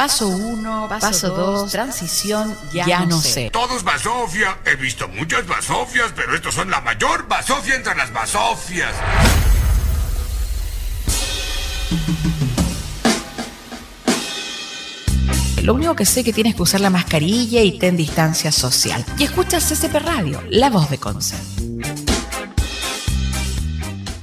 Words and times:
Paso 0.00 0.28
1, 0.28 0.88
paso 0.98 1.28
2, 1.28 1.70
transición, 1.70 2.56
ya, 2.72 3.04
no 3.04 3.20
sé. 3.20 3.50
Todos 3.50 3.84
basofia. 3.84 4.56
He 4.64 4.74
visto 4.76 5.06
muchas 5.08 5.46
basofias, 5.46 6.10
pero 6.16 6.34
estos 6.34 6.54
son 6.54 6.70
la 6.70 6.80
mayor 6.80 7.28
basofia 7.28 7.74
entre 7.74 7.94
las 7.94 8.10
basofias. 8.10 8.94
Lo 15.62 15.74
único 15.74 15.94
que 15.94 16.06
sé 16.06 16.20
es 16.20 16.24
que 16.24 16.32
tienes 16.32 16.54
que 16.54 16.62
usar 16.62 16.80
la 16.80 16.88
mascarilla 16.88 17.60
y 17.60 17.78
ten 17.78 17.98
distancia 17.98 18.50
social. 18.50 19.04
Y 19.18 19.24
escuchas 19.24 19.68
CCP 19.68 19.96
Radio, 19.96 20.42
la 20.48 20.70
voz 20.70 20.88
de 20.88 20.96
Conce. 20.96 21.36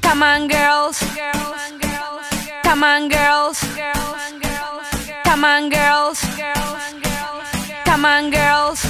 Come 0.01 0.25
on, 0.25 0.47
girls. 0.49 0.97
Come 1.03 1.53
on, 1.53 1.79
girls. 1.79 2.63
Come 2.63 2.83
on, 2.83 3.09
girls. 3.09 3.96
Come 5.48 5.71
on, 8.05 8.32
girls. 8.32 8.83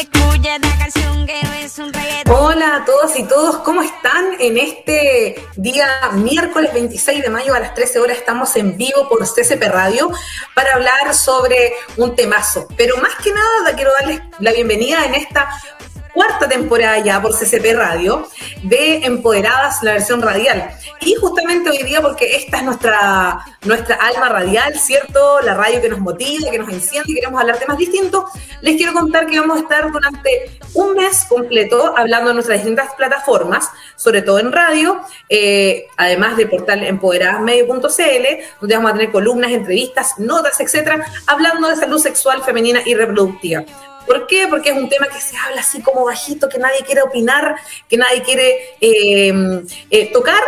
Escucha 0.00 0.56
esta 0.56 0.76
canción 0.76 1.24
que 1.24 1.40
no 1.40 1.52
es 1.52 1.78
un 1.78 1.92
reggaetón. 1.92 2.34
Hola 2.34 2.74
a 2.74 2.84
todas 2.84 3.16
y 3.16 3.22
todos, 3.22 3.58
¿cómo 3.58 3.82
están? 3.82 4.34
En 4.40 4.58
este 4.58 5.40
día 5.54 5.86
miércoles 6.14 6.74
26 6.74 7.22
de 7.22 7.30
mayo 7.30 7.54
a 7.54 7.60
las 7.60 7.74
13 7.74 8.00
horas 8.00 8.16
estamos 8.16 8.56
en 8.56 8.76
vivo 8.76 9.08
por 9.08 9.24
CCP 9.24 9.62
Radio 9.68 10.10
para 10.52 10.74
hablar 10.74 11.14
sobre 11.14 11.72
un 11.96 12.16
temazo. 12.16 12.66
Pero 12.76 12.96
más 12.96 13.14
que 13.22 13.30
nada 13.30 13.76
quiero 13.76 13.92
darles 14.00 14.20
la 14.40 14.50
bienvenida 14.50 15.04
en 15.04 15.14
esta 15.14 15.48
cuarta 16.16 16.48
temporada 16.48 16.98
ya 17.00 17.20
por 17.20 17.34
CCP 17.34 17.74
Radio 17.74 18.26
de 18.62 19.04
Empoderadas, 19.04 19.82
la 19.82 19.92
versión 19.92 20.22
radial. 20.22 20.70
Y 21.02 21.14
justamente 21.16 21.68
hoy 21.68 21.82
día, 21.82 22.00
porque 22.00 22.36
esta 22.36 22.56
es 22.56 22.64
nuestra, 22.64 23.44
nuestra 23.64 23.96
alma 23.96 24.30
radial, 24.30 24.78
¿cierto? 24.78 25.42
La 25.42 25.52
radio 25.52 25.82
que 25.82 25.90
nos 25.90 25.98
motiva, 26.00 26.50
que 26.50 26.58
nos 26.58 26.70
enciende 26.70 27.12
y 27.12 27.16
queremos 27.16 27.38
hablar 27.38 27.58
temas 27.58 27.76
distintos, 27.76 28.24
les 28.62 28.76
quiero 28.76 28.94
contar 28.94 29.26
que 29.26 29.38
vamos 29.38 29.58
a 29.58 29.60
estar 29.60 29.92
durante 29.92 30.58
un 30.72 30.94
mes 30.94 31.26
completo 31.28 31.94
hablando 31.94 32.28
de 32.28 32.34
nuestras 32.34 32.60
distintas 32.60 32.94
plataformas, 32.94 33.68
sobre 33.96 34.22
todo 34.22 34.38
en 34.38 34.52
radio, 34.52 35.02
eh, 35.28 35.86
además 35.98 36.38
de 36.38 36.46
portal 36.46 36.82
empoderadasmedio.cl, 36.82 38.26
donde 38.62 38.74
vamos 38.74 38.90
a 38.90 38.94
tener 38.94 39.12
columnas, 39.12 39.50
entrevistas, 39.50 40.18
notas, 40.18 40.58
etcétera, 40.60 41.04
hablando 41.26 41.68
de 41.68 41.76
salud 41.76 41.98
sexual 41.98 42.42
femenina 42.42 42.80
y 42.86 42.94
reproductiva. 42.94 43.66
¿Por 44.06 44.26
qué? 44.26 44.46
Porque 44.48 44.70
es 44.70 44.76
un 44.76 44.88
tema 44.88 45.08
que 45.08 45.20
se 45.20 45.36
habla 45.36 45.60
así 45.60 45.82
como 45.82 46.04
bajito, 46.04 46.48
que 46.48 46.58
nadie 46.58 46.80
quiere 46.84 47.02
opinar, 47.02 47.56
que 47.88 47.96
nadie 47.96 48.22
quiere 48.22 48.76
eh, 48.80 49.62
eh, 49.90 50.12
tocar. 50.12 50.40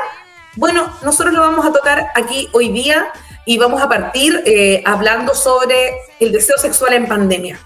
Bueno, 0.56 0.92
nosotros 1.02 1.34
lo 1.34 1.40
vamos 1.40 1.66
a 1.66 1.72
tocar 1.72 2.08
aquí 2.14 2.48
hoy 2.52 2.70
día 2.70 3.12
y 3.44 3.58
vamos 3.58 3.80
a 3.80 3.88
partir 3.88 4.42
eh, 4.44 4.82
hablando 4.84 5.34
sobre 5.34 5.92
el 6.20 6.32
deseo 6.32 6.58
sexual 6.58 6.92
en 6.94 7.06
pandemia. 7.06 7.58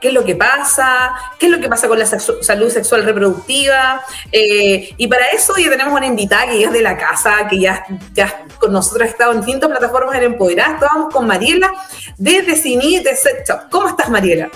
¿Qué 0.00 0.08
es 0.08 0.14
lo 0.14 0.24
que 0.24 0.34
pasa? 0.34 1.12
¿Qué 1.38 1.46
es 1.46 1.52
lo 1.52 1.60
que 1.60 1.68
pasa 1.68 1.86
con 1.86 1.98
la 1.98 2.06
salud 2.06 2.70
sexual 2.70 3.04
reproductiva? 3.04 4.02
Eh, 4.32 4.94
y 4.96 5.06
para 5.06 5.26
eso 5.28 5.54
ya 5.58 5.68
tenemos 5.68 5.92
una 5.92 6.06
invitada 6.06 6.46
que 6.46 6.58
ya 6.58 6.68
es 6.68 6.72
de 6.72 6.80
la 6.80 6.96
casa, 6.96 7.46
que 7.48 7.60
ya, 7.60 7.84
ya 8.14 8.46
con 8.58 8.72
nosotros 8.72 9.06
ha 9.06 9.10
estado 9.10 9.32
en 9.32 9.42
distintas 9.42 9.68
plataformas 9.68 10.16
en 10.16 10.22
Empoderar. 10.24 10.74
Estábamos 10.74 11.12
con 11.12 11.26
Mariela 11.26 11.70
desde 12.16 12.56
Cini 12.56 13.00
de 13.00 13.14
Sex 13.14 13.46
Shop. 13.46 13.70
¿Cómo 13.70 13.90
estás, 13.90 14.08
Mariela? 14.08 14.50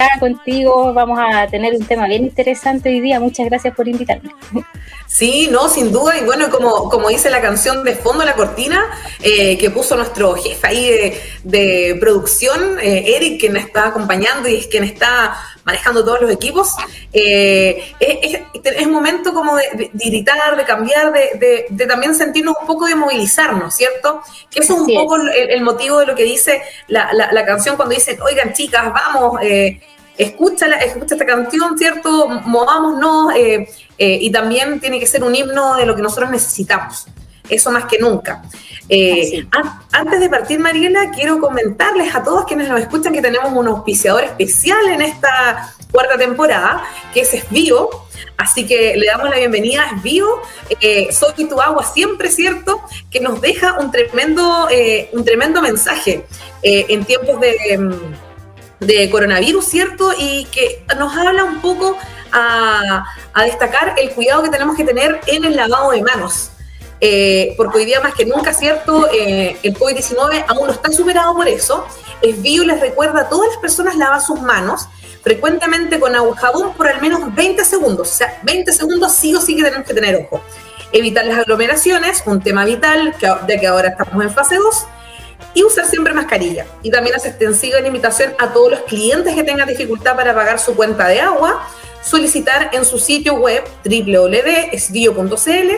Acá 0.00 0.20
contigo 0.20 0.94
vamos 0.94 1.18
a 1.20 1.48
tener 1.48 1.74
un 1.74 1.84
tema 1.84 2.06
bien 2.06 2.22
interesante 2.22 2.88
hoy 2.88 3.00
día. 3.00 3.18
Muchas 3.18 3.46
gracias 3.46 3.74
por 3.74 3.88
invitarme. 3.88 4.30
Sí, 5.08 5.48
no, 5.50 5.68
sin 5.68 5.90
duda. 5.90 6.16
Y 6.18 6.24
bueno, 6.24 6.50
como, 6.50 6.88
como 6.88 7.08
dice 7.08 7.30
la 7.30 7.40
canción 7.40 7.82
de 7.82 7.96
fondo, 7.96 8.24
la 8.24 8.34
cortina, 8.34 8.84
eh, 9.22 9.58
que 9.58 9.70
puso 9.70 9.96
nuestro 9.96 10.34
jefe 10.34 10.66
ahí 10.66 10.90
de, 10.90 11.20
de 11.42 11.96
producción, 11.98 12.78
eh, 12.78 13.16
Eric, 13.16 13.40
quien 13.40 13.56
está 13.56 13.88
acompañando 13.88 14.48
y 14.48 14.56
es 14.56 14.66
quien 14.68 14.84
está 14.84 15.34
manejando 15.64 16.04
todos 16.04 16.22
los 16.22 16.30
equipos, 16.30 16.74
eh, 17.12 17.94
es, 18.00 18.40
es, 18.64 18.86
momento 18.88 19.34
como 19.34 19.56
de, 19.56 19.90
de, 19.92 20.10
gritar, 20.10 20.56
de 20.56 20.64
cambiar, 20.64 21.12
de, 21.12 21.38
de, 21.38 21.66
de, 21.68 21.86
también 21.86 22.14
sentirnos 22.14 22.54
un 22.60 22.66
poco 22.66 22.86
de 22.86 22.94
movilizarnos, 22.94 23.74
¿cierto? 23.74 24.22
Que 24.50 24.60
eso 24.60 24.74
es 24.74 24.80
un 24.80 24.94
poco 24.94 25.16
el, 25.16 25.28
el 25.28 25.60
motivo 25.62 25.98
de 25.98 26.06
lo 26.06 26.14
que 26.14 26.24
dice 26.24 26.62
la, 26.86 27.12
la, 27.12 27.32
la 27.32 27.44
canción 27.44 27.76
cuando 27.76 27.94
dicen, 27.94 28.18
oigan 28.22 28.54
chicas, 28.54 28.92
vamos, 28.92 29.42
eh, 29.42 29.80
escúchala, 30.18 30.76
escucha 30.78 31.14
esta 31.14 31.24
canción, 31.24 31.78
¿cierto? 31.78 32.28
Movámonos, 32.28 33.34
eh, 33.36 33.68
eh, 33.96 34.18
y 34.20 34.30
también 34.30 34.80
tiene 34.80 34.98
que 34.98 35.06
ser 35.06 35.22
un 35.22 35.34
himno 35.34 35.76
de 35.76 35.86
lo 35.86 35.94
que 35.94 36.02
nosotros 36.02 36.30
necesitamos. 36.30 37.06
Eso 37.48 37.70
más 37.70 37.86
que 37.86 37.98
nunca. 37.98 38.42
Eh, 38.90 39.46
an 39.52 39.80
antes 39.92 40.20
de 40.20 40.28
partir, 40.28 40.58
Mariela, 40.58 41.10
quiero 41.10 41.40
comentarles 41.40 42.14
a 42.14 42.22
todos 42.22 42.44
quienes 42.44 42.68
nos 42.68 42.80
escuchan 42.80 43.12
que 43.12 43.22
tenemos 43.22 43.52
un 43.52 43.68
auspiciador 43.68 44.24
especial 44.24 44.86
en 44.88 45.00
esta 45.00 45.74
cuarta 45.90 46.18
temporada, 46.18 46.82
que 47.14 47.20
es 47.20 47.32
Esbio. 47.32 47.88
Así 48.36 48.66
que 48.66 48.96
le 48.96 49.06
damos 49.06 49.30
la 49.30 49.36
bienvenida 49.36 49.84
a 49.84 49.96
Esbio. 49.96 50.42
Eh, 50.80 51.08
soy 51.10 51.48
tu 51.48 51.60
agua 51.60 51.84
siempre, 51.84 52.28
¿cierto? 52.28 52.82
Que 53.10 53.20
nos 53.20 53.40
deja 53.40 53.78
un 53.80 53.90
tremendo, 53.90 54.68
un 55.12 55.24
tremendo 55.24 55.62
mensaje 55.62 56.26
en 56.62 57.04
tiempos 57.04 57.40
de, 57.40 57.78
de 58.80 59.10
coronavirus, 59.10 59.64
¿cierto? 59.64 60.12
Y 60.18 60.46
que 60.46 60.84
nos 60.96 61.16
habla 61.16 61.44
un 61.44 61.60
poco 61.60 61.96
a, 62.32 63.04
a, 63.32 63.44
destacar 63.44 63.94
el 63.98 64.10
cuidado 64.10 64.42
que 64.42 64.50
tenemos 64.50 64.76
que 64.76 64.84
tener 64.84 65.20
en 65.26 65.44
el 65.44 65.56
lavado 65.56 65.90
de 65.90 66.02
manos. 66.02 66.50
Eh, 67.00 67.54
porque 67.56 67.78
hoy 67.78 67.84
día 67.84 68.00
más 68.00 68.14
que 68.14 68.24
nunca, 68.24 68.52
¿cierto? 68.52 69.08
Eh, 69.12 69.56
el 69.62 69.74
COVID-19 69.74 70.44
aún 70.48 70.66
no 70.66 70.72
está 70.72 70.90
superado 70.90 71.34
por 71.34 71.46
eso. 71.48 71.86
Esbio 72.22 72.64
les 72.64 72.80
recuerda 72.80 73.22
a 73.22 73.28
todas 73.28 73.48
las 73.48 73.58
personas 73.58 73.96
lavar 73.96 74.20
sus 74.20 74.40
manos 74.40 74.88
frecuentemente 75.22 76.00
con 76.00 76.14
agua 76.14 76.36
jabón 76.36 76.72
por 76.74 76.88
al 76.88 77.00
menos 77.00 77.34
20 77.34 77.64
segundos. 77.64 78.10
O 78.10 78.14
sea, 78.14 78.40
20 78.42 78.72
segundos 78.72 79.12
sí 79.12 79.34
o 79.34 79.40
sí 79.40 79.56
que 79.56 79.62
tenemos 79.62 79.86
que 79.86 79.94
tener 79.94 80.16
ojo. 80.16 80.42
Evitar 80.90 81.24
las 81.26 81.38
aglomeraciones, 81.38 82.22
un 82.26 82.40
tema 82.40 82.64
vital, 82.64 83.14
que, 83.18 83.30
de 83.46 83.60
que 83.60 83.66
ahora 83.66 83.90
estamos 83.90 84.24
en 84.24 84.30
fase 84.30 84.56
2 84.56 84.86
y 85.54 85.64
usar 85.64 85.86
siempre 85.86 86.12
mascarilla. 86.14 86.66
Y 86.82 86.90
también 86.90 87.16
hace 87.16 87.28
extensiva 87.28 87.80
la 87.80 87.86
invitación 87.86 88.34
a 88.38 88.52
todos 88.52 88.70
los 88.70 88.80
clientes 88.80 89.34
que 89.34 89.44
tengan 89.44 89.68
dificultad 89.68 90.16
para 90.16 90.34
pagar 90.34 90.58
su 90.58 90.74
cuenta 90.74 91.08
de 91.08 91.20
agua, 91.20 91.66
solicitar 92.02 92.70
en 92.72 92.84
su 92.84 92.98
sitio 92.98 93.34
web 93.34 93.64
www.esdio.cl 93.84 95.70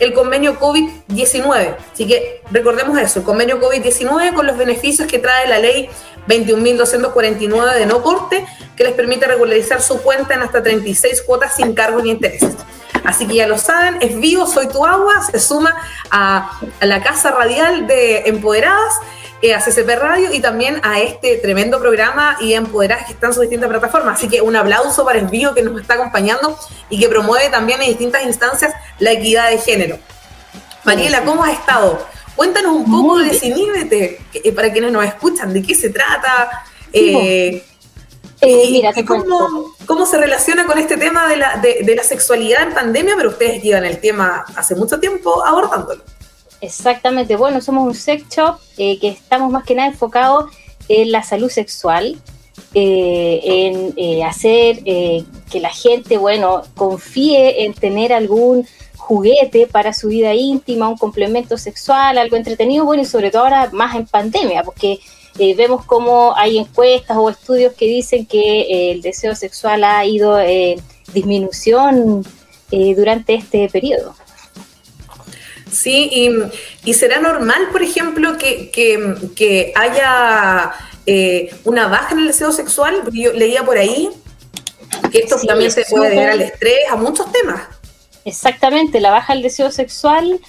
el 0.00 0.12
convenio 0.12 0.58
COVID-19. 0.58 1.76
Así 1.92 2.06
que 2.06 2.42
recordemos 2.50 2.98
eso, 2.98 3.20
el 3.20 3.24
convenio 3.24 3.60
COVID-19 3.60 4.34
con 4.34 4.46
los 4.46 4.56
beneficios 4.56 5.06
que 5.06 5.18
trae 5.18 5.48
la 5.48 5.58
ley 5.58 5.88
21.249 6.28 7.74
de 7.74 7.86
no 7.86 8.02
corte, 8.02 8.44
que 8.76 8.84
les 8.84 8.92
permite 8.92 9.26
regularizar 9.26 9.80
su 9.82 10.00
cuenta 10.02 10.34
en 10.34 10.42
hasta 10.42 10.62
36 10.62 11.22
cuotas 11.22 11.54
sin 11.56 11.74
cargos 11.74 12.02
ni 12.02 12.10
intereses. 12.10 12.54
Así 13.04 13.26
que 13.26 13.34
ya 13.34 13.46
lo 13.46 13.58
saben, 13.58 13.98
es 14.00 14.18
vivo, 14.18 14.46
soy 14.46 14.68
tu 14.68 14.84
agua, 14.84 15.22
se 15.30 15.38
suma 15.38 15.76
a, 16.10 16.58
a 16.80 16.86
la 16.86 17.02
casa 17.02 17.30
radial 17.30 17.86
de 17.86 18.22
Empoderadas, 18.26 18.94
eh, 19.42 19.52
a 19.52 19.60
CCP 19.60 19.90
Radio 19.98 20.32
y 20.32 20.40
también 20.40 20.80
a 20.82 21.00
este 21.00 21.36
tremendo 21.36 21.78
programa 21.78 22.38
y 22.40 22.54
Empoderadas 22.54 23.04
que 23.04 23.12
están 23.12 23.28
en 23.28 23.34
sus 23.34 23.42
distintas 23.42 23.68
plataformas. 23.68 24.16
Así 24.16 24.26
que 24.26 24.40
un 24.40 24.56
aplauso 24.56 25.04
para 25.04 25.18
Esvío 25.18 25.54
que 25.54 25.60
nos 25.60 25.78
está 25.78 25.94
acompañando 25.94 26.58
y 26.88 26.98
que 26.98 27.10
promueve 27.10 27.50
también 27.50 27.82
en 27.82 27.88
distintas 27.88 28.24
instancias 28.24 28.72
la 28.98 29.12
equidad 29.12 29.50
de 29.50 29.58
género. 29.58 29.98
Mariela, 30.84 31.24
¿cómo 31.24 31.44
has 31.44 31.52
estado? 31.52 32.06
Cuéntanos 32.34 32.72
un 32.72 32.90
poco 32.90 33.18
de 33.18 33.26
Desinhíbete, 33.26 34.18
para 34.56 34.72
quienes 34.72 34.90
nos 34.90 35.04
escuchan, 35.04 35.52
de 35.52 35.62
qué 35.62 35.74
se 35.74 35.90
trata. 35.90 36.64
Eh, 36.90 37.62
eh, 38.40 38.68
mira, 38.70 38.92
y 38.96 39.04
cómo, 39.04 39.73
cómo, 39.94 40.06
se 40.06 40.18
relaciona 40.18 40.66
con 40.66 40.78
este 40.78 40.96
tema 40.96 41.28
de 41.28 41.36
la, 41.36 41.56
de, 41.58 41.82
de 41.84 41.94
la 41.94 42.02
sexualidad 42.02 42.64
en 42.64 42.74
pandemia, 42.74 43.14
pero 43.16 43.30
ustedes 43.30 43.62
llevan 43.62 43.84
el 43.84 44.00
tema 44.00 44.44
hace 44.56 44.74
mucho 44.74 44.98
tiempo 44.98 45.44
abordándolo. 45.44 46.02
Exactamente, 46.64 47.36
bueno, 47.36 47.60
somos 47.60 47.86
un 47.86 47.94
sex 47.94 48.24
shop 48.28 48.58
eh, 48.78 48.98
que 48.98 49.08
estamos 49.08 49.52
más 49.52 49.64
que 49.64 49.74
nada 49.74 49.88
enfocados 49.88 50.46
en 50.88 51.12
la 51.12 51.22
salud 51.22 51.50
sexual, 51.50 52.16
eh, 52.72 53.40
en 53.44 53.92
eh, 53.96 54.24
hacer 54.24 54.82
que 54.82 55.60
la 55.60 55.68
gente, 55.68 56.16
bueno, 56.16 56.62
confíe 56.74 57.64
en 57.64 57.74
tener 57.74 58.12
algún 58.14 58.66
juguete 58.96 59.66
para 59.66 59.92
su 59.92 60.08
vida 60.08 60.32
íntima, 60.32 60.88
un 60.88 60.96
complemento 60.96 61.58
sexual, 61.58 62.16
algo 62.16 62.36
entretenido, 62.36 62.86
bueno, 62.86 63.02
y 63.02 63.06
sobre 63.06 63.30
todo 63.30 63.42
ahora 63.42 63.68
más 63.72 63.94
en 63.94 64.06
pandemia, 64.06 64.62
porque 64.62 65.00
eh, 65.38 65.54
vemos 65.54 65.84
como 65.84 66.36
hay 66.36 66.58
encuestas 66.58 67.16
o 67.16 67.28
estudios 67.28 67.72
que 67.74 67.86
dicen 67.86 68.26
que 68.26 68.60
eh, 68.60 68.92
el 68.92 69.02
deseo 69.02 69.34
sexual 69.34 69.84
ha 69.84 70.04
ido 70.04 70.38
en 70.38 70.80
disminución 71.12 72.24
eh, 72.70 72.94
durante 72.94 73.34
este 73.34 73.68
periodo. 73.68 74.14
Sí, 75.70 76.08
y, 76.12 76.30
y, 76.88 76.94
será 76.94 77.20
normal, 77.20 77.68
por 77.72 77.82
ejemplo, 77.82 78.38
que, 78.38 78.70
que, 78.70 79.16
que 79.34 79.72
haya 79.74 80.72
eh, 81.06 81.54
una 81.64 81.88
baja 81.88 82.12
en 82.12 82.20
el 82.20 82.26
deseo 82.28 82.52
sexual, 82.52 83.00
porque 83.02 83.20
yo 83.20 83.32
leía 83.32 83.64
por 83.64 83.76
ahí 83.76 84.08
que 85.10 85.18
esto 85.18 85.38
sí, 85.38 85.46
también 85.46 85.70
se 85.70 85.84
puede 85.90 86.10
deber 86.10 86.30
al 86.30 86.40
estrés, 86.40 86.78
a 86.90 86.96
muchos 86.96 87.30
temas. 87.32 87.62
Exactamente, 88.24 89.00
la 89.00 89.10
baja 89.10 89.34
del 89.34 89.42
deseo 89.42 89.70
sexual 89.70 90.40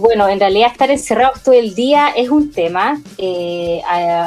bueno, 0.00 0.28
en 0.28 0.40
realidad 0.40 0.72
estar 0.72 0.90
encerrados 0.90 1.42
todo 1.42 1.54
el 1.54 1.74
día 1.74 2.08
es 2.16 2.30
un 2.30 2.50
tema. 2.50 3.00
Eh, 3.18 3.82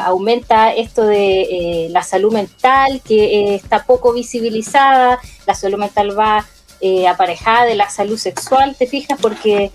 aumenta 0.05 0.71
esto 0.71 1.05
de 1.05 1.41
eh, 1.41 1.87
la 1.89 2.03
salud 2.03 2.31
mental, 2.31 3.01
que 3.03 3.23
eh, 3.23 3.55
está 3.55 3.83
poco 3.83 4.13
visibilizada. 4.13 5.19
La 5.45 5.55
salud 5.55 5.77
mental 5.77 6.17
va 6.17 6.45
aparejada 7.09 7.63
de 7.63 7.75
la 7.75 7.89
salud 7.89 8.17
sexual, 8.17 8.75
¿te 8.77 8.87
fijas? 8.87 9.17
Porque 9.21 9.71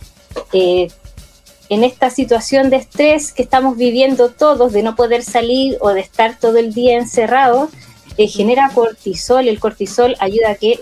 en 0.53 1.83
esta 1.83 2.11
situación 2.11 2.69
de 2.69 2.77
estrés 2.77 3.33
que 3.33 3.43
estamos 3.43 3.79
viviendo 3.79 4.29
todos, 4.29 4.75
de 4.75 4.83
no 4.83 4.95
poder 4.95 5.23
salir 5.23 5.79
o 5.81 5.89
de 5.89 6.00
estar 6.00 6.39
todo 6.39 6.59
el 6.59 6.75
día 6.75 6.99
encerrados, 6.99 7.71
genera 8.19 8.71
cortisol. 8.75 9.49
El 9.49 9.59
cortisol 9.59 10.17
ayuda 10.19 10.50
a 10.50 10.55
que 10.56 10.79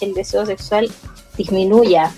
el 0.00 0.14
deseo 0.14 0.46
sexual 0.46 0.90
disminuya 1.36 2.10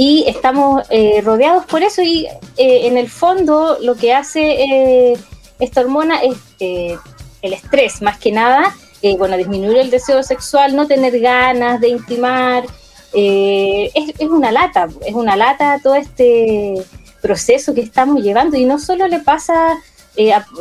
y 0.00 0.24
estamos 0.26 0.82
eh, 0.88 1.20
rodeados 1.22 1.66
por 1.66 1.82
eso 1.82 2.00
y 2.00 2.24
eh, 2.56 2.86
en 2.86 2.96
el 2.96 3.10
fondo 3.10 3.76
lo 3.82 3.96
que 3.96 4.14
hace 4.14 4.62
eh, 4.62 5.18
esta 5.58 5.82
hormona 5.82 6.22
es 6.22 6.38
el 6.58 7.52
estrés 7.52 8.00
más 8.00 8.18
que 8.18 8.32
nada, 8.32 8.74
bueno, 9.18 9.36
disminuir 9.36 9.76
el 9.76 9.90
deseo 9.90 10.22
sexual, 10.22 10.74
no 10.74 10.86
tener 10.86 11.20
ganas 11.20 11.82
de 11.82 11.88
intimar, 11.88 12.64
es, 13.12 14.14
una 14.20 14.50
lata, 14.50 14.88
es 15.04 15.14
una 15.14 15.36
lata 15.36 15.80
todo 15.82 15.96
este 15.96 16.82
proceso 17.20 17.74
que 17.74 17.82
estamos 17.82 18.22
llevando 18.22 18.56
y 18.56 18.64
no 18.64 18.78
solo 18.78 19.06
le 19.06 19.18
pasa, 19.18 19.78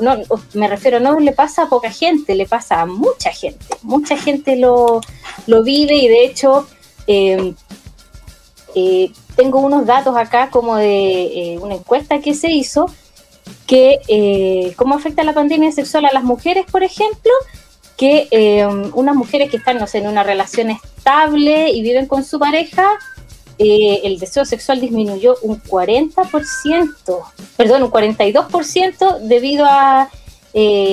no, 0.01 0.17
me 0.53 0.67
refiero, 0.67 0.99
no 0.99 1.17
le 1.17 1.31
pasa 1.31 1.63
a 1.63 1.69
poca 1.69 1.91
gente, 1.91 2.35
le 2.35 2.45
pasa 2.45 2.81
a 2.81 2.85
mucha 2.85 3.31
gente, 3.31 3.65
mucha 3.83 4.17
gente 4.17 4.57
lo, 4.57 4.99
lo 5.47 5.63
vive 5.63 5.95
y 5.95 6.09
de 6.09 6.25
hecho... 6.25 6.67
tengo 9.39 9.59
unos 9.59 9.85
datos 9.85 10.17
acá 10.17 10.49
como 10.49 10.75
de 10.75 11.53
eh, 11.53 11.59
una 11.59 11.75
encuesta 11.75 12.19
que 12.19 12.33
se 12.33 12.51
hizo 12.51 12.87
que 13.67 14.01
eh, 14.09 14.73
cómo 14.75 14.95
afecta 14.95 15.23
la 15.23 15.31
pandemia 15.31 15.71
sexual 15.71 16.03
a 16.03 16.11
las 16.11 16.25
mujeres, 16.25 16.65
por 16.69 16.83
ejemplo, 16.83 17.31
que 17.95 18.27
unas 18.93 19.15
mujeres 19.15 19.49
que 19.49 19.57
están, 19.57 19.77
no 19.77 19.87
sé, 19.87 19.99
en 19.99 20.07
una 20.07 20.23
relación 20.23 20.71
estable 20.71 21.69
y 21.69 21.81
viven 21.81 22.05
con 22.05 22.23
su 22.25 22.37
pareja, 22.37 22.85
el 23.57 24.19
deseo 24.19 24.45
sexual 24.45 24.79
disminuyó 24.79 25.35
un 25.41 25.61
40%, 25.61 27.23
perdón, 27.57 27.83
un 27.83 27.91
42% 27.91 29.19
debido 29.19 29.65
a, 29.65 30.09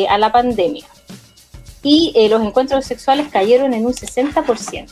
a 0.09 0.19
la 0.19 0.33
pandemia. 0.33 0.87
Y 1.83 2.13
los 2.29 2.43
encuentros 2.43 2.85
sexuales 2.85 3.29
cayeron 3.29 3.73
en 3.73 3.87
un 3.87 3.93
60%. 3.93 4.89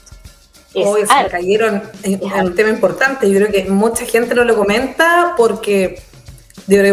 Hoy 0.75 1.03
se 1.03 1.31
cayeron 1.31 1.83
en, 2.03 2.21
un 2.23 2.55
tema 2.55 2.71
importante. 2.71 3.31
Yo 3.31 3.39
creo 3.39 3.53
que 3.53 3.71
mucha 3.71 4.05
gente 4.05 4.35
no 4.35 4.45
lo 4.45 4.57
comenta 4.57 5.35
porque 5.37 6.03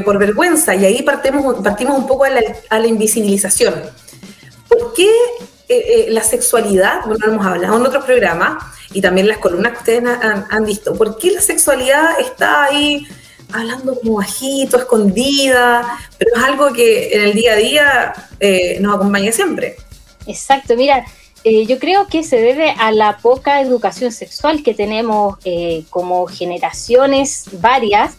por 0.04 0.18
vergüenza 0.18 0.75
y 0.75 0.86
ahí 0.86 1.01
partimos, 1.01 1.56
partimos 1.63 1.98
un 1.98 2.07
poco 2.07 2.25
a 2.25 2.30
la, 2.78 2.88
invisibilización. 2.88 3.74
¿Por 4.68 4.94
qué 4.94 5.10
eh, 5.69 5.69
eh, 5.69 6.06
la 6.10 6.24
sexualidad, 6.24 7.06
bueno, 7.06 7.25
hemos 7.25 7.45
hablado 7.45 7.78
en 7.78 7.86
otros 7.86 8.04
programas 8.04 8.63
y 8.94 9.01
también 9.01 9.28
las 9.28 9.38
columnas 9.38 9.74
que 9.74 9.78
ustedes 9.80 10.04
han, 10.50 10.66
visto, 10.66 10.94
¿por 10.95 11.18
qué 11.18 11.31
la 11.31 11.42
sexualidad 11.42 12.19
está 12.19 12.66
ahí 12.66 13.07
hablando 13.54 14.00
como 14.00 14.16
bajito, 14.16 14.77
escondida, 14.77 15.98
pero 16.18 16.36
es 16.36 16.44
algo 16.44 16.74
que 16.74 17.13
en 17.13 17.22
el 17.22 17.34
día 17.34 17.54
a 17.54 17.56
día 17.56 18.13
eh, 18.39 18.77
nos 18.81 18.95
acompaña 18.95 19.31
siempre? 19.31 19.77
Exacto, 20.27 20.75
mira, 20.75 21.06
eh, 21.43 21.65
yo 21.65 21.79
creo 21.79 22.07
que 22.07 22.23
se 22.23 22.38
debe 22.39 22.71
a 22.71 22.91
la 22.91 23.17
poca 23.17 23.61
educación 23.61 24.11
sexual 24.11 24.61
que 24.61 24.75
tenemos 24.75 25.38
eh, 25.43 25.83
como 25.89 26.27
generaciones 26.27 27.45
varias. 27.53 28.17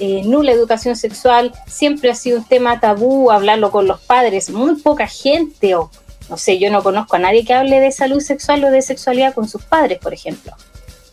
Eh, 0.00 0.22
nula 0.24 0.52
educación 0.52 0.96
sexual, 0.96 1.52
siempre 1.66 2.10
ha 2.10 2.14
sido 2.14 2.38
un 2.38 2.44
tema 2.44 2.80
tabú 2.80 3.30
hablarlo 3.30 3.70
con 3.70 3.86
los 3.86 4.00
padres. 4.00 4.48
Muy 4.48 4.76
poca 4.76 5.06
gente, 5.06 5.74
o 5.74 5.90
no 6.30 6.38
sé, 6.38 6.58
yo 6.58 6.70
no 6.70 6.82
conozco 6.82 7.16
a 7.16 7.18
nadie 7.18 7.44
que 7.44 7.52
hable 7.52 7.78
de 7.78 7.92
salud 7.92 8.20
sexual 8.20 8.64
o 8.64 8.70
de 8.70 8.80
sexualidad 8.80 9.34
con 9.34 9.48
sus 9.48 9.62
padres, 9.62 9.98
por 9.98 10.14
ejemplo. 10.14 10.52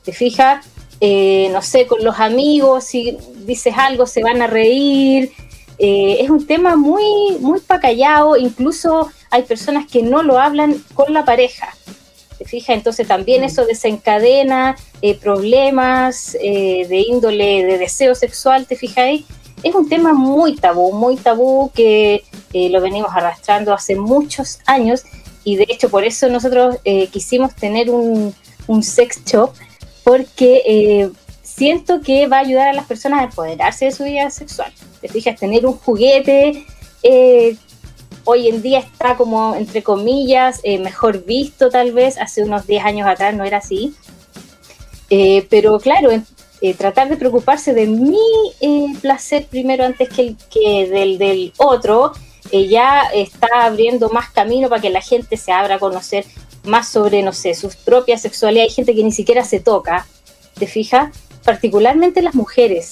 ¿Te 0.03 0.13
fijas? 0.13 0.65
no 1.01 1.61
sé, 1.61 1.87
con 1.87 2.03
los 2.03 2.19
amigos, 2.19 2.83
si 2.83 3.17
dices 3.45 3.73
algo 3.77 4.05
se 4.05 4.21
van 4.21 4.41
a 4.41 4.47
reír. 4.47 5.31
es 5.77 6.29
un 6.29 6.45
tema 6.45 6.75
muy, 6.75 7.37
muy 7.39 7.61
pacallado, 7.61 8.35
incluso 8.35 9.09
hay 9.31 9.43
personas 9.43 9.85
que 9.87 10.01
no 10.01 10.23
lo 10.23 10.39
hablan 10.39 10.83
con 10.93 11.13
la 11.13 11.25
pareja. 11.25 11.75
¿Te 12.37 12.45
fijas? 12.45 12.77
Entonces 12.77 13.07
también 13.07 13.43
eso 13.43 13.65
desencadena 13.65 14.77
eh, 15.01 15.15
problemas 15.15 16.37
eh, 16.41 16.85
de 16.87 16.99
índole 16.99 17.65
de 17.65 17.77
deseo 17.77 18.15
sexual, 18.15 18.65
¿te 18.65 18.75
fijáis? 18.75 19.25
Es 19.61 19.75
un 19.75 19.89
tema 19.89 20.13
muy 20.13 20.55
tabú, 20.55 20.93
muy 20.93 21.17
tabú 21.17 21.69
que 21.75 22.23
eh, 22.53 22.69
lo 22.69 22.79
venimos 22.79 23.11
arrastrando 23.13 23.73
hace 23.73 23.97
muchos 23.97 24.59
años 24.65 25.03
y 25.43 25.57
de 25.57 25.65
hecho 25.67 25.89
por 25.89 26.05
eso 26.05 26.29
nosotros 26.29 26.77
quisimos 27.11 27.55
tener 27.55 27.89
un, 27.89 28.33
un, 28.67 28.83
sex 28.83 29.23
shop 29.25 29.51
porque 30.03 31.09
siento 31.41 32.01
que 32.01 32.27
va 32.27 32.37
a 32.37 32.41
ayudar 32.41 32.67
a 32.69 32.73
las 32.73 32.85
personas 32.85 33.21
a 33.21 33.23
empoderarse 33.23 33.85
de 33.85 33.91
su 33.91 34.03
vida 34.03 34.29
sexual. 34.29 34.71
Te 35.01 35.09
fijas, 35.09 35.39
tener 35.39 35.65
un 35.65 35.73
juguete 35.73 36.65
hoy 38.29 38.47
en 38.47 38.61
día 38.61 38.79
está 38.79 39.17
como, 39.17 39.55
entre 39.55 39.81
comillas, 39.81 40.59
eh, 40.63 40.77
mejor 40.77 41.25
visto 41.25 41.69
tal 41.69 41.91
vez, 41.91 42.17
hace 42.17 42.43
unos 42.43 42.67
10 42.67 42.85
años 42.85 43.07
atrás 43.07 43.33
no 43.33 43.43
era 43.43 43.57
así. 43.57 43.95
Eh, 45.09 45.47
pero 45.49 45.79
claro, 45.79 46.11
eh, 46.61 46.73
tratar 46.75 47.09
de 47.09 47.17
preocuparse 47.17 47.73
de 47.73 47.87
mi 47.87 48.19
placer 49.01 49.47
primero 49.47 49.83
antes 49.83 50.09
que, 50.09 50.35
que 50.51 50.87
del, 50.87 51.17
del 51.17 51.53
otro, 51.57 52.13
ya 52.51 53.03
está 53.13 53.47
abriendo 53.61 54.09
más 54.09 54.29
camino 54.31 54.69
para 54.69 54.81
que 54.81 54.89
la 54.89 55.01
gente 55.01 55.37
se 55.37 55.51
abra 55.51 55.75
a 55.75 55.79
conocer 55.79 56.25
más 56.63 56.87
sobre, 56.87 57.21
no 57.21 57.31
sé, 57.31 57.53
sus 57.53 57.75
propias 57.75 58.21
sexualidad. 58.21 58.63
Hay 58.63 58.71
gente 58.71 58.95
que 58.95 59.03
ni 59.03 59.11
siquiera 59.11 59.43
se 59.43 59.59
toca, 59.59 60.07
¿te 60.57 60.65
fijas? 60.65 61.15
Particularmente 61.43 62.21
las 62.21 62.35
mujeres. 62.35 62.91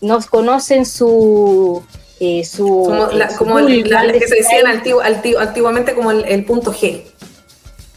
nos 0.00 0.26
conocen 0.26 0.84
su, 0.86 1.84
eh, 2.24 2.44
como, 2.56 3.08
la, 3.10 3.24
eh, 3.26 4.12
que 4.12 4.28
se 4.28 4.36
decían 4.36 4.64
antiguamente 4.68 5.92
como 5.92 6.12
el, 6.12 6.44
punto 6.44 6.72
G. 6.72 7.02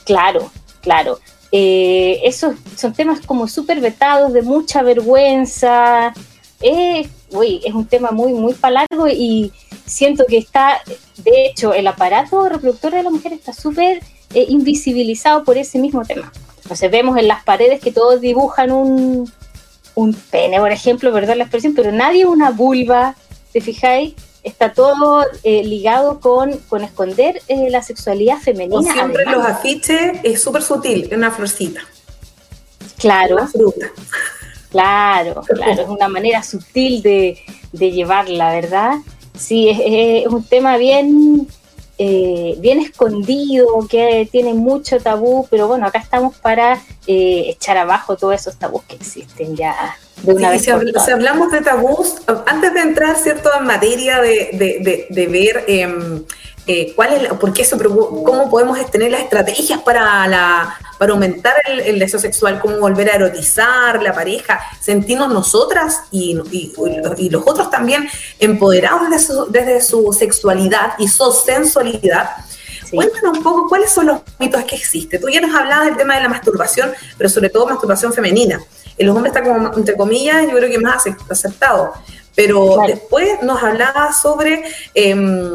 Claro, 0.03 0.51
claro. 0.81 1.19
Eh, 1.51 2.21
esos 2.23 2.55
son 2.75 2.93
temas 2.93 3.19
como 3.21 3.47
súper 3.47 3.81
vetados, 3.81 4.33
de 4.33 4.41
mucha 4.41 4.81
vergüenza. 4.81 6.11
uy, 7.29 7.61
es 7.63 7.73
un 7.75 7.85
tema 7.85 8.09
muy, 8.09 8.33
muy 8.33 8.55
largo 8.63 9.07
y 9.07 9.53
siento 9.85 10.25
que 10.25 10.39
está, 10.39 10.81
de 11.17 11.45
hecho, 11.45 11.75
el 11.75 11.85
aparato 11.85 12.49
reproductor 12.49 12.93
de 12.93 13.03
la 13.03 13.11
mujer 13.11 13.31
está 13.31 13.53
súper 13.53 14.01
invisibilizado 14.33 15.43
por 15.43 15.59
ese 15.59 15.77
mismo 15.77 16.03
tema. 16.03 16.33
Entonces 16.63 16.89
vemos 16.89 17.15
en 17.19 17.27
las 17.27 17.43
paredes 17.43 17.79
que 17.79 17.91
todos 17.91 18.21
dibujan 18.21 18.71
un, 18.71 19.31
un 19.93 20.13
pene, 20.15 20.59
por 20.59 20.71
ejemplo, 20.71 21.11
¿verdad? 21.11 21.35
La 21.35 21.43
expresión, 21.43 21.75
pero 21.75 21.91
nadie 21.91 22.25
una 22.25 22.49
vulva, 22.49 23.15
¿te 23.55 23.61
fijáis? 23.61 24.15
Está 24.43 24.73
todo 24.73 25.25
eh, 25.43 25.63
ligado 25.63 26.19
con, 26.19 26.57
con 26.67 26.83
esconder 26.83 27.41
eh, 27.47 27.69
la 27.69 27.81
sexualidad 27.81 28.37
femenina. 28.37 28.91
siempre 28.91 29.23
los 29.27 29.45
afiches 29.45 30.19
es 30.23 30.41
súper 30.41 30.61
sutil, 30.61 31.07
es 31.09 31.17
una 31.17 31.31
florcita. 31.31 31.79
Claro. 32.97 33.37
Una 33.37 33.47
fruta. 33.47 33.91
Claro, 34.71 35.41
claro, 35.47 35.83
es 35.83 35.87
una 35.87 36.09
manera 36.09 36.43
sutil 36.43 37.01
de, 37.01 37.39
de 37.71 37.91
llevarla, 37.93 38.51
¿verdad? 38.53 38.95
Sí, 39.39 39.69
es, 39.69 40.27
un 40.27 40.43
tema 40.43 40.75
bien, 40.75 41.47
eh, 41.97 42.55
bien 42.59 42.79
escondido, 42.79 43.87
que 43.89 44.27
tiene 44.31 44.53
mucho 44.53 44.99
tabú, 44.99 45.47
pero 45.49 45.67
bueno, 45.67 45.87
acá 45.87 45.99
estamos 45.99 46.35
para 46.37 46.81
echar 47.07 47.77
abajo 47.77 48.17
todos 48.17 48.35
esos 48.35 48.57
tabús 48.57 48.83
que 48.83 48.95
existen 48.95 49.55
ya 49.55 49.95
si, 50.59 51.11
hablamos 51.11 51.51
de 51.51 51.61
tabús, 51.61 52.15
antes 52.45 52.73
de 52.73 52.79
entrar 52.81 53.15
cierto 53.17 53.49
en 53.57 53.65
materia 53.65 54.21
de, 54.21 55.27
ver 55.29 55.65
em, 55.67 56.23
eh, 56.67 56.93
cuál 56.95 57.13
es, 57.13 57.33
por 57.33 57.53
qué 57.53 57.65
cómo 57.69 58.49
podemos 58.49 58.83
tener 58.89 59.11
las 59.11 59.21
estrategias 59.21 59.81
para, 59.81 60.27
la, 60.27 60.77
para 60.97 61.13
aumentar 61.13 61.53
el, 61.67 61.99
deseo 61.99 62.19
sexual, 62.19 62.59
cómo 62.59 62.77
volver 62.79 63.09
a 63.11 63.15
erotizar 63.15 64.01
la 64.01 64.13
pareja, 64.13 64.59
sentirnos 64.79 65.31
nosotras 65.31 66.01
y, 66.11 66.39
y, 66.51 67.29
los 67.29 67.43
otros 67.45 67.69
también 67.69 68.09
empoderados 68.39 69.09
desde 69.09 69.25
su, 69.25 69.51
desde 69.51 69.81
su 69.81 70.11
sexualidad 70.11 70.93
y 70.97 71.07
su 71.07 71.31
sensualidad. 71.31 72.31
Cuéntanos 72.91 73.37
un 73.37 73.43
poco 73.43 73.67
cuáles 73.67 73.91
son 73.91 74.07
los 74.07 74.21
mitos 74.39 74.63
que 74.63 74.75
existen. 74.75 75.19
Tú 75.19 75.29
ya 75.29 75.41
nos 75.41 75.55
hablabas 75.55 75.85
del 75.87 75.97
tema 75.97 76.15
de 76.15 76.21
la 76.21 76.29
masturbación, 76.29 76.93
pero 77.17 77.29
sobre 77.29 77.49
todo 77.49 77.67
masturbación 77.67 78.13
femenina. 78.13 78.59
En 78.97 79.07
los 79.07 79.15
hombres 79.15 79.35
está 79.35 79.43
como, 79.43 79.73
entre 79.75 79.95
comillas, 79.95 80.43
yo 80.43 80.55
creo 80.55 80.69
que 80.69 80.79
más 80.79 81.03
aceptado. 81.29 81.93
Pero 82.35 82.77
después 82.87 83.41
nos 83.41 83.61
hablaba 83.61 84.11
sobre, 84.13 84.63
em, 84.93 85.53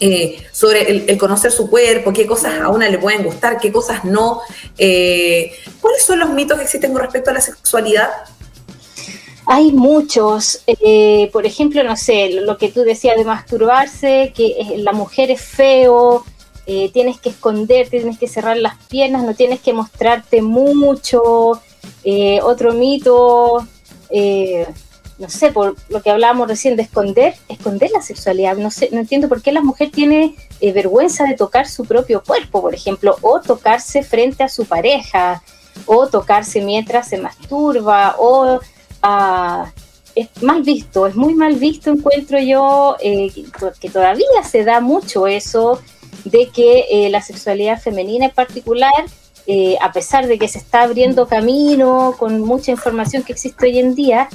eh, 0.00 0.46
sobre 0.52 1.10
el, 1.10 1.18
conocer 1.18 1.50
su 1.50 1.68
cuerpo, 1.68 2.12
qué 2.12 2.26
cosas 2.26 2.60
a 2.60 2.68
una 2.68 2.88
le 2.88 2.98
pueden 2.98 3.24
gustar, 3.24 3.58
qué 3.58 3.72
cosas 3.72 4.04
no. 4.04 4.40
Eh, 4.76 5.52
¿Cuáles 5.80 6.04
son 6.04 6.20
los 6.20 6.30
mitos 6.30 6.56
que 6.56 6.64
existen 6.64 6.92
con 6.92 7.02
respecto 7.02 7.30
a 7.30 7.34
la 7.34 7.40
sexualidad? 7.40 8.08
Hay 9.46 9.72
muchos, 9.72 10.62
eh, 10.66 11.30
por 11.32 11.46
ejemplo, 11.46 11.82
no 11.82 11.96
sé, 11.96 12.30
lo 12.30 12.58
que 12.58 12.68
tú 12.68 12.82
decías 12.82 13.16
de 13.16 13.24
masturbarse, 13.24 14.32
que 14.36 14.76
la 14.78 14.92
mujer 14.92 15.30
es 15.30 15.40
feo, 15.40 16.24
tienes 16.92 17.18
que 17.18 17.30
esconderte, 17.30 17.98
tienes 17.98 18.18
que 18.18 18.28
cerrar 18.28 18.58
las 18.58 18.76
piernas, 18.88 19.22
no 19.22 19.34
tienes 19.34 19.60
que 19.60 19.72
mostrarte 19.72 20.42
mucho. 20.42 21.62
otro 22.42 22.72
mito, 22.74 23.66
no 25.18 25.28
sé, 25.28 25.50
por 25.50 25.76
lo 25.88 26.02
que 26.02 26.10
hablábamos 26.10 26.48
recién 26.48 26.76
de 26.76 26.82
esconder, 26.82 27.34
esconder 27.48 27.90
la 27.90 28.02
sexualidad. 28.02 28.56
No 28.56 28.70
sé, 28.70 28.88
no 28.92 29.00
entiendo 29.00 29.28
por 29.28 29.42
qué 29.42 29.52
la 29.52 29.62
mujer 29.62 29.90
tiene 29.90 30.34
vergüenza 30.60 31.24
de 31.24 31.34
tocar 31.34 31.68
su 31.68 31.84
propio 31.84 32.22
cuerpo, 32.22 32.60
por 32.60 32.74
ejemplo, 32.74 33.16
o 33.22 33.40
tocarse 33.40 34.02
frente 34.02 34.44
a 34.44 34.48
su 34.48 34.64
pareja, 34.66 35.42
o 35.86 36.06
tocarse 36.06 36.60
mientras 36.60 37.08
se 37.08 37.18
masturba, 37.18 38.16
o 38.18 38.60
es 40.14 40.42
mal 40.42 40.62
visto, 40.62 41.06
es 41.06 41.14
muy 41.14 41.34
mal 41.34 41.54
visto, 41.54 41.90
encuentro 41.90 42.40
yo, 42.40 42.96
eh, 43.00 43.32
que 43.80 43.88
todavía 43.88 44.42
se 44.48 44.64
da 44.64 44.80
mucho 44.80 45.26
eso 45.26 45.80
de 46.24 46.48
que 46.48 46.86
eh, 46.90 47.08
la 47.10 47.22
sexualidad 47.22 47.80
femenina 47.80 48.26
en 48.26 48.32
particular, 48.32 48.92
eh, 49.46 49.76
a 49.80 49.92
pesar 49.92 50.26
de 50.26 50.38
que 50.38 50.48
se 50.48 50.58
está 50.58 50.82
abriendo 50.82 51.28
camino 51.28 52.16
con 52.18 52.40
mucha 52.40 52.72
información 52.72 53.22
que 53.22 53.32
existe 53.32 53.66
hoy 53.66 53.78
en 53.78 53.94
día, 53.94 54.28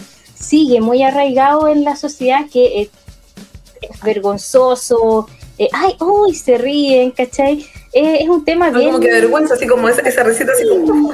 sigue 0.44 0.82
muy 0.82 1.04
arraigado 1.04 1.68
en 1.68 1.84
la 1.84 1.96
sociedad 1.96 2.46
que 2.52 2.82
es 2.82 4.02
vergonzoso, 4.02 5.28
ay, 5.72 5.96
uy, 6.00 6.36
se 6.36 6.58
ríen, 6.58 7.12
¿cachai? 7.12 7.66
es 7.92 8.28
un 8.28 8.44
tema 8.44 8.70
bien... 8.70 8.88
Como 8.88 9.00
que 9.00 9.12
vergüenza, 9.12 9.54
así 9.54 9.68
como 9.68 9.88
esa, 9.88 10.02
esa 10.02 10.24
receta, 10.24 10.52
así 10.52 10.68
como 10.68 11.14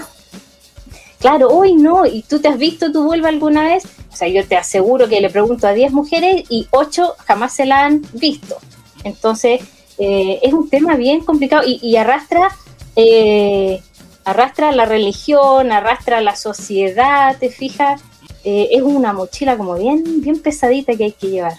claro, 1.19 1.49
hoy 1.49 1.73
no, 1.73 2.05
y 2.05 2.23
tú 2.23 2.39
te 2.39 2.47
has 2.47 2.57
visto 2.57 2.91
tu 2.91 3.03
vulva 3.03 3.29
alguna 3.29 3.63
vez, 3.63 3.83
o 4.11 4.15
sea, 4.15 4.27
yo 4.27 4.45
te 4.47 4.55
aseguro 4.55 5.07
que 5.07 5.21
le 5.21 5.29
pregunto 5.29 5.67
a 5.67 5.73
10 5.73 5.91
mujeres 5.91 6.43
y 6.49 6.67
8 6.71 7.15
jamás 7.25 7.53
se 7.53 7.65
la 7.65 7.85
han 7.85 8.01
visto. 8.13 8.57
Entonces, 9.03 9.61
eh, 9.97 10.39
es 10.41 10.53
un 10.53 10.69
tema 10.69 10.95
bien 10.95 11.21
complicado 11.21 11.63
y, 11.65 11.95
arrastra, 11.97 12.49
eh, 12.95 13.81
arrastra 14.25 14.71
la 14.71 14.85
religión, 14.85 15.71
arrastra 15.71 16.21
la 16.21 16.35
sociedad, 16.35 17.37
te 17.37 17.49
fijas, 17.49 18.01
eh, 18.43 18.69
es 18.71 18.81
una 18.81 19.13
mochila 19.13 19.57
como 19.57 19.75
bien, 19.75 20.21
bien 20.21 20.39
pesadita 20.39 20.95
que 20.95 21.05
hay 21.05 21.11
que 21.11 21.27
llevar. 21.27 21.53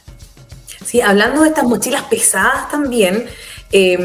Sí, 0.84 1.00
hablando 1.00 1.42
de 1.42 1.48
estas 1.48 1.64
mochilas 1.64 2.04
pesadas 2.04 2.70
también, 2.70 3.26
eh, 3.70 3.98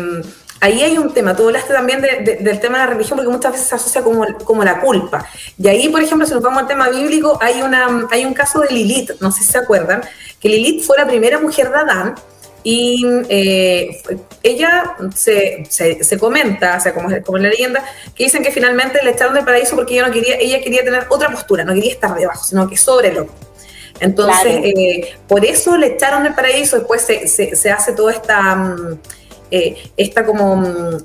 ahí 0.60 0.84
hay 0.84 0.98
un 0.98 1.14
tema, 1.14 1.36
tú 1.36 1.46
hablaste 1.46 1.74
también 1.74 2.02
del 2.02 2.60
tema 2.60 2.80
de 2.80 2.86
la 2.86 2.92
religión 2.92 3.18
porque 3.18 3.32
muchas 3.32 3.54
veces 3.54 3.68
se 3.68 3.76
asocia 3.76 4.02
como, 4.04 4.26
como 4.44 4.64
la 4.64 4.80
culpa. 4.82 5.26
Y 5.58 5.68
ahí, 5.68 5.90
por 5.90 6.02
ejemplo, 6.02 6.28
si 6.28 6.34
nos 6.34 6.44
vamos 6.44 6.64
al 6.64 6.68
tema 6.68 6.90
bíblico, 6.90 7.38
hay, 7.42 7.62
una, 7.62 8.08
hay 8.12 8.26
un 8.26 8.34
caso 8.34 8.62
de 8.62 8.70
Lilith, 8.74 9.12
no 9.22 9.32
sé 9.32 9.44
si 9.44 9.52
se 9.52 9.58
acuerdan, 9.58 10.02
que 10.40 10.50
Lilith 10.50 10.84
fue 10.84 10.98
la 10.98 11.06
primera 11.06 11.40
mujer 11.40 11.70
de 11.70 11.78
Adán 11.78 12.16
y 12.66 13.06
eh, 13.30 14.02
ella 14.42 14.96
se, 15.16 15.66
se, 15.70 16.18
comenta, 16.18 16.78
o 16.78 16.82
sea, 16.82 16.96
como, 16.96 17.10
como 17.24 17.38
en 17.38 17.44
la 17.44 17.50
leyenda, 17.50 17.86
que 18.16 18.24
dicen 18.24 18.42
que 18.42 18.52
finalmente 18.52 19.04
le 19.04 19.12
echaron 19.12 19.36
del 19.36 19.46
paraíso 19.46 19.76
porque 19.76 19.94
ella 19.94 20.08
no 20.08 20.12
quería, 20.12 20.36
ella 20.40 20.60
quería 20.62 20.84
tener 20.84 21.06
otra 21.08 21.30
postura, 21.30 21.64
no 21.64 21.76
quería 21.76 21.92
estar 21.92 22.16
debajo, 22.16 22.44
sino 22.44 22.68
que 22.68 22.76
sobre 22.76 23.10
el 23.10 23.20
otro. 23.20 23.36
Entonces, 24.00 24.62
eh, 24.64 25.14
por 25.28 25.46
eso 25.46 25.78
le 25.78 25.94
echaron 25.94 26.24
del 26.24 26.34
paraíso, 26.34 26.78
después 26.78 27.04
se, 27.04 27.28
se 27.28 27.72
hace 27.72 27.94
toda 27.94 28.12
esta... 28.12 28.56
Mm, 28.56 29.00
eh, 29.52 29.92
esta 29.96 30.26
como 30.26 30.98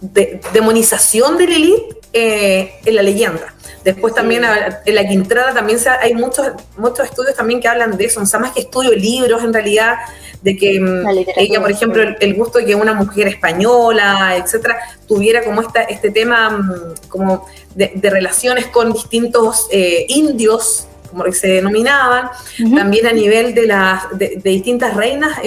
mm, 0.00 0.06
eh, 0.14 0.40
mm, 0.42 0.52
demonización 0.52 1.36
de 1.36 1.46
Lilith 1.46 1.82
eh, 2.12 2.72
en 2.84 2.94
la 2.94 3.02
leyenda. 3.02 3.54
Después 3.84 4.14
también 4.14 4.42
en 4.44 4.94
la 4.94 5.08
Quintrada 5.08 5.54
también 5.54 5.78
hay 6.00 6.14
muchos, 6.14 6.48
muchos 6.76 7.06
estudios 7.06 7.36
también 7.36 7.60
que 7.60 7.68
hablan 7.68 7.96
de 7.96 8.04
eso, 8.04 8.20
o 8.20 8.26
sea, 8.26 8.40
más 8.40 8.52
que 8.52 8.60
estudios, 8.60 8.96
libros 8.96 9.42
en 9.42 9.52
realidad, 9.52 9.96
de 10.42 10.56
que 10.56 10.80
mm, 10.80 11.06
ella, 11.36 11.60
por 11.60 11.70
ejemplo, 11.70 12.02
el, 12.20 12.34
gusto 12.34 12.58
de 12.58 12.66
que 12.66 12.74
una 12.74 12.92
mujer 12.92 13.28
española, 13.28 14.36
etcétera, 14.36 14.78
tuviera 15.06 15.44
como 15.44 15.62
esta, 15.62 15.82
este 15.82 16.10
tema 16.10 16.94
como 17.08 17.46
de, 17.74 17.92
relaciones 18.02 18.66
con 18.66 18.92
distintos 18.92 19.68
indios, 20.08 20.86
como 21.10 21.24
que 21.24 21.32
se 21.32 21.48
denominaban, 21.48 22.30
también 22.76 23.06
a 23.06 23.12
nivel 23.12 23.54
de, 23.54 23.66
las 23.66 24.02
de, 24.18 24.40
distintas 24.42 24.94
reinas 24.94 25.38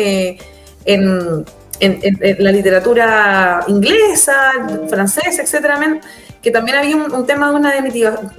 en, 0.86 1.46
la 2.40 2.52
literatura 2.52 3.64
inglesa, 3.68 4.52
francesa, 4.88 5.42
etcétera, 5.42 5.80
que 6.42 6.52
también 6.52 6.78
había 6.78 6.96
un, 6.96 7.26
tema 7.26 7.50
de 7.50 7.56
una 7.56 7.74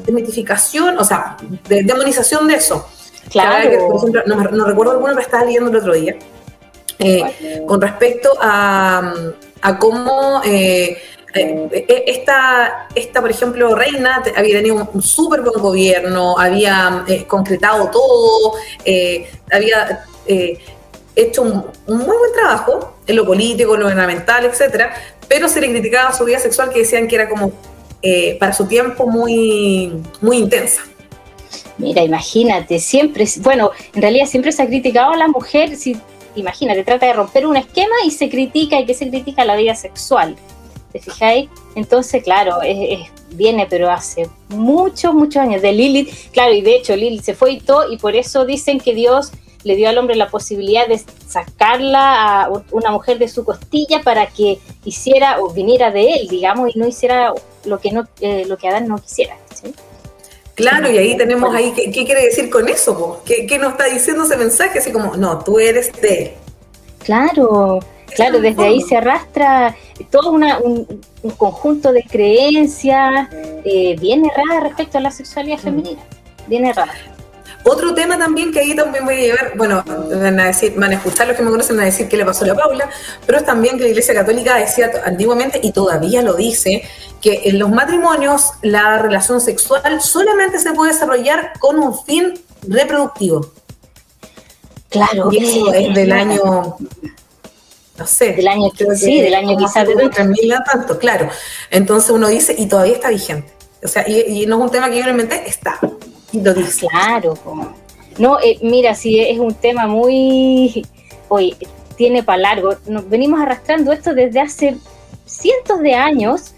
demitificación, 0.07 0.99
o 0.99 1.05
sea, 1.05 1.37
de 1.69 1.83
demonización 1.83 2.49
de 2.49 2.55
eso. 2.55 2.89
Claro. 3.31 3.89
por 3.89 3.97
ejemplo, 3.97 4.23
no, 4.27 4.65
recuerdo 4.65 4.93
alguno, 4.93 5.15
pero 5.15 5.21
estaba 5.21 5.45
leyendo 5.45 5.71
el 5.71 5.77
otro 5.77 5.95
día, 5.95 6.17
eh, 6.99 7.63
con 7.67 7.81
respecto 7.81 8.31
a, 8.41 9.15
cómo 9.79 10.43
eh, 10.45 10.99
eh, 11.35 12.05
esta, 12.07 12.89
esta, 12.95 13.21
por 13.21 13.31
ejemplo, 13.31 13.75
reina 13.75 14.23
había 14.37 14.57
tenido 14.57 14.89
un, 14.93 15.03
súper 15.03 15.41
buen 15.41 15.61
gobierno, 15.61 16.37
había 16.39 17.05
concretado 17.29 17.89
todo, 17.91 18.55
había 19.51 20.05
hecho 21.15 21.43
un, 21.43 21.65
muy 21.87 22.17
buen 22.17 22.33
trabajo 22.35 22.97
lo 23.13 23.27
político, 23.27 23.77
lo 23.77 23.85
gubernamental, 23.85 24.45
etcétera, 24.45 24.95
pero 25.29 25.49
se 25.49 25.61
le 25.61 25.71
criticaba 25.71 26.13
su 26.13 26.25
vida 26.25 26.39
sexual 26.39 26.71
que 26.71 26.81
decían 26.81 27.09
que 27.09 27.15
era 27.17 27.29
como 27.29 27.53
eh, 28.03 28.37
para 28.39 28.53
su 28.53 28.67
tiempo 28.67 29.07
muy, 29.07 29.93
muy 30.21 30.39
intensa. 30.39 30.83
Mira, 31.79 32.03
imagínate, 32.03 32.79
siempre, 32.79 33.27
bueno, 33.41 33.71
en 33.95 34.03
realidad 34.03 34.27
siempre 34.27 34.53
se 34.53 34.63
ha 34.63 34.67
criticado 34.67 35.13
a 35.13 35.17
la 35.17 35.29
mujer, 35.29 35.77
si, 35.77 35.97
imagínate, 36.35 36.85
trata 36.85 37.07
de 37.07 37.13
romper 37.13 37.47
un 37.47 37.57
esquema 37.57 37.95
y 38.05 38.11
se 38.11 38.29
critica, 38.29 38.79
y 38.79 38.87
que 38.87 38.95
se 38.95 39.09
critica 39.09 39.45
la 39.45 39.57
vida 39.57 39.75
sexual. 39.75 40.37
¿Te 40.93 41.01
fijáis? 41.01 41.49
Entonces, 41.75 42.23
claro, 42.23 42.59
viene, 43.31 43.67
pero 43.69 43.91
hace 43.91 44.29
muchos, 44.49 45.15
muchos 45.15 45.43
años, 45.43 45.63
de 45.63 45.73
Lilith, 45.73 46.11
claro, 46.33 46.53
y 46.53 46.61
de 46.61 46.77
hecho 46.77 46.95
Lilith 46.95 47.23
se 47.23 47.35
fue 47.35 47.53
y 47.53 47.61
todo, 47.61 47.91
y 47.91 47.97
por 47.97 48.15
eso 48.15 48.45
dicen 48.45 48.79
que 48.79 48.95
Dios 48.95 49.33
le 49.65 49.77
dio 49.77 49.89
al 49.89 49.99
hombre 49.99 50.17
la 50.17 50.29
posibilidad 50.29 50.87
de 50.87 51.01
sacarla 51.27 52.43
a 52.43 52.51
una 52.71 52.91
mujer 52.91 53.19
de 53.19 53.29
su 53.29 53.45
costilla 53.45 54.03
para 54.03 54.27
que 54.27 54.59
hiciera 54.85 55.41
o 55.41 55.51
viniera 55.51 55.91
de 55.91 56.13
él, 56.13 56.29
digamos, 56.29 56.75
y 56.75 56.79
no 56.79 56.87
hiciera 56.87 57.33
lo 57.65 57.79
que 57.79 57.93
no 57.93 58.09
eh, 58.21 58.45
lo 58.47 58.57
que 58.57 58.69
Adán 58.69 58.89
no 58.89 58.99
quisiera. 58.99 59.37
Claro, 60.55 60.91
y 60.91 60.99
ahí 60.99 61.17
tenemos 61.17 61.55
ahí, 61.55 61.73
¿qué, 61.73 61.91
quiere 61.91 62.27
decir 62.27 62.51
con 62.51 62.69
eso? 62.69 63.23
¿Qué, 63.25 63.47
¿Qué, 63.47 63.59
nos 63.59 63.73
está 63.73 63.85
diciendo 63.85 64.25
ese 64.25 64.37
mensaje? 64.37 64.79
Así 64.79 64.93
como, 64.93 65.17
no, 65.17 65.43
tú 65.43 65.59
eres 65.59 65.91
de 66.01 66.23
él. 66.23 66.31
Claro, 66.99 67.81
claro, 68.15 68.41
desde 68.41 68.63
ahí 68.63 68.81
se 68.83 68.97
arrastra 68.97 69.75
todo 70.11 70.31
un, 70.31 71.03
conjunto 71.37 71.93
de 71.93 72.03
creencias 72.05 73.29
eh, 73.65 73.97
bien 73.99 74.25
erradas 74.25 74.63
respecto 74.63 74.99
a 74.99 75.01
la 75.01 75.11
sexualidad 75.11 75.59
femenina, 75.59 76.03
bien 76.47 76.67
erradas. 76.67 76.97
Otro 77.65 77.95
tema 77.95 78.19
también 78.19 78.53
que 78.53 78.61
ahí 78.61 78.75
también 78.75 79.05
voy 79.05 79.15
a 79.15 79.19
llevar, 79.19 79.53
bueno, 79.57 79.85
van 79.85 80.41
a, 80.41 80.47
decir, 80.47 80.75
van 80.77 80.91
a 80.91 80.95
escuchar 80.95 81.29
los 81.29 81.37
que 81.37 81.43
me 81.43 81.51
conocen, 81.51 81.77
van 81.77 81.85
a 81.85 81.87
decir 81.87 82.09
qué 82.09 82.17
le 82.17 82.25
pasó 82.25 82.45
a 82.45 82.49
la 82.49 82.55
Paula, 82.55 82.91
pero 83.25 83.39
es 83.39 83.45
también 83.45 83.77
que 83.77 83.85
la 83.85 83.91
Iglesia 83.91 84.15
Católica 84.15 84.57
decía 84.57 84.91
antiguamente, 85.05 85.61
y 85.63 85.73
todavía 85.73 86.23
lo 86.23 86.35
dice, 86.35 86.83
que 87.21 87.43
en 87.45 87.59
los 87.59 87.71
matrimonios 87.71 88.51
la 88.63 88.99
relación 88.99 89.41
sexual 89.41 90.01
solamente 90.01 90.59
se 90.59 90.73
puede 90.73 90.93
desarrollar 90.93 91.53
con 91.59 91.79
un 91.79 92.05
fin 92.05 92.35
reproductivo. 92.67 93.53
Claro. 94.89 95.29
Y 95.31 95.39
eso 95.39 95.73
es 95.73 95.95
del 95.95 96.13
año 96.13 96.77
no 97.97 98.07
sé. 98.07 98.33
Del 98.33 98.49
año 98.49 98.71
que, 98.71 98.97
sí, 98.97 99.21
del 99.21 99.35
año 99.35 99.57
quizás 99.57 99.87
de 99.87 99.95
tanto, 100.65 100.99
claro. 100.99 101.29
Entonces 101.71 102.11
uno 102.11 102.29
dice, 102.29 102.55
y 102.57 102.67
todavía 102.67 102.95
está 102.95 103.11
vigente. 103.11 103.53
O 103.85 103.89
sea, 103.89 104.09
y, 104.09 104.47
no 104.47 104.57
es 104.57 104.63
un 104.63 104.71
tema 104.71 104.91
que 104.91 105.01
yo 105.01 105.09
inventé, 105.09 105.43
está. 105.47 105.79
Claro. 106.89 107.35
No, 108.19 108.39
eh, 108.41 108.59
mira, 108.63 108.95
sí, 108.95 109.21
es 109.21 109.39
un 109.39 109.55
tema 109.55 109.87
muy... 109.87 110.87
Hoy 111.29 111.57
tiene 111.97 112.23
para 112.23 112.39
largo. 112.39 112.75
Nos 112.87 113.09
venimos 113.09 113.41
arrastrando 113.41 113.93
esto 113.93 114.15
desde 114.15 114.41
hace 114.41 114.77
cientos 115.25 115.81
de 115.81 115.95
años 115.95 116.55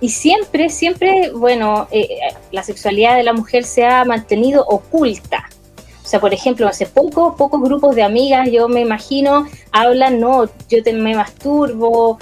y 0.00 0.08
siempre, 0.10 0.68
siempre, 0.68 1.30
bueno, 1.30 1.86
eh, 1.90 2.08
la 2.50 2.62
sexualidad 2.62 3.16
de 3.16 3.22
la 3.22 3.32
mujer 3.32 3.64
se 3.64 3.84
ha 3.84 4.04
mantenido 4.04 4.64
oculta. 4.66 5.48
O 6.04 6.06
sea, 6.06 6.20
por 6.20 6.34
ejemplo, 6.34 6.68
hace 6.68 6.86
poco, 6.86 7.36
pocos 7.36 7.62
grupos 7.62 7.96
de 7.96 8.02
amigas, 8.02 8.50
yo 8.50 8.68
me 8.68 8.80
imagino, 8.80 9.46
hablan, 9.72 10.20
no, 10.20 10.44
yo 10.68 10.82
te, 10.82 10.92
me 10.92 11.14
masturbo, 11.14 12.18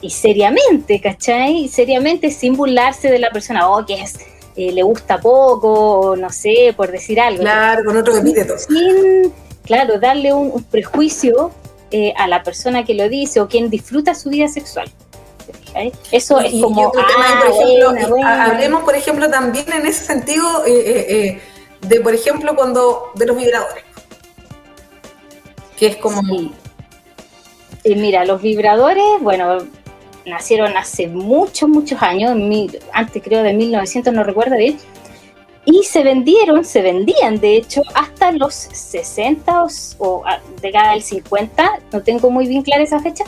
y 0.00 0.10
seriamente, 0.10 1.00
¿cachai? 1.00 1.68
Seriamente, 1.68 2.30
sin 2.30 2.54
burlarse 2.54 3.10
de 3.10 3.18
la 3.18 3.30
persona, 3.30 3.68
oh, 3.70 3.84
que 3.84 3.94
es 3.94 4.18
eh, 4.56 4.72
le 4.72 4.82
gusta 4.82 5.20
poco, 5.20 6.14
no 6.16 6.30
sé, 6.30 6.72
por 6.76 6.90
decir 6.90 7.20
algo. 7.20 7.42
Claro, 7.42 7.84
con 7.84 7.96
otro 7.96 8.16
epíteto. 8.16 8.54
Sin, 8.58 9.32
claro, 9.64 9.98
darle 9.98 10.32
un, 10.32 10.62
prejuicio 10.64 11.50
eh, 11.90 12.14
a 12.16 12.26
la 12.26 12.42
persona 12.42 12.84
que 12.84 12.94
lo 12.94 13.08
dice 13.08 13.40
o 13.40 13.48
quien 13.48 13.70
disfruta 13.70 14.14
su 14.14 14.30
vida 14.30 14.48
sexual. 14.48 14.90
Eso 16.10 16.40
es 16.40 16.52
como. 16.62 16.90
Ah, 16.96 17.42
por 17.44 17.62
ejemplo, 17.62 18.16
hablemos, 18.24 18.82
por 18.82 18.94
ejemplo, 18.94 19.30
también 19.30 19.70
en 19.72 19.86
ese 19.86 20.04
sentido. 20.04 20.64
Eh, 20.66 21.40
de, 21.82 22.00
por 22.00 22.14
ejemplo, 22.14 22.56
cuando 22.56 23.10
de 23.14 23.26
los 23.26 23.36
vibradores. 23.36 23.84
Que 25.76 25.88
es 25.88 25.96
como... 25.96 26.22
Sí. 26.22 26.52
Mira, 27.84 28.24
los 28.24 28.42
vibradores, 28.42 29.04
bueno, 29.20 29.58
nacieron 30.26 30.76
hace 30.76 31.06
muchos, 31.08 31.68
muchos 31.68 32.02
años, 32.02 32.32
en 32.32 32.48
mil- 32.48 32.78
antes 32.92 33.22
creo 33.22 33.42
de 33.42 33.52
1900, 33.54 34.12
no 34.12 34.24
recuerdo 34.24 34.56
bien, 34.56 34.76
y 35.64 35.82
se 35.84 36.02
vendieron, 36.02 36.64
se 36.64 36.82
vendían 36.82 37.40
de 37.40 37.56
hecho 37.56 37.82
hasta 37.94 38.30
los 38.32 38.54
60 38.54 39.62
o, 39.64 39.68
o 39.98 40.26
a- 40.26 40.40
década 40.60 40.92
del 40.92 41.02
50, 41.02 41.80
no 41.92 42.02
tengo 42.02 42.30
muy 42.30 42.46
bien 42.46 42.62
clara 42.62 42.82
esa 42.82 43.00
fecha. 43.00 43.24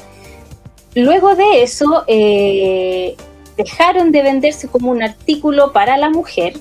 Luego 0.95 1.35
de 1.35 1.63
eso, 1.63 2.05
eh, 2.07 3.17
dejaron 3.57 4.11
de 4.13 4.23
venderse 4.23 4.69
como 4.69 4.91
un 4.91 5.03
artículo 5.03 5.73
para 5.73 5.97
la 5.97 6.11
mujer, 6.11 6.55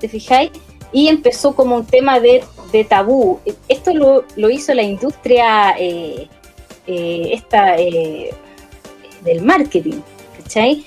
¿te 0.00 0.08
fijáis? 0.08 0.50
Y 0.92 1.08
empezó 1.08 1.54
como 1.54 1.76
un 1.76 1.84
tema 1.86 2.18
de, 2.18 2.42
de 2.72 2.84
tabú. 2.84 3.40
Esto 3.68 3.92
lo, 3.92 4.24
lo 4.36 4.50
hizo 4.50 4.72
la 4.74 4.82
industria 4.82 5.74
eh, 5.78 6.28
eh, 6.86 7.30
esta, 7.32 7.76
eh, 7.76 8.30
del 9.22 9.42
marketing, 9.42 10.00
¿cachai? 10.42 10.84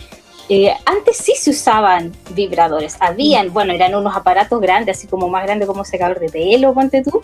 Eh, 0.50 0.74
antes 0.86 1.18
sí 1.18 1.34
se 1.38 1.52
usaban 1.52 2.12
vibradores, 2.32 2.98
habían, 3.00 3.54
bueno, 3.54 3.72
eran 3.74 3.96
unos 3.96 4.14
aparatos 4.16 4.60
grandes, 4.60 4.98
así 4.98 5.08
como 5.08 5.30
más 5.30 5.44
grandes 5.46 5.66
como 5.68 5.80
un 5.82 5.86
secador 5.86 6.20
de 6.20 6.30
pelo, 6.30 6.74
ponte 6.74 7.02
tú, 7.04 7.22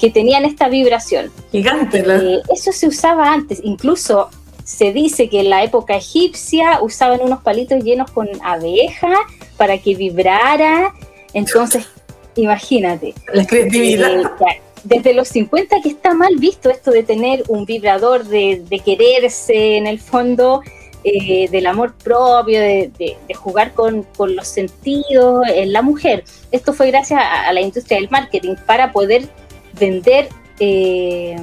que 0.00 0.10
tenían 0.10 0.44
esta 0.44 0.68
vibración. 0.68 1.30
Gigante. 1.52 2.04
la- 2.04 2.16
Eh, 2.16 2.42
eso 2.52 2.72
se 2.72 2.88
usaba 2.88 3.32
antes, 3.32 3.60
incluso 3.62 4.30
se 4.64 4.92
dice 4.92 5.28
que 5.28 5.40
en 5.40 5.50
la 5.50 5.62
época 5.62 5.94
egipcia 5.96 6.80
usaban 6.82 7.20
unos 7.22 7.40
palitos 7.42 7.84
llenos 7.84 8.10
con 8.10 8.28
abeja 8.42 9.12
para 9.56 9.78
que 9.78 9.94
vibrara, 9.94 10.92
entonces 11.34 11.86
imagínate. 12.34 13.14
la 13.32 13.46
creatividad. 13.46 14.10
Eh, 14.22 14.60
desde 14.84 15.14
los 15.14 15.28
50 15.28 15.76
que 15.82 15.88
está 15.90 16.14
mal 16.14 16.36
visto 16.36 16.70
esto 16.70 16.90
de 16.90 17.02
tener 17.02 17.42
un 17.48 17.64
vibrador, 17.64 18.24
de, 18.24 18.62
de 18.68 18.78
quererse 18.80 19.76
en 19.76 19.86
el 19.86 19.98
fondo, 19.98 20.62
eh, 21.04 21.48
del 21.50 21.66
amor 21.66 21.94
propio, 21.94 22.60
de, 22.60 22.90
de- 22.98 23.16
de 23.28 23.34
jugar 23.34 23.72
con, 23.74 24.02
con 24.16 24.34
los 24.36 24.48
sentidos 24.48 25.42
en 25.54 25.72
la 25.72 25.82
mujer. 25.82 26.24
Esto 26.52 26.72
fue 26.72 26.88
gracias 26.90 27.20
a, 27.20 27.48
a 27.48 27.52
la 27.52 27.60
industria 27.60 27.98
del 28.00 28.10
marketing 28.10 28.54
para 28.66 28.92
poder 28.92 29.28
vender... 29.78 30.28
eh, 30.60 31.36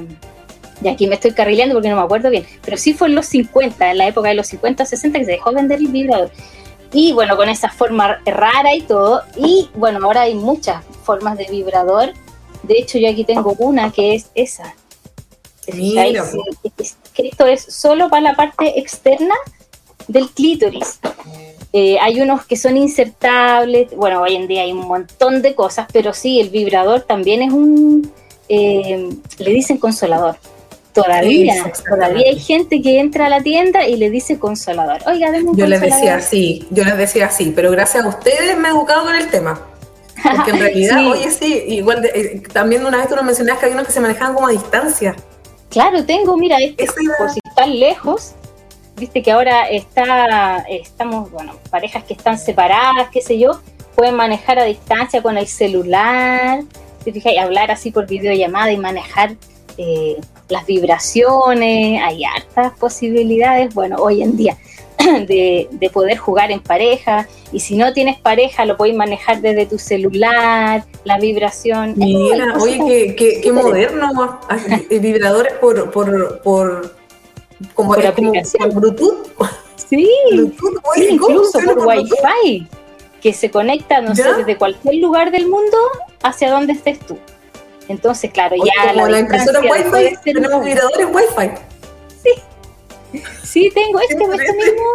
y 0.82 0.88
aquí 0.88 1.06
me 1.06 1.14
estoy 1.14 1.30
carrileando 1.32 1.74
porque 1.74 1.88
no 1.88 1.96
me 1.96 2.02
acuerdo 2.02 2.28
bien, 2.30 2.44
pero 2.64 2.76
sí 2.76 2.92
fue 2.94 3.08
en 3.08 3.14
los 3.14 3.26
50, 3.26 3.90
en 3.92 3.96
la 3.98 4.08
época 4.08 4.28
de 4.28 4.34
los 4.34 4.48
50, 4.48 4.84
60 4.84 5.18
que 5.20 5.24
se 5.24 5.30
dejó 5.32 5.52
vender 5.52 5.78
el 5.78 5.86
vibrador. 5.88 6.30
Y 6.92 7.12
bueno, 7.12 7.36
con 7.36 7.48
esa 7.48 7.70
forma 7.70 8.18
rara 8.26 8.74
y 8.74 8.82
todo. 8.82 9.22
Y 9.36 9.68
bueno, 9.74 10.00
ahora 10.04 10.22
hay 10.22 10.34
muchas 10.34 10.84
formas 11.04 11.38
de 11.38 11.46
vibrador. 11.50 12.12
De 12.66 12.74
hecho, 12.78 12.98
yo 12.98 13.08
aquí 13.08 13.24
tengo 13.24 13.54
una 13.58 13.90
que 13.92 14.14
es 14.14 14.26
esa. 14.34 14.74
Esto 17.16 17.46
es 17.46 17.62
solo 17.62 18.08
para 18.10 18.22
la 18.22 18.34
parte 18.34 18.78
externa 18.78 19.34
del 20.08 20.28
clítoris. 20.30 20.98
Eh, 21.72 21.96
hay 22.00 22.20
unos 22.20 22.44
que 22.46 22.56
son 22.56 22.76
insertables. 22.76 23.94
Bueno, 23.96 24.22
hoy 24.22 24.36
en 24.36 24.46
día 24.46 24.62
hay 24.62 24.72
un 24.72 24.86
montón 24.86 25.42
de 25.42 25.54
cosas, 25.54 25.86
pero 25.92 26.12
sí, 26.12 26.40
el 26.40 26.50
vibrador 26.50 27.02
también 27.02 27.42
es 27.42 27.52
un. 27.52 28.12
eh, 28.48 29.08
le 29.38 29.50
dicen 29.50 29.78
consolador. 29.78 30.36
Todavía, 30.92 31.72
todavía 31.88 32.28
hay 32.28 32.38
gente 32.38 32.80
que 32.80 33.00
entra 33.00 33.26
a 33.26 33.28
la 33.28 33.42
tienda 33.42 33.88
y 33.88 33.96
le 33.96 34.10
dice 34.10 34.38
consolador. 34.38 35.00
Oiga, 35.08 35.32
Yo 35.54 35.66
les 35.66 35.80
decía 35.80 35.96
consolador. 35.96 36.18
así, 36.20 36.66
yo 36.70 36.84
les 36.84 36.96
decía 36.96 37.26
así, 37.26 37.52
pero 37.56 37.72
gracias 37.72 38.04
a 38.04 38.08
ustedes 38.08 38.56
me 38.56 38.68
he 38.68 38.70
educado 38.70 39.02
con 39.04 39.16
el 39.16 39.28
tema. 39.28 39.60
Porque 40.36 40.50
en 40.52 40.58
realidad, 40.58 40.98
Sí. 40.98 41.06
oye, 41.10 41.30
sí, 41.30 41.64
igual 41.68 42.02
de- 42.02 42.08
eh, 42.14 42.42
también 42.52 42.84
una 42.86 42.98
vez 42.98 43.08
tú 43.08 43.14
nos 43.16 43.24
mencionaste 43.24 43.60
que 43.60 43.66
hay 43.66 43.72
unos 43.72 43.86
que 43.86 43.92
se 43.92 44.00
manejaban 44.00 44.34
como 44.34 44.46
a 44.48 44.50
distancia. 44.50 45.14
Claro, 45.70 46.04
tengo, 46.04 46.36
mira, 46.36 46.58
este, 46.60 46.84
por 47.18 47.30
si 47.30 47.40
están 47.44 47.78
lejos, 47.78 48.32
viste 48.96 49.22
que 49.22 49.32
ahora 49.32 49.68
está, 49.68 50.58
estamos, 50.68 51.30
bueno, 51.30 51.52
parejas 51.70 52.04
que 52.04 52.14
están 52.14 52.38
separadas, 52.38 53.08
qué 53.12 53.20
sé 53.20 53.38
yo, 53.38 53.60
pueden 53.96 54.14
manejar 54.14 54.58
a 54.58 54.64
distancia 54.64 55.20
con 55.22 55.36
el 55.36 55.46
celular, 55.46 56.60
te 57.04 57.12
fijas, 57.12 57.32
y 57.32 57.38
hablar 57.38 57.70
así 57.70 57.90
por 57.90 58.06
videollamada 58.06 58.70
y 58.72 58.76
manejar 58.76 59.34
eh, 59.76 60.16
las 60.48 60.64
vibraciones, 60.66 62.00
hay 62.02 62.24
hartas 62.24 62.72
posibilidades, 62.78 63.74
bueno, 63.74 63.96
hoy 63.96 64.22
en 64.22 64.36
día, 64.36 64.56
de, 65.28 65.68
de 65.70 65.90
poder 65.90 66.16
jugar 66.18 66.50
en 66.50 66.60
pareja, 66.60 67.26
y 67.52 67.60
si 67.60 67.76
no 67.76 67.92
tienes 67.92 68.18
pareja, 68.18 68.64
lo 68.64 68.76
puedes 68.76 68.94
manejar 68.96 69.40
desde 69.40 69.66
tu 69.66 69.78
celular, 69.78 70.84
la 71.04 71.18
vibración. 71.18 71.94
Mira, 71.96 72.56
oye, 72.60 73.14
qué, 73.16 73.40
qué, 73.42 73.52
moderno, 73.52 74.40
vibradores 74.90 75.52
por, 75.54 75.90
por, 75.90 76.40
por, 76.42 76.94
como, 77.74 77.94
Por 77.94 78.02
como 78.02 78.08
aplicación. 78.08 78.70
por 78.70 78.80
Bluetooth. 78.80 79.26
Sí, 79.88 80.08
Bluetooth, 80.32 80.80
Sí, 80.94 81.02
oye, 81.02 81.18
¿cómo 81.18 81.30
incluso 81.32 81.58
por? 81.60 81.86
Wi-Fi, 81.86 82.66
que 83.20 83.32
se 83.32 83.50
conecta, 83.50 84.00
no 84.00 84.14
sé, 84.14 84.32
desde 84.34 84.56
cualquier 84.56 84.96
lugar 84.96 85.30
del 85.30 85.46
mundo 85.48 85.76
hacia 86.22 86.50
donde 86.50 86.72
estés 86.72 86.98
tú. 87.00 87.18
Entonces, 87.88 88.30
claro, 88.32 88.56
Oye, 88.58 88.70
ya 88.82 88.92
como 88.94 89.08
la 89.08 89.18
impresora 89.20 89.60
Wi-Fi, 89.60 90.16
tenemos 90.24 90.52
un- 90.54 90.64
vibradores 90.64 91.06
Wi-Fi. 91.12 91.50
Sí, 93.42 93.70
tengo 93.74 94.00
este, 94.00 94.14
este 94.14 94.24
entrete. 94.24 94.52
mismo, 94.72 94.86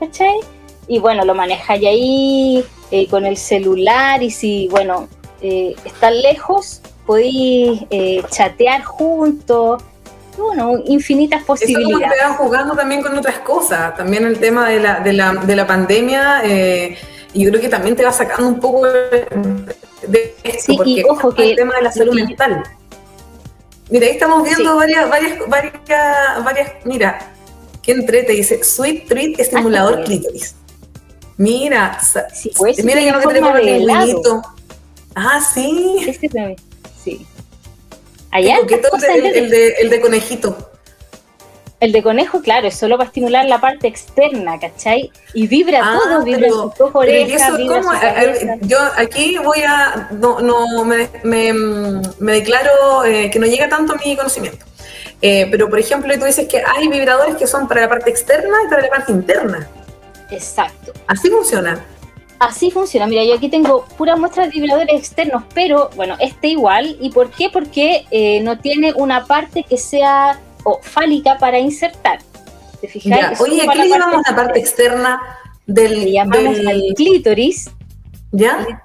¿cachai? 0.00 0.34
Y 0.88 0.98
bueno, 0.98 1.24
lo 1.24 1.34
manejáis 1.34 1.86
ahí 1.86 2.64
eh, 2.90 3.06
con 3.08 3.24
el 3.26 3.36
celular 3.36 4.22
y 4.22 4.30
si, 4.30 4.68
bueno, 4.68 5.08
eh, 5.40 5.74
están 5.84 6.20
lejos, 6.20 6.80
podéis 7.06 7.82
eh, 7.90 8.22
chatear 8.30 8.82
juntos, 8.84 9.82
bueno, 10.36 10.72
infinitas 10.86 11.38
Eso 11.42 11.46
como 11.46 11.56
posibilidades. 11.58 12.18
te 12.18 12.24
van 12.26 12.36
jugando 12.36 12.74
también 12.74 13.02
con 13.02 13.16
otras 13.16 13.38
cosas. 13.40 13.96
También 13.96 14.24
el 14.24 14.38
tema 14.38 14.68
de 14.68 14.80
la, 14.80 15.00
de 15.00 15.12
la, 15.12 15.32
de 15.34 15.56
la 15.56 15.66
pandemia, 15.66 16.42
eh, 16.44 16.98
y 17.32 17.44
yo 17.44 17.50
creo 17.50 17.60
que 17.62 17.68
también 17.68 17.94
te 17.96 18.04
va 18.04 18.12
sacando 18.12 18.48
un 18.48 18.60
poco 18.60 18.84
de, 18.86 19.26
de 20.08 20.34
esto, 20.42 20.60
Sí, 20.66 20.72
y 20.72 20.76
porque 20.76 21.04
ojo 21.08 21.34
el 21.36 21.56
tema 21.56 21.76
de 21.76 21.82
la 21.82 21.92
salud 21.92 22.14
mental. 22.14 22.62
Mira, 23.90 24.06
ahí 24.06 24.12
estamos 24.12 24.42
viendo 24.42 24.72
Sí. 24.72 24.76
varias, 24.78 25.10
varias, 25.10 25.38
varias, 25.48 26.44
varias, 26.44 26.72
mira, 26.84 27.33
qué 27.84 27.92
entrete, 27.92 28.32
dice 28.32 28.62
Sweet 28.64 29.06
Treat 29.08 29.38
estimulador 29.40 30.00
Ah, 30.00 30.04
clítoris. 30.04 30.54
Mira, 31.36 31.98
Sí, 32.32 32.50
pues, 32.56 32.82
mira 32.84 33.00
ya 33.00 33.12
no 33.12 33.18
te 33.18 33.24
forma 33.24 33.54
tenemos 33.54 33.60
el 33.60 33.86
pingüinito. 33.86 34.42
Ah, 35.14 35.40
sí. 35.54 35.96
Este 36.06 36.28
también, 36.28 36.56
sí. 37.02 37.26
Cosas 38.90 39.10
el, 39.14 39.50
de, 39.50 39.68
el 39.80 39.90
de 39.90 40.00
conejito. 40.00 40.70
El 41.80 41.92
de 41.92 42.02
conejo, 42.02 42.40
claro, 42.40 42.68
es 42.68 42.76
solo 42.76 42.96
para 42.96 43.08
estimular 43.08 43.44
la 43.46 43.60
parte 43.60 43.86
externa, 43.88 44.58
¿cachai? 44.58 45.10
Y 45.34 45.46
vibra 45.46 45.80
Ah, 45.82 45.98
todo, 46.02 46.22
vibra 46.24 46.40
pero- 46.42 46.72
sus 46.76 46.78
dos. 47.68 47.86
Yo 48.62 48.78
aquí 48.96 49.36
voy 49.38 49.58
a. 49.66 50.08
No, 50.12 50.40
no 50.40 50.84
me, 50.84 51.10
me, 51.24 51.52
me 51.52 52.32
declaro 52.32 53.04
eh, 53.04 53.28
que 53.30 53.38
no 53.38 53.46
llega 53.46 53.68
tanto 53.68 53.92
a 53.92 53.96
mi 53.96 54.16
conocimiento. 54.16 54.64
Eh, 55.22 55.48
pero, 55.50 55.68
por 55.70 55.78
ejemplo, 55.78 56.12
tú 56.18 56.24
dices 56.24 56.46
que 56.48 56.62
hay 56.64 56.88
vibradores 56.88 57.36
que 57.36 57.46
son 57.46 57.66
para 57.68 57.82
la 57.82 57.88
parte 57.88 58.10
externa 58.10 58.56
y 58.66 58.68
para 58.68 58.82
la 58.82 58.88
parte 58.88 59.12
interna. 59.12 59.66
Exacto. 60.30 60.92
Así 61.06 61.30
funciona. 61.30 61.82
Así 62.40 62.70
funciona. 62.70 63.06
Mira, 63.06 63.24
yo 63.24 63.34
aquí 63.34 63.48
tengo 63.48 63.86
puras 63.96 64.18
muestras 64.18 64.50
de 64.52 64.60
vibradores 64.60 64.94
externos, 64.98 65.44
pero 65.54 65.88
bueno, 65.96 66.16
este 66.20 66.48
igual. 66.48 66.96
¿Y 67.00 67.10
por 67.10 67.30
qué? 67.30 67.48
Porque 67.48 68.04
eh, 68.10 68.40
no 68.42 68.58
tiene 68.58 68.92
una 68.94 69.24
parte 69.24 69.62
que 69.62 69.78
sea 69.78 70.38
o 70.64 70.80
fálica 70.82 71.38
para 71.38 71.58
insertar. 71.58 72.18
¿Te? 72.80 72.88
Ya. 73.00 73.34
Solo 73.36 73.52
Oye, 73.52 73.62
¿a 73.62 73.66
para 73.66 73.76
qué 73.82 73.84
le 73.84 73.88
la 73.90 73.98
llamamos 73.98 74.22
la 74.28 74.36
parte 74.36 74.58
externa 74.58 75.20
del. 75.66 76.04
Le 76.04 76.12
llamamos 76.12 76.56
del- 76.56 76.68
al 76.68 76.82
clítoris 76.96 77.70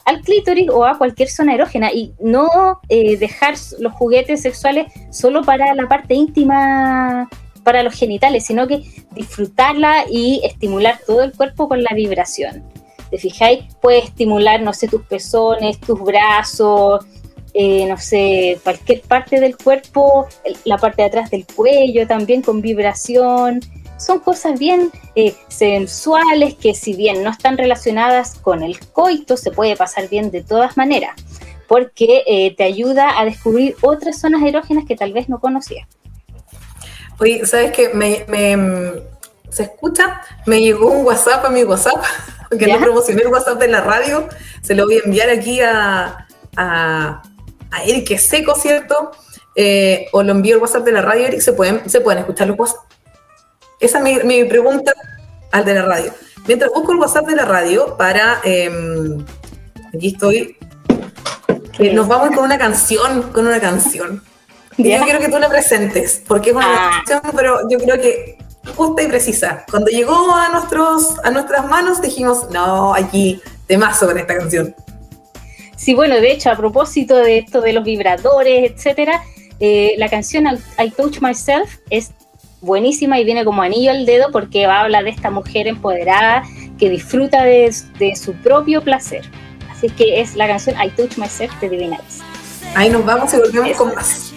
Al 0.06 0.22
clítoris 0.22 0.70
o 0.70 0.86
a 0.86 0.98
cualquier 0.98 1.30
zona 1.30 1.56
erógena 1.56 1.92
y 1.92 2.14
no 2.20 2.80
eh, 2.88 3.18
dejar 3.18 3.56
los 3.80 3.94
juguetes 3.94 4.42
sexuales 4.42 4.92
solo 5.12 5.44
para 5.44 5.74
la 5.74 5.88
parte 5.88 6.14
íntima, 6.14 7.28
para 7.64 7.84
los 7.84 7.96
genitales, 7.96 8.46
sino 8.46 8.68
que 8.68 8.84
disfrutarla 9.12 10.06
y 10.10 10.42
estimular 10.44 11.00
todo 11.06 11.24
el 11.24 11.32
cuerpo 11.34 11.68
con 11.68 11.84
la 11.84 11.96
vibración. 11.96 12.64
¿Te 13.10 13.18
fijáis? 13.18 13.64
Puede 13.82 14.00
estimular, 14.00 14.62
no 14.62 14.72
sé, 14.72 14.88
tus 14.88 15.02
pezones, 15.02 15.80
tus 15.80 16.00
brazos, 16.00 17.04
eh, 17.54 17.88
no 17.88 17.98
sé, 17.98 18.60
cualquier 18.64 19.02
parte 19.02 19.40
del 19.40 19.58
cuerpo, 19.58 20.28
la 20.66 20.78
parte 20.78 21.02
de 21.02 21.08
atrás 21.08 21.32
del 21.32 21.46
cuello 21.48 22.06
también 22.08 22.42
con 22.44 22.62
vibración. 22.62 23.62
Son 24.00 24.20
cosas 24.20 24.58
bien 24.58 24.92
eh, 25.16 25.36
sensuales 25.50 26.56
que 26.56 26.74
si 26.74 26.94
bien 26.94 27.22
no 27.24 27.30
están 27.30 27.58
relacionadas 27.58 28.36
con 28.42 28.64
el 28.64 28.80
coito, 28.92 29.38
se 29.38 29.52
puede 29.52 29.76
pasar 29.76 30.08
bien 30.10 30.32
de 30.32 30.42
todas 30.42 30.78
maneras, 30.78 31.12
porque 31.68 32.24
eh, 32.26 32.56
te 32.56 32.64
ayuda 32.64 33.20
a 33.20 33.26
descubrir 33.26 33.76
otras 33.82 34.20
zonas 34.20 34.42
erógenas 34.44 34.86
que 34.88 34.96
tal 34.96 35.14
vez 35.14 35.30
no 35.30 35.40
conocías. 35.40 35.88
Oye, 37.20 37.46
¿sabes 37.46 37.72
qué? 37.72 37.90
Me, 37.94 38.26
me- 38.28 39.02
¿Se 39.50 39.64
escucha? 39.64 40.22
Me 40.46 40.62
llegó 40.62 40.92
un 40.92 41.06
WhatsApp 41.06 41.44
a 41.46 41.50
mi 41.50 41.64
WhatsApp, 41.64 42.02
que 42.58 42.68
¿Ya? 42.68 42.78
no 42.78 42.82
promocioné 42.86 43.24
el 43.24 43.28
WhatsApp 43.30 43.60
de 43.60 43.68
la 43.68 43.82
radio. 43.82 44.28
Se 44.62 44.76
lo 44.76 44.86
voy 44.86 44.98
a 44.98 45.02
enviar 45.06 45.30
aquí 45.30 45.60
a, 45.62 46.28
a, 46.56 47.22
a 47.72 47.84
Eric, 47.84 48.18
seco, 48.18 48.56
¿cierto? 48.56 49.12
Eh, 49.56 50.06
o 50.14 50.24
lo 50.24 50.32
envío 50.32 50.56
al 50.56 50.62
WhatsApp 50.62 50.86
de 50.86 50.92
la 50.94 51.02
radio, 51.02 51.26
Eric, 51.28 51.42
¿se 51.42 51.52
pueden, 51.54 51.90
se 51.90 52.00
pueden 52.00 52.20
escuchar 52.20 52.48
los 52.48 52.58
WhatsApp? 52.58 52.80
Esa 53.80 53.98
es 54.00 54.04
mi, 54.04 54.15
mi 54.24 54.44
pregunta 54.46 54.94
al 55.52 55.65
de 55.65 55.74
la 55.74 55.84
radio. 55.84 56.12
Mientras 56.48 56.72
busco 56.72 56.92
el 56.92 56.98
WhatsApp 57.00 57.28
de 57.28 57.36
la 57.36 57.46
radio 57.46 57.96
para... 57.98 58.39
em, 58.44 59.26
aquí 59.94 60.10
estoy. 60.10 60.58
Eh, 61.80 61.94
nos 61.94 62.08
vamos 62.08 62.36
con 62.36 62.44
una 62.46 62.58
canción, 62.58 63.32
con 63.32 63.48
una 63.48 63.60
canción. 63.60 64.22
Y 64.78 64.92
yo 64.92 65.04
quiero 65.04 65.20
que 65.20 65.30
tú 65.30 65.39
la 65.39 65.50
presentes, 65.50 66.22
porque 66.28 66.52
es 66.52 66.56
una 66.56 66.65
Ah. 66.68 67.04
canción, 67.06 67.34
pero 67.36 67.68
yo 67.70 67.78
creo 67.80 68.00
que 68.02 68.38
justa 68.76 69.02
y 69.04 69.08
precisa. 69.08 69.65
Cuando 69.70 69.89
llegó 69.89 70.34
a, 70.36 70.50
nuestros, 70.50 71.18
a 71.24 71.32
nuestras 71.32 71.65
manos 71.68 72.02
dijimos, 72.02 72.50
no, 72.52 72.94
aquí, 72.94 73.42
temazo 73.68 74.08
con 74.08 74.18
esta 74.18 74.38
canción. 74.38 74.76
Sí, 75.76 75.94
bueno, 75.94 76.15
de 76.15 76.32
hecho, 76.32 76.50
a 76.50 76.56
propósito 76.58 77.15
de 77.15 77.39
esto 77.39 77.62
de 77.62 77.74
los 77.74 77.84
vibradores, 77.84 78.72
etcétera, 78.72 79.22
eh, 79.60 79.96
la 79.98 80.10
canción 80.10 80.46
I 80.48 80.84
I 80.86 80.92
Touch 80.92 81.20
Myself 81.22 81.78
es 81.89 82.12
buenísima 82.62 83.19
y 83.19 83.24
viene 83.24 83.45
como 83.45 83.62
anillo 83.62 83.91
al 83.91 84.06
dedo 84.06 84.32
porque 84.32 84.65
habla 84.65 85.04
de 85.04 85.10
esta 85.10 85.30
mujer 85.30 85.67
empoderada 85.67 86.43
que 86.78 86.89
disfruta 86.89 87.43
de, 87.43 87.74
de 87.98 88.15
su 88.15 88.34
propio 88.34 88.82
placer. 88.82 89.30
Así 89.72 89.89
que 89.89 90.22
es 90.22 90.36
la 90.36 90.48
canción 90.48 90.76
I 90.82 90.89
Touch 90.89 91.17
Myself 91.17 91.54
de 91.62 91.69
Divina 91.69 91.98
Ice. 92.08 92.22
Ahí 92.76 92.89
nos 92.89 93.06
vamos 93.06 93.34
y 93.34 93.38
volvemos 93.38 93.69
Eso. 93.69 93.84
con 93.84 93.95
más. 93.95 94.34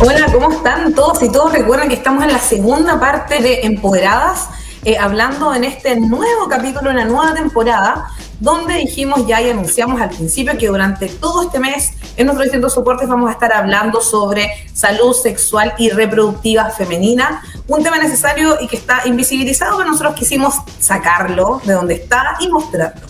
Hola, 0.00 0.26
¿cómo 0.30 0.50
están 0.50 0.92
todos 0.92 1.22
y 1.22 1.32
todos? 1.32 1.52
Recuerden 1.52 1.88
que 1.88 1.94
estamos 1.94 2.22
en 2.24 2.32
la 2.32 2.38
segunda 2.38 3.00
parte 3.00 3.40
de 3.40 3.60
Empoderadas, 3.62 4.50
eh, 4.84 4.98
hablando 4.98 5.54
en 5.54 5.64
este 5.64 5.98
nuevo 5.98 6.46
capítulo, 6.48 6.90
en 6.90 6.96
la 6.96 7.04
nueva 7.06 7.32
temporada, 7.32 8.10
donde 8.40 8.74
dijimos 8.74 9.26
ya 9.26 9.40
y 9.40 9.50
anunciamos 9.50 10.00
al 10.00 10.10
principio 10.10 10.56
que 10.58 10.66
durante 10.68 11.08
todo 11.08 11.42
este 11.42 11.58
mes 11.58 11.92
en 12.16 12.26
nuestros 12.26 12.44
distintos 12.44 12.74
soportes 12.74 13.08
vamos 13.08 13.28
a 13.28 13.32
estar 13.32 13.52
hablando 13.52 14.00
sobre 14.00 14.48
salud 14.72 15.14
sexual 15.14 15.74
y 15.78 15.90
reproductiva 15.90 16.70
femenina, 16.70 17.42
un 17.68 17.82
tema 17.82 17.98
necesario 17.98 18.56
y 18.60 18.68
que 18.68 18.76
está 18.76 19.02
invisibilizado, 19.06 19.76
pero 19.78 19.90
nosotros 19.90 20.14
quisimos 20.14 20.54
sacarlo 20.78 21.60
de 21.64 21.72
donde 21.72 21.94
está 21.94 22.36
y 22.40 22.48
mostrarlo. 22.48 23.06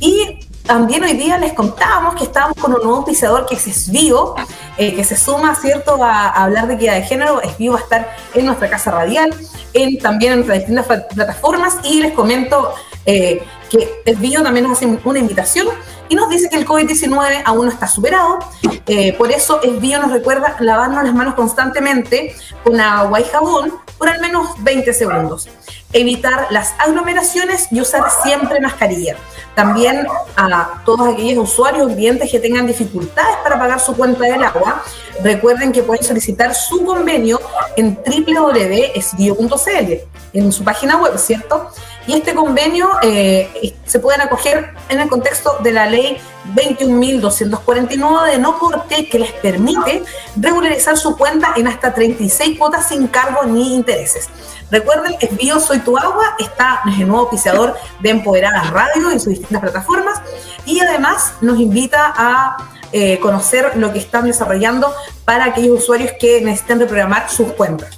Y 0.00 0.40
también 0.64 1.02
hoy 1.02 1.14
día 1.14 1.38
les 1.38 1.54
contábamos 1.54 2.14
que 2.14 2.24
estábamos 2.24 2.56
con 2.58 2.74
un 2.74 2.82
nuevo 2.82 3.04
pisador 3.04 3.46
que 3.46 3.54
es 3.54 3.66
Esvío, 3.66 4.34
eh, 4.76 4.94
que 4.94 5.02
se 5.02 5.16
suma, 5.16 5.54
¿cierto?, 5.54 6.04
a, 6.04 6.28
a 6.28 6.44
hablar 6.44 6.68
de 6.68 6.74
equidad 6.74 6.94
de 6.94 7.02
género. 7.02 7.40
Esvío 7.40 7.72
va 7.72 7.78
a 7.78 7.82
estar 7.82 8.16
en 8.34 8.44
nuestra 8.44 8.68
casa 8.68 8.90
radial, 8.90 9.34
en, 9.72 9.98
también 9.98 10.32
en 10.32 10.38
nuestras 10.40 10.58
distintas 10.58 10.86
pla- 10.86 11.08
plataformas. 11.08 11.76
Y 11.84 12.02
les 12.02 12.12
comento 12.12 12.74
eh, 13.06 13.42
que 13.70 14.02
Esvío 14.04 14.42
también 14.42 14.66
nos 14.66 14.78
hace 14.78 14.98
una 15.04 15.18
invitación 15.18 15.68
y 16.08 16.14
nos 16.14 16.28
dice 16.28 16.48
que 16.48 16.56
el 16.56 16.66
COVID-19 16.66 17.42
aún 17.44 17.66
no 17.66 17.72
está 17.72 17.86
superado. 17.86 18.38
Eh, 18.86 19.12
por 19.14 19.30
eso 19.30 19.60
Esvío 19.62 20.00
nos 20.00 20.12
recuerda 20.12 20.56
lavarnos 20.60 21.04
las 21.04 21.14
manos 21.14 21.34
constantemente 21.34 22.34
con 22.64 22.80
agua 22.80 23.20
y 23.20 23.24
jabón 23.24 23.74
por 23.98 24.08
al 24.08 24.20
menos 24.20 24.50
20 24.58 24.92
segundos. 24.92 25.48
Evitar 25.92 26.46
las 26.50 26.74
aglomeraciones 26.78 27.68
y 27.70 27.80
usar 27.80 28.04
siempre 28.22 28.60
mascarilla. 28.60 29.16
También 29.54 30.06
a 30.36 30.82
todos 30.84 31.14
aquellos 31.14 31.50
usuarios 31.50 31.90
o 31.90 31.94
clientes 31.94 32.30
que 32.30 32.38
tengan 32.38 32.66
dificultades 32.66 33.36
para 33.42 33.58
pagar 33.58 33.80
su 33.80 33.96
cuenta 33.96 34.24
del 34.24 34.44
agua, 34.44 34.84
recuerden 35.22 35.72
que 35.72 35.82
pueden 35.82 36.04
solicitar 36.04 36.54
su 36.54 36.84
convenio 36.84 37.40
en 37.76 37.98
www.esbio.cl, 38.06 39.92
en 40.34 40.52
su 40.52 40.62
página 40.62 40.98
web, 40.98 41.18
¿cierto? 41.18 41.72
Y 42.08 42.14
este 42.14 42.34
convenio 42.34 42.88
eh, 43.02 43.76
se 43.84 43.98
pueden 43.98 44.22
acoger 44.22 44.72
en 44.88 44.98
el 44.98 45.10
contexto 45.10 45.58
de 45.62 45.72
la 45.72 45.84
ley 45.84 46.16
21.249 46.54 48.30
de 48.30 48.38
no 48.38 48.58
corte 48.58 49.06
que 49.10 49.18
les 49.18 49.32
permite 49.32 50.02
regularizar 50.34 50.96
su 50.96 51.18
cuenta 51.18 51.52
en 51.56 51.68
hasta 51.68 51.92
36 51.92 52.58
cuotas 52.58 52.88
sin 52.88 53.08
cargo 53.08 53.44
ni 53.44 53.74
intereses. 53.74 54.30
Recuerden, 54.70 55.16
Esbio 55.20 55.60
Soy 55.60 55.80
Tu 55.80 55.98
Agua 55.98 56.34
está 56.38 56.80
el 56.86 57.06
nuevo 57.06 57.26
oficiador 57.26 57.76
de 58.00 58.08
Empoderadas 58.08 58.70
Radio 58.70 59.10
en 59.10 59.20
sus 59.20 59.34
distintas 59.34 59.60
plataformas 59.60 60.22
y 60.64 60.80
además 60.80 61.34
nos 61.42 61.60
invita 61.60 62.14
a 62.16 62.70
eh, 62.90 63.20
conocer 63.20 63.76
lo 63.76 63.92
que 63.92 63.98
están 63.98 64.24
desarrollando 64.24 64.94
para 65.26 65.44
aquellos 65.44 65.80
usuarios 65.82 66.12
que 66.18 66.40
necesiten 66.40 66.80
reprogramar 66.80 67.28
sus 67.28 67.52
cuentas. 67.52 67.97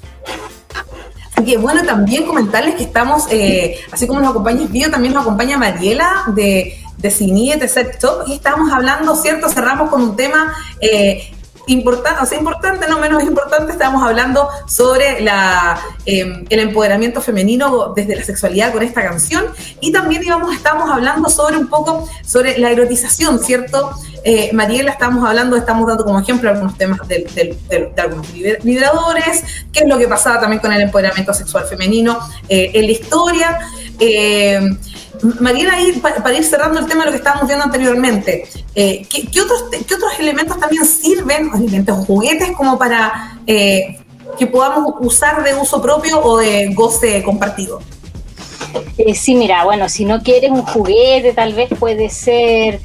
Así 1.40 1.52
que 1.52 1.56
bueno, 1.56 1.82
también 1.84 2.26
comentarles 2.26 2.74
que 2.74 2.82
estamos, 2.82 3.26
eh, 3.30 3.78
así 3.90 4.06
como 4.06 4.20
nos 4.20 4.28
acompaña 4.28 4.64
Esbio, 4.64 4.90
también 4.90 5.14
nos 5.14 5.22
acompaña 5.22 5.56
Mariela 5.56 6.24
de, 6.34 6.78
de 6.98 7.10
Cine, 7.10 7.56
de 7.56 7.66
Set 7.66 7.98
Top, 7.98 8.24
y 8.26 8.34
estamos 8.34 8.70
hablando, 8.70 9.16
¿cierto? 9.16 9.48
Cerramos 9.48 9.88
con 9.88 10.02
un 10.02 10.16
tema 10.16 10.54
eh, 10.82 11.32
importante, 11.72 12.86
no 12.88 12.98
menos 12.98 13.22
importante, 13.22 13.72
estamos 13.72 14.02
hablando 14.02 14.48
sobre 14.66 15.24
eh, 16.06 16.44
el 16.48 16.58
empoderamiento 16.58 17.20
femenino 17.20 17.92
desde 17.94 18.16
la 18.16 18.24
sexualidad 18.24 18.72
con 18.72 18.82
esta 18.82 19.02
canción, 19.02 19.44
y 19.80 19.92
también 19.92 20.22
íbamos, 20.22 20.54
estamos 20.54 20.90
hablando 20.90 21.28
sobre 21.28 21.56
un 21.58 21.68
poco 21.68 22.08
sobre 22.24 22.58
la 22.58 22.70
erotización, 22.70 23.38
¿cierto? 23.38 23.92
Eh, 24.22 24.50
Mariela, 24.52 24.92
estamos 24.92 25.26
hablando, 25.26 25.56
estamos 25.56 25.86
dando 25.86 26.04
como 26.04 26.20
ejemplo 26.20 26.50
algunos 26.50 26.76
temas 26.76 27.00
de, 27.08 27.56
algunos 27.96 28.28
liber- 28.34 28.62
vibradores, 28.62 29.42
qué 29.72 29.80
es 29.80 29.88
lo 29.88 29.96
que 29.96 30.06
pasaba 30.06 30.40
también 30.40 30.60
con 30.60 30.72
el 30.72 30.82
empoderamiento 30.82 31.32
sexual 31.32 31.64
femenino 31.64 32.18
eh, 32.48 32.70
en 32.74 32.86
la 32.86 32.92
historia. 32.92 33.58
Mariela, 35.40 35.74
para 36.02 36.34
ir 36.34 36.44
cerrando 36.44 36.80
el 36.80 36.86
tema 36.86 37.00
de 37.00 37.06
lo 37.06 37.10
que 37.12 37.18
estábamos 37.18 37.46
viendo 37.46 37.64
anteriormente, 37.64 38.48
eh, 38.74 39.06
¿qué, 39.08 39.40
otros, 39.40 39.64
elementos 40.18 40.58
también 40.58 40.84
sirven, 40.84 41.50
elementos 41.54 42.06
juguetes, 42.06 42.52
como 42.52 42.78
para 42.78 43.38
eh, 43.46 43.98
que 44.38 44.46
podamos 44.46 44.94
usar 45.00 45.42
de 45.44 45.54
uso 45.54 45.80
propio 45.82 46.22
o 46.22 46.38
de 46.38 46.72
goce 46.74 47.22
compartido? 47.22 47.80
Eh, 48.98 49.14
sí, 49.14 49.34
mira, 49.34 49.64
bueno, 49.64 49.88
si 49.88 50.04
no 50.04 50.22
quieres 50.22 50.50
un 50.50 50.62
juguete, 50.62 51.32
tal 51.32 51.54
vez 51.54 51.68
puede 51.78 52.08
ser 52.08 52.80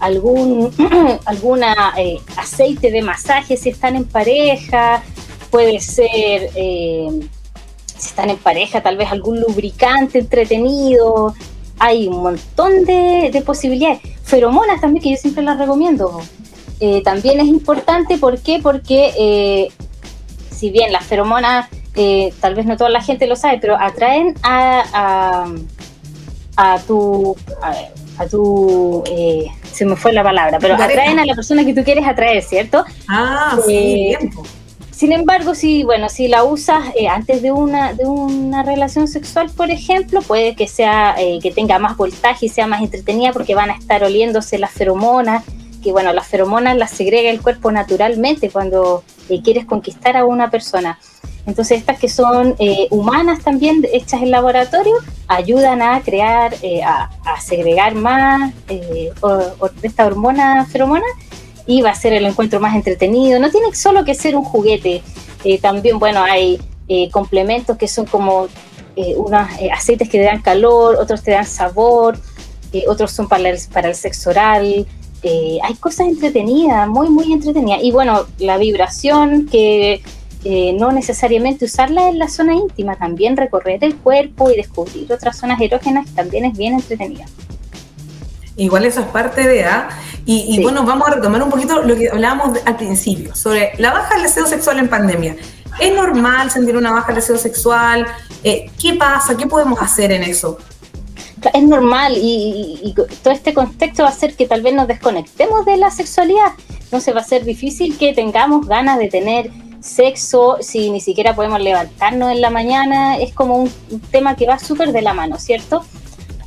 algún 0.00 0.72
alguna 1.26 1.94
aceite 2.36 2.90
de 2.90 3.02
masaje 3.02 3.56
si 3.56 3.68
están 3.68 3.96
en 3.96 4.04
pareja, 4.04 5.02
puede 5.50 5.80
ser 5.80 6.50
si 8.02 8.08
están 8.08 8.30
en 8.30 8.36
pareja, 8.36 8.82
tal 8.82 8.96
vez 8.96 9.12
algún 9.12 9.40
lubricante 9.40 10.18
entretenido. 10.18 11.34
Hay 11.78 12.08
un 12.08 12.22
montón 12.22 12.84
de, 12.84 13.30
de 13.32 13.40
posibilidades. 13.42 14.00
Feromonas 14.24 14.80
también, 14.80 15.02
que 15.04 15.10
yo 15.10 15.16
siempre 15.16 15.44
las 15.44 15.56
recomiendo. 15.58 16.20
Eh, 16.80 17.00
también 17.04 17.38
es 17.40 17.46
importante, 17.46 18.18
¿por 18.18 18.40
qué? 18.40 18.58
Porque 18.60 19.12
eh, 19.16 19.68
si 20.50 20.70
bien 20.70 20.92
las 20.92 21.04
feromonas, 21.04 21.68
eh, 21.94 22.32
tal 22.40 22.56
vez 22.56 22.66
no 22.66 22.76
toda 22.76 22.90
la 22.90 23.02
gente 23.02 23.26
lo 23.28 23.36
sabe, 23.36 23.58
pero 23.60 23.76
atraen 23.78 24.34
a, 24.42 25.46
a, 26.56 26.74
a 26.74 26.78
tu, 26.80 27.36
a, 27.62 27.74
a 28.22 28.26
tu, 28.26 29.04
eh, 29.06 29.46
se 29.72 29.84
me 29.84 29.94
fue 29.94 30.12
la 30.12 30.24
palabra, 30.24 30.58
pero 30.60 30.74
atraen 30.74 31.20
a 31.20 31.24
la 31.24 31.34
persona 31.36 31.64
que 31.64 31.72
tú 31.72 31.84
quieres 31.84 32.04
atraer, 32.06 32.42
¿cierto? 32.42 32.84
Ah, 33.08 33.56
sí, 33.64 33.72
Eh, 33.74 34.18
bien. 34.20 34.32
Sin 34.92 35.10
embargo, 35.12 35.54
si 35.54 35.82
bueno, 35.84 36.08
si 36.08 36.28
la 36.28 36.44
usas 36.44 36.84
eh, 36.96 37.08
antes 37.08 37.42
de 37.42 37.50
una 37.50 37.92
de 37.94 38.04
una 38.04 38.62
relación 38.62 39.08
sexual, 39.08 39.50
por 39.50 39.70
ejemplo, 39.70 40.20
puede 40.22 40.54
que 40.54 40.68
sea 40.68 41.16
eh, 41.18 41.38
que 41.42 41.50
tenga 41.50 41.78
más 41.80 41.96
voltaje 41.96 42.46
y 42.46 42.48
sea 42.48 42.66
más 42.66 42.82
entretenida 42.82 43.32
porque 43.32 43.54
van 43.54 43.70
a 43.70 43.74
estar 43.74 44.04
oliéndose 44.04 44.58
las 44.58 44.70
feromonas, 44.70 45.44
que 45.82 45.90
bueno, 45.92 46.12
las 46.12 46.26
feromonas 46.28 46.76
las 46.76 46.90
segrega 46.90 47.30
el 47.30 47.40
cuerpo 47.40 47.72
naturalmente 47.72 48.50
cuando 48.50 49.02
eh, 49.28 49.40
quieres 49.42 49.64
conquistar 49.64 50.16
a 50.16 50.24
una 50.24 50.50
persona. 50.50 50.98
Entonces 51.46 51.78
estas 51.78 51.98
que 51.98 52.08
son 52.08 52.54
eh, 52.60 52.86
humanas 52.90 53.40
también 53.42 53.84
hechas 53.92 54.22
en 54.22 54.30
laboratorio 54.30 54.94
ayudan 55.26 55.82
a 55.82 56.00
crear, 56.02 56.54
a, 56.86 57.10
a 57.24 57.40
segregar 57.40 57.96
más 57.96 58.52
o- 59.22 59.70
esta 59.82 60.06
hormona 60.06 60.64
feromona 60.66 61.02
y 61.66 61.82
va 61.82 61.90
a 61.90 61.94
ser 61.94 62.12
el 62.12 62.26
encuentro 62.26 62.60
más 62.60 62.74
entretenido. 62.74 63.38
No 63.38 63.50
tiene 63.50 63.74
solo 63.74 64.04
que 64.04 64.14
ser 64.14 64.36
un 64.36 64.44
juguete. 64.44 65.02
Eh, 65.44 65.58
también, 65.58 65.98
bueno, 65.98 66.22
hay 66.22 66.60
eh, 66.88 67.10
complementos 67.10 67.76
que 67.76 67.88
son 67.88 68.06
como 68.06 68.48
eh, 68.94 69.14
unos 69.16 69.48
eh, 69.58 69.70
aceites 69.70 70.08
que 70.08 70.18
te 70.18 70.24
dan 70.24 70.42
calor, 70.42 70.96
otros 70.96 71.22
te 71.22 71.30
dan 71.30 71.46
sabor, 71.46 72.18
eh, 72.72 72.84
otros 72.88 73.10
son 73.10 73.26
para 73.26 73.48
el, 73.48 73.58
para 73.72 73.88
el 73.88 73.94
sexo 73.94 74.30
oral. 74.30 74.86
Hay 75.24 75.74
cosas 75.78 76.08
entretenidas, 76.08 76.88
muy, 76.88 77.08
muy 77.08 77.32
entretenidas. 77.32 77.80
Y 77.84 77.92
bueno, 77.92 78.26
la 78.38 78.58
vibración, 78.58 79.46
que 79.46 80.02
no 80.76 80.90
necesariamente 80.90 81.64
usarla 81.64 82.08
en 82.08 82.18
la 82.18 82.28
zona 82.28 82.56
íntima, 82.56 82.96
también 82.96 83.36
recorrer 83.36 83.84
el 83.84 83.94
cuerpo 83.94 84.50
y 84.50 84.56
descubrir 84.56 85.12
otras 85.12 85.38
zonas 85.38 85.60
erógenas 85.60 86.12
también 86.16 86.44
es 86.44 86.58
bien 86.58 86.74
entretenida. 86.74 87.24
Igual 88.56 88.84
eso 88.84 89.00
es 89.00 89.06
parte 89.06 89.46
de 89.46 89.64
A. 89.64 89.88
Y, 90.26 90.40
y 90.48 90.56
Sí. 90.56 90.62
bueno, 90.62 90.84
vamos 90.84 91.08
a 91.08 91.12
retomar 91.14 91.42
un 91.42 91.50
poquito 91.50 91.82
lo 91.82 91.96
que 91.96 92.08
hablábamos 92.10 92.58
al 92.64 92.76
principio, 92.76 93.34
sobre 93.34 93.72
la 93.78 93.92
baja 93.92 94.14
del 94.14 94.24
deseo 94.24 94.46
sexual 94.46 94.78
en 94.78 94.88
pandemia. 94.88 95.36
¿Es 95.80 95.94
normal 95.94 96.50
sentir 96.50 96.76
una 96.76 96.92
baja 96.92 97.12
deseo 97.12 97.38
sexual? 97.38 98.06
Eh, 98.44 98.70
¿Qué 98.80 98.94
pasa? 98.94 99.36
¿Qué 99.36 99.46
podemos 99.46 99.80
hacer 99.80 100.12
en 100.12 100.22
eso? 100.22 100.58
Es 101.54 101.62
normal 101.64 102.12
y, 102.16 102.78
y, 102.84 102.94
todo 102.94 103.32
este 103.34 103.52
contexto 103.52 104.04
va 104.04 104.10
a 104.10 104.12
hacer 104.12 104.36
que 104.36 104.46
tal 104.46 104.62
vez 104.62 104.74
nos 104.74 104.86
desconectemos 104.86 105.64
de 105.64 105.76
la 105.76 105.90
sexualidad. 105.90 106.52
Entonces 106.84 107.16
va 107.16 107.20
a 107.20 107.24
ser 107.24 107.44
difícil 107.44 107.98
que 107.98 108.12
tengamos 108.12 108.68
ganas 108.68 108.98
de 108.98 109.08
tener 109.08 109.50
sexo 109.80 110.58
si 110.60 110.90
ni 110.90 111.00
siquiera 111.00 111.34
podemos 111.34 111.60
levantarnos 111.60 112.30
en 112.30 112.42
la 112.42 112.50
mañana. 112.50 113.16
Es 113.16 113.32
como 113.34 113.56
un, 113.56 113.72
un 113.90 114.00
tema 114.00 114.36
que 114.36 114.46
va 114.46 114.58
súper 114.60 114.92
de 114.92 115.02
la 115.02 115.14
mano, 115.14 115.36
¿cierto? 115.38 115.84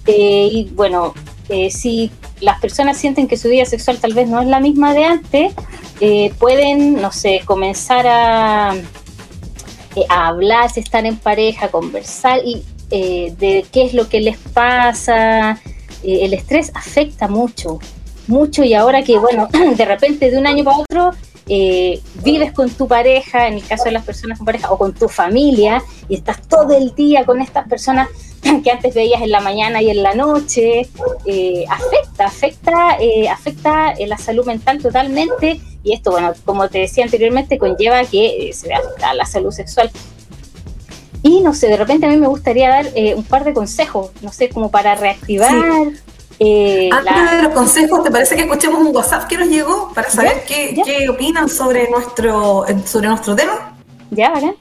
Eh, 0.05 0.47
y 0.51 0.69
bueno, 0.75 1.13
eh, 1.49 1.69
si 1.71 2.11
las 2.41 2.59
personas 2.59 2.97
sienten 2.97 3.27
que 3.27 3.37
su 3.37 3.49
vida 3.49 3.65
sexual 3.65 3.99
tal 3.99 4.13
vez 4.13 4.27
no 4.27 4.41
es 4.41 4.47
la 4.47 4.59
misma 4.59 4.93
de 4.93 5.05
antes, 5.05 5.53
eh, 5.99 6.33
pueden, 6.39 7.01
no 7.01 7.11
sé, 7.11 7.41
comenzar 7.45 8.05
a, 8.07 8.71
a 10.09 10.27
hablar, 10.27 10.69
si 10.69 10.83
en 10.91 11.17
pareja, 11.17 11.69
conversar 11.69 12.39
y 12.43 12.63
de 12.89 13.65
qué 13.71 13.85
es 13.85 13.93
lo 13.93 14.07
que 14.07 14.21
les 14.21 14.37
pasa. 14.37 15.59
el 16.03 16.33
estrés 16.33 16.71
afecta 16.75 17.27
mucho, 17.27 17.79
mucho 18.27 18.63
y 18.63 18.73
ahora 18.73 19.03
que, 19.03 19.17
bueno, 19.17 19.47
de 19.77 19.85
repente 19.85 20.31
de 20.31 20.37
un 20.37 20.47
año 20.47 20.63
para 20.63 20.77
otro 20.77 21.11
vives 21.47 22.51
con 22.53 22.69
tu 22.71 22.87
pareja, 22.87 23.47
en 23.47 23.55
el 23.55 23.67
caso 23.67 23.85
de 23.85 23.91
las 23.91 24.03
personas 24.03 24.37
con 24.37 24.45
pareja, 24.45 24.71
o 24.71 24.77
con 24.77 24.93
tu 24.93 25.07
familia, 25.07 25.81
y 26.09 26.15
estás 26.15 26.41
todo 26.47 26.75
el 26.75 26.95
día 26.95 27.25
con 27.25 27.41
estas 27.41 27.67
personas 27.67 28.09
que 28.63 28.71
antes 28.71 28.93
veías 28.93 29.21
en 29.21 29.31
la 29.31 29.41
mañana 29.41 29.81
y 29.81 29.89
en 29.89 30.03
la 30.03 30.13
noche, 30.13 30.89
eh, 31.25 31.65
afecta, 31.69 32.25
afecta, 32.25 32.97
eh, 32.99 33.27
afecta 33.27 33.91
eh, 33.91 34.07
la 34.07 34.17
salud 34.17 34.45
mental 34.45 34.81
totalmente 34.81 35.59
y 35.83 35.93
esto, 35.93 36.11
bueno, 36.11 36.33
como 36.45 36.67
te 36.69 36.79
decía 36.79 37.03
anteriormente, 37.03 37.57
conlleva 37.57 38.03
que 38.05 38.51
se 38.53 38.67
vea 38.67 38.79
afectada 38.79 39.13
la 39.13 39.25
salud 39.25 39.51
sexual. 39.51 39.91
Y 41.21 41.41
no 41.41 41.53
sé, 41.53 41.67
de 41.67 41.77
repente 41.77 42.05
a 42.05 42.09
mí 42.09 42.17
me 42.17 42.27
gustaría 42.27 42.69
dar 42.69 42.87
un 43.15 43.23
par 43.23 43.43
de 43.45 43.53
consejos, 43.53 44.11
no 44.21 44.31
sé, 44.31 44.49
como 44.49 44.69
para 44.69 44.95
reactivar. 44.95 45.53
Antes 46.37 47.31
de 47.31 47.43
los 47.43 47.53
consejos, 47.53 48.03
¿te 48.03 48.11
parece 48.11 48.35
que 48.35 48.41
escuchemos 48.41 48.81
un 48.81 48.93
WhatsApp 48.93 49.27
que 49.27 49.37
nos 49.37 49.47
llegó 49.47 49.93
para 49.93 50.09
saber 50.09 50.43
qué, 50.45 50.75
qué, 50.83 51.07
opinan 51.07 51.47
sobre 51.47 51.89
nuestro, 51.89 52.65
sobre 52.85 53.07
nuestro 53.07 53.35
tema? 53.35 53.77
Ya, 54.11 54.33
¿verdad? 54.33 54.51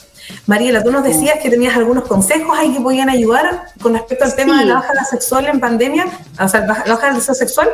Mariela, 0.47 0.83
tú 0.83 0.91
nos 0.91 1.05
decías 1.05 1.39
que 1.43 1.51
tenías 1.51 1.77
algunos 1.77 2.05
consejos 2.05 2.57
ahí 2.57 2.73
que 2.73 2.81
podían 2.81 3.11
ayudar 3.11 3.67
con 3.83 3.93
respecto 3.93 4.25
al 4.25 4.35
tema 4.35 4.61
de 4.61 4.67
la 4.67 4.75
baja 4.77 5.05
sexual 5.05 5.47
en 5.47 5.61
pandemia, 5.61 6.07
o 6.41 6.49
sea, 6.49 6.61
la 6.61 6.95
baja 6.95 7.13
deseo 7.13 7.35
sexual, 7.35 7.69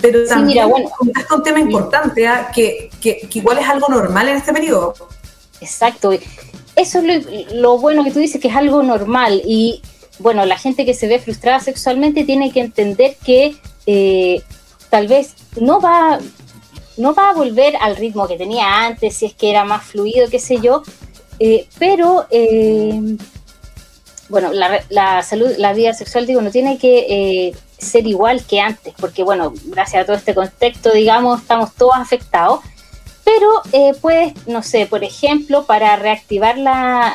pero 0.00 0.24
también 0.26 0.64
sí, 0.64 0.70
bueno, 0.70 0.90
un 1.34 1.42
tema 1.42 1.60
importante, 1.60 2.26
¿ah? 2.26 2.50
que, 2.54 2.90
que, 3.00 3.28
igual 3.34 3.58
es 3.58 3.68
algo 3.68 3.88
normal 3.88 4.28
en 4.28 4.36
este 4.36 4.52
periodo. 4.52 4.94
Exacto. 5.60 6.12
Eso 6.76 7.00
es 7.00 7.52
lo, 7.52 7.78
bueno 7.78 8.04
que 8.04 8.10
tú 8.10 8.18
dices, 8.18 8.40
que 8.40 8.48
es 8.48 8.56
algo 8.56 8.82
normal. 8.82 9.42
Y 9.44 9.82
bueno, 10.18 10.46
la 10.46 10.56
gente 10.56 10.86
que 10.86 10.94
se 10.94 11.08
ve 11.08 11.18
frustrada 11.18 11.60
sexualmente 11.60 12.24
tiene 12.24 12.52
que 12.52 12.60
entender 12.60 13.16
que 13.24 13.56
eh, 13.86 14.42
tal 14.88 15.06
vez 15.06 15.34
no 15.60 15.80
va, 15.80 16.18
no 16.96 17.14
va 17.14 17.30
a 17.30 17.34
volver 17.34 17.76
al 17.80 17.96
ritmo 17.96 18.28
que 18.28 18.36
tenía 18.36 18.84
antes, 18.84 19.16
si 19.16 19.26
es 19.26 19.34
que 19.34 19.50
era 19.50 19.64
más 19.64 19.84
fluido, 19.84 20.28
qué 20.28 20.38
sé 20.38 20.60
yo, 20.60 20.82
eh, 21.38 21.66
pero 21.78 22.26
eh, 22.30 23.16
bueno, 24.28 24.50
la, 24.52 25.22
salud, 25.22 25.50
la 25.56 25.72
vida 25.72 25.94
sexual, 25.94 26.26
digo, 26.26 26.40
no 26.42 26.50
tiene 26.50 26.78
que 26.78 27.06
eh, 27.48 27.56
ser 27.78 28.06
igual 28.06 28.44
que 28.44 28.60
antes, 28.60 28.94
porque 28.98 29.22
bueno, 29.22 29.52
gracias 29.64 30.02
a 30.02 30.06
todo 30.06 30.16
este 30.16 30.34
contexto, 30.34 30.92
digamos, 30.92 31.40
estamos 31.40 31.74
todos 31.74 31.96
afectados, 31.96 32.60
pero 33.24 33.62
puedes, 34.00 34.46
no 34.46 34.62
sé, 34.62 34.86
por 34.86 35.04
ejemplo, 35.04 35.64
para 35.64 35.94
reactivar 35.96 36.58
la, 36.58 37.14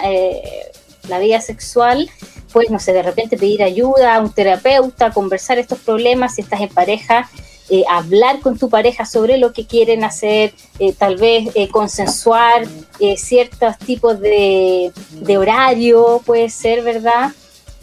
la 1.09 1.19
vida 1.19 1.41
sexual, 1.41 2.09
pues, 2.53 2.69
no 2.69 2.79
sé, 2.79 2.93
de 2.93 3.03
repente 3.03 3.37
pedir 3.37 3.63
ayuda 3.63 4.15
a 4.15 4.19
un 4.21 4.31
terapeuta, 4.31 5.11
conversar 5.11 5.57
estos 5.59 5.79
problemas 5.79 6.35
si 6.35 6.41
estás 6.41 6.61
en 6.61 6.69
pareja, 6.69 7.29
eh, 7.67 7.83
hablar 7.89 8.41
con 8.41 8.59
tu 8.59 8.69
pareja 8.69 9.05
sobre 9.05 9.39
lo 9.39 9.51
que 9.51 9.65
quieren 9.65 10.03
hacer, 10.03 10.53
eh, 10.77 10.93
tal 10.93 11.15
vez 11.17 11.49
eh, 11.55 11.67
consensuar 11.67 12.67
ciertos 13.17 13.77
tipos 13.79 14.19
de, 14.19 14.91
horario, 15.37 16.21
puede 16.25 16.49
ser, 16.49 16.83
¿verdad? 16.83 17.31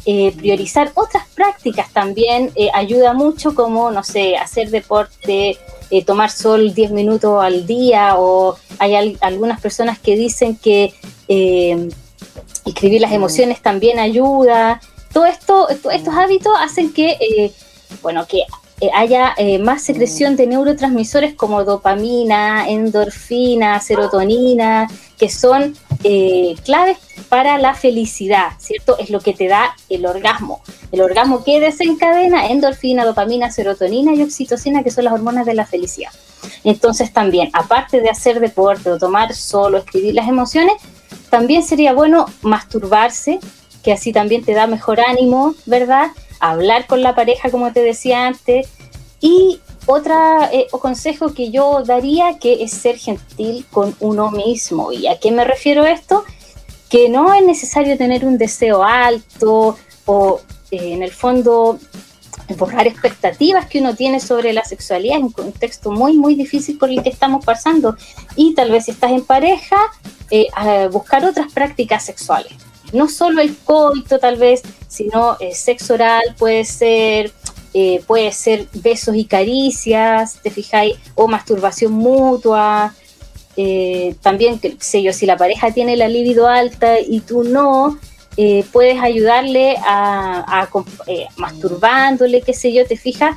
priorizar 0.05 0.91
otras 0.95 1.29
prácticas 1.29 1.93
también 1.93 2.51
ayuda 2.75 3.13
mucho, 3.13 3.55
como, 3.55 3.93
no 3.93 4.03
sé, 4.03 4.37
hacer 4.37 4.71
deporte, 4.71 5.59
tomar 6.07 6.31
sol 6.31 6.75
10 6.75 6.91
minutos 6.91 7.41
al 7.41 7.67
día, 7.67 8.17
o 8.19 8.57
hay 8.81 9.17
algunas 9.21 9.61
personas 9.61 10.01
que 10.01 10.17
dicen 10.17 10.57
que 10.57 10.93
escribir 12.65 13.01
las 13.01 13.13
emociones 13.13 13.63
también 13.63 14.01
ayuda. 14.01 14.81
Todo 15.13 15.27
esto, 15.27 15.69
estos 15.69 16.15
hábitos 16.15 16.53
hacen 16.59 16.93
que, 16.93 17.53
bueno, 18.03 18.27
que 18.27 18.45
haya 18.93 19.35
eh, 19.37 19.59
más 19.59 19.83
secreción 19.83 20.37
de 20.37 20.47
neurotransmisores 20.47 21.35
como 21.35 21.65
dopamina, 21.65 22.69
endorfina, 22.69 23.81
serotonina, 23.81 24.89
que 25.19 25.29
son 25.29 25.77
eh, 26.05 26.55
claves 26.65 26.99
para 27.29 27.59
la 27.59 27.75
felicidad, 27.75 28.53
¿cierto? 28.59 28.99
Es 28.99 29.11
lo 29.11 29.21
que 29.21 29.35
te 29.35 29.47
da 29.47 29.75
el 29.89 30.05
orgasmo. 30.05 30.63
El 30.91 31.01
orgasmo 31.01 31.45
que 31.45 31.61
desencadena 31.61 32.49
endorfina, 32.49 33.05
dopamina, 33.05 33.51
serotonina 33.51 34.15
y 34.15 34.23
oxitocina, 34.23 34.83
que 34.83 34.91
son 34.91 35.05
las 35.05 35.13
hormonas 35.13 35.47
de 35.47 35.55
la 35.55 35.65
felicidad. 35.65 36.11
Entonces 36.65 37.13
también, 37.13 37.51
aparte 37.53 38.01
de 38.01 38.11
hacer 38.11 38.41
deporte 38.41 38.91
o 38.91 38.99
tomar 38.99 39.35
solo, 39.35 39.79
escribir 39.79 40.15
las 40.15 40.29
emociones, 40.29 40.75
también 41.31 41.63
sería 41.63 41.93
bueno 41.93 42.27
masturbarse, 42.43 43.39
que 43.83 43.93
así 43.93 44.13
también 44.13 44.45
te 44.45 44.55
da 44.55 44.67
mejor 44.67 45.01
ánimo, 45.01 45.55
¿verdad? 45.67 46.11
Hablar 46.43 46.87
con 46.87 47.03
la 47.03 47.15
pareja, 47.15 47.51
como 47.51 47.73
te 47.73 47.83
decía 47.83 48.27
antes. 48.27 48.69
Y 49.21 49.61
otra 49.87 50.51
eh, 50.53 50.67
consejo 50.71 51.33
que 51.33 51.51
yo 51.51 51.83
daría 51.85 52.39
que 52.39 52.65
es 52.65 52.73
ser 52.73 52.99
gentil 52.99 53.65
con 53.71 53.95
uno 54.01 54.31
mismo. 54.33 54.93
¿Y 54.93 55.07
a 55.07 55.19
qué 55.21 55.31
me 55.31 55.45
refiero 55.45 55.87
esto? 55.87 56.25
Que 56.91 57.09
no 57.09 57.33
es 57.33 57.45
necesario 57.45 57.97
tener 57.97 58.25
un 58.25 58.39
deseo 58.39 58.83
alto 58.83 59.79
o 60.05 60.41
eh, 60.73 60.93
en 60.95 61.03
el 61.05 61.13
fondo 61.13 61.79
borrar 62.57 62.89
expectativas 62.89 63.67
que 63.67 63.79
uno 63.79 63.95
tiene 63.95 64.19
sobre 64.19 64.53
la 64.53 64.65
sexualidad 64.65 65.19
en 65.19 65.25
un 65.25 65.33
contexto 65.33 65.93
muy, 65.93 66.15
muy 66.19 66.35
difícil 66.35 66.77
por 66.77 66.91
el 66.91 67.03
que 67.05 67.09
estamos 67.11 67.45
pasando. 67.45 67.97
Y 68.35 68.55
tal 68.55 68.73
vez 68.73 68.87
si 68.87 68.91
estás 68.91 69.13
en 69.13 69.25
pareja, 69.25 69.77
eh, 70.31 70.49
buscar 70.91 71.25
otras 71.25 71.53
prácticas 71.53 72.05
sexuales 72.05 72.53
no 72.93 73.09
solo 73.09 73.41
el 73.41 73.57
coito 73.57 74.19
tal 74.19 74.37
vez, 74.37 74.63
sino 74.89 75.37
el 75.41 75.55
sexo 75.55 75.95
oral 75.95 76.23
puede 76.39 76.65
ser, 76.65 77.33
eh, 77.75 78.03
puede 78.07 78.33
ser 78.33 78.69
besos 78.75 79.17
y 79.17 79.25
caricias, 79.25 80.39
te 80.43 80.51
fijáis, 80.51 80.97
o 81.15 81.27
masturbación 81.27 81.93
mutua. 81.93 82.95
Eh, 83.57 84.15
también, 84.23 84.61
sé 84.81 85.03
yo, 85.03 85.13
si 85.13 85.27
la 85.27 85.37
pareja 85.37 85.73
tiene 85.73 85.97
la 85.97 86.09
libido 86.09 86.49
alta 86.49 87.01
y 87.01 87.21
tú 87.21 87.45
no, 87.45 87.99
eh, 88.37 88.65
puedes 88.73 89.01
ayudarle 89.01 89.77
a, 89.85 90.69
masturbándole, 91.37 92.43
qué 92.43 92.55
sé 92.55 92.73
yo, 92.73 92.87
te 92.87 92.97
fijas. 92.97 93.37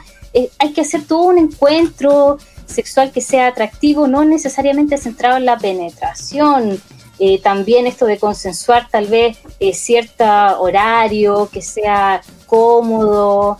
hay 0.59 0.73
que 0.73 0.81
hacer 0.81 1.03
todo 1.05 1.23
un 1.23 1.37
encuentro 1.37 2.37
sexual 2.65 3.11
que 3.11 3.21
sea 3.21 3.47
atractivo, 3.47 4.07
no 4.07 4.25
necesariamente 4.25 4.97
centrado 4.97 5.37
en 5.37 5.45
la 5.45 5.57
penetración, 5.57 6.81
eh, 7.19 7.39
también 7.41 7.87
esto 7.87 8.05
de 8.05 8.17
consensuar 8.17 8.89
tal 8.89 9.07
vez 9.07 9.37
eh, 9.59 9.73
cierto 9.73 10.25
horario 10.59 11.49
que 11.51 11.61
sea 11.61 12.21
cómodo 12.45 13.57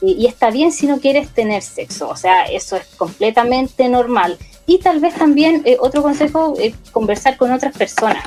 y 0.00 0.26
está 0.26 0.50
bien 0.50 0.72
si 0.72 0.86
no 0.86 1.00
quieres 1.00 1.30
tener 1.30 1.62
sexo, 1.62 2.08
o 2.08 2.16
sea, 2.16 2.44
eso 2.44 2.76
es 2.76 2.86
completamente 2.96 3.88
normal, 3.88 4.38
y 4.64 4.78
tal 4.78 5.00
vez 5.00 5.14
también 5.14 5.62
eh, 5.64 5.76
otro 5.80 6.02
consejo, 6.02 6.54
es 6.60 6.74
conversar 6.92 7.36
con 7.36 7.50
otras 7.50 7.76
personas. 7.76 8.22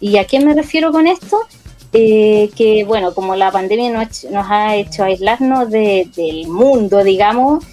¿Y 0.00 0.16
a 0.16 0.24
qué 0.26 0.40
me 0.40 0.54
refiero 0.54 0.90
con 0.90 1.06
esto? 1.06 1.38
Que 1.92 2.84
bueno, 2.84 3.14
como 3.14 3.36
la 3.36 3.52
pandemia 3.52 3.92
nos, 3.92 4.26
ha 4.50 4.74
hecho 4.74 5.04
aislarnos 5.04 5.70
de, 5.70 6.08
del 6.16 6.48
mundo, 6.48 7.04
digamos, 7.04 7.64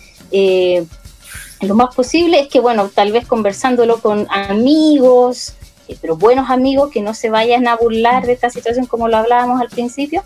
lo 1.61 1.75
más 1.75 1.95
posible 1.95 2.41
es 2.41 2.47
que, 2.47 2.59
bueno, 2.59 2.89
tal 2.93 3.11
vez 3.11 3.25
conversándolo 3.25 3.99
con 4.01 4.27
amigos, 4.29 5.55
eh, 5.91 5.97
pero 5.99 6.15
buenos 6.15 6.49
amigos 6.49 6.89
que 6.89 7.01
no 7.01 7.13
se 7.13 7.29
vayan 7.29 7.67
a 7.67 7.75
burlar 7.75 8.25
de 8.25 8.33
esta 8.33 8.49
situación 8.49 8.85
como 8.85 9.09
lo 9.09 9.17
hablábamos 9.17 9.59
al 9.59 9.69
principio, 9.69 10.23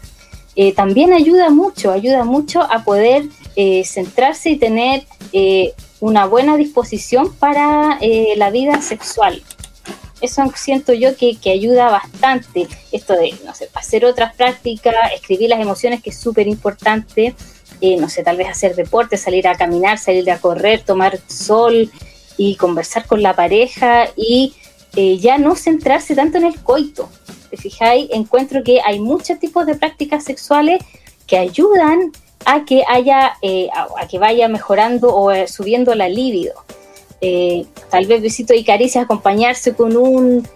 eh, 0.55 0.73
también 0.73 1.11
ayuda 1.11 1.49
mucho, 1.49 1.91
ayuda 1.91 2.23
mucho 2.23 2.61
a 2.61 2.83
poder 2.83 3.25
eh, 3.55 3.83
centrarse 3.83 4.51
y 4.51 4.57
tener 4.57 5.05
una 5.99 6.25
buena 6.27 6.55
disposición 6.55 7.33
para 7.33 7.99
la 8.37 8.49
vida 8.51 8.81
sexual. 8.81 9.41
Eso 10.21 10.43
siento 10.55 10.93
yo 10.93 11.17
que, 11.17 11.35
que, 11.35 11.51
ayuda 11.51 11.89
bastante. 11.89 12.67
Esto 12.93 13.13
de, 13.13 13.33
no 13.43 13.53
sé, 13.53 13.69
hacer 13.73 14.05
otras 14.05 14.33
prácticas, 14.33 14.95
escribir 15.13 15.49
las 15.49 15.59
emociones, 15.59 16.01
que 16.01 16.11
es 16.11 16.17
súper 16.17 16.47
importante. 16.47 17.35
no 17.99 18.07
sé, 18.07 18.23
tal 18.23 18.37
vez 18.37 18.47
hacer 18.47 18.75
deporte, 18.75 19.17
salir 19.17 19.45
a 19.47 19.55
caminar, 19.55 19.97
salir 19.97 20.29
a 20.31 20.37
correr, 20.37 20.83
tomar 20.83 21.19
sol 21.27 21.91
y 22.37 22.55
conversar 22.55 23.05
con 23.07 23.21
la 23.21 23.35
pareja 23.35 24.07
y 24.15 24.53
eh, 24.95 25.17
ya 25.17 25.37
no 25.37 25.55
centrarse 25.55 26.15
tanto 26.15 26.37
en 26.37 26.45
el 26.45 26.59
coito. 26.61 27.09
¿Te 27.49 27.57
fijáis? 27.57 28.09
Encuentro 28.11 28.63
que 28.63 28.79
hay 28.81 28.99
muchos 28.99 29.39
tipos 29.39 29.65
de 29.65 29.75
prácticas 29.75 30.23
sexuales 30.23 30.79
que 31.27 31.37
ayudan 31.37 32.11
a 32.45 32.63
que 32.65 32.83
haya, 32.87 33.33
eh, 33.41 33.69
a, 33.73 34.07
que 34.07 34.19
vaya 34.19 34.47
mejorando 34.47 35.13
o 35.13 35.31
eh, 35.31 35.47
subiendo 35.47 35.95
la 35.95 36.07
libido. 36.07 36.53
tal 37.89 38.05
vez 38.05 38.21
besito 38.21 38.53
y 38.53 38.63
caricias 38.63 39.05
acompañarse 39.05 39.73
con 39.73 39.97
un 39.97 40.47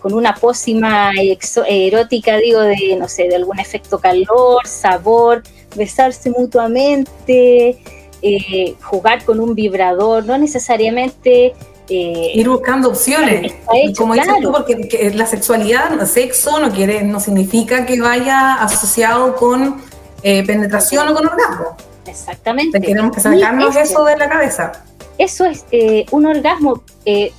con 0.00 0.14
una 0.14 0.34
pócima 0.34 1.12
erótica, 1.68 2.38
digo, 2.38 2.60
de 2.60 2.96
no 2.98 3.06
sé, 3.06 3.28
de 3.28 3.36
algún 3.36 3.60
efecto 3.60 4.00
calor, 4.00 4.66
sabor, 4.66 5.44
besarse 5.76 6.28
mutuamente, 6.30 7.78
jugar 8.82 9.24
con 9.24 9.38
un 9.38 9.54
vibrador, 9.54 10.26
no 10.26 10.36
necesariamente 10.38 11.54
eh, 11.88 12.32
ir 12.34 12.48
buscando 12.48 12.88
opciones. 12.88 13.54
como 13.96 14.14
dices 14.14 14.34
tú, 14.42 14.50
porque 14.50 15.12
la 15.14 15.26
sexualidad, 15.26 15.92
el 15.92 16.06
sexo, 16.06 16.58
no 16.58 16.70
quiere, 16.72 17.02
no 17.04 17.20
significa 17.20 17.86
que 17.86 18.00
vaya 18.00 18.54
asociado 18.54 19.36
con 19.36 19.82
eh, 20.22 20.44
penetración 20.44 21.08
o 21.08 21.14
con 21.14 21.26
orgasmo. 21.26 21.76
Exactamente. 22.06 22.80
Tenemos 22.80 23.14
que 23.14 23.20
sacarnos 23.20 23.76
eso, 23.76 24.04
de 24.04 24.16
la 24.16 24.28
cabeza. 24.28 24.72
Eso 25.18 25.44
es 25.44 25.64
eh, 25.70 26.06
un 26.10 26.26
orgasmo. 26.26 26.82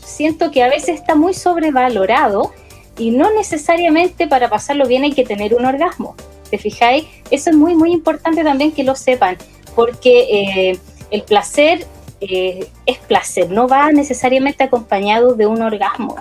siento 0.03 0.49
que 0.51 0.63
a 0.63 0.69
veces 0.69 0.95
está 0.95 1.15
muy 1.15 1.33
sobrevalorado 1.33 2.51
y 2.97 3.11
no 3.11 3.31
necesariamente 3.33 4.27
para 4.27 4.49
pasarlo 4.49 4.87
bien 4.87 5.03
hay 5.03 5.13
que 5.13 5.25
tener 5.25 5.55
un 5.55 5.65
orgasmo. 5.65 6.15
¿Te 6.49 6.57
fijáis? 6.57 7.05
Eso 7.29 7.49
es 7.49 7.55
muy, 7.55 7.75
muy 7.75 7.91
importante 7.91 8.43
también 8.43 8.71
que 8.71 8.85
lo 8.85 8.95
sepan, 8.95 9.37
porque 9.75 10.79
el 11.11 11.21
placer 11.23 11.85
eh, 12.19 12.67
es 12.85 12.97
placer, 12.99 13.49
no 13.51 13.67
va 13.67 13.91
necesariamente 13.91 14.63
acompañado 14.63 15.33
de 15.33 15.45
un 15.45 15.61
orgasmo. 15.61 16.15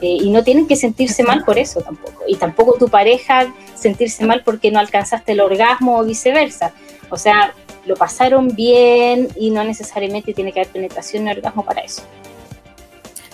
Eh, 0.00 0.18
y 0.20 0.30
no 0.30 0.44
tienen 0.44 0.66
que 0.66 0.76
sentirse 0.76 1.22
mal 1.22 1.42
por 1.44 1.58
eso 1.58 1.80
tampoco. 1.80 2.24
Y 2.26 2.36
tampoco 2.36 2.74
tu 2.78 2.88
pareja 2.88 3.54
sentirse 3.74 4.26
mal 4.26 4.42
porque 4.44 4.70
no 4.70 4.78
alcanzaste 4.78 5.32
el 5.32 5.40
orgasmo 5.40 5.98
o 5.98 6.04
viceversa. 6.04 6.72
O 7.08 7.16
sea, 7.16 7.54
lo 7.86 7.94
pasaron 7.94 8.48
bien 8.48 9.28
y 9.36 9.50
no 9.50 9.64
necesariamente 9.64 10.34
tiene 10.34 10.52
que 10.52 10.60
haber 10.60 10.72
penetración 10.72 11.24
ni 11.24 11.30
orgasmo 11.30 11.64
para 11.64 11.80
eso. 11.80 12.02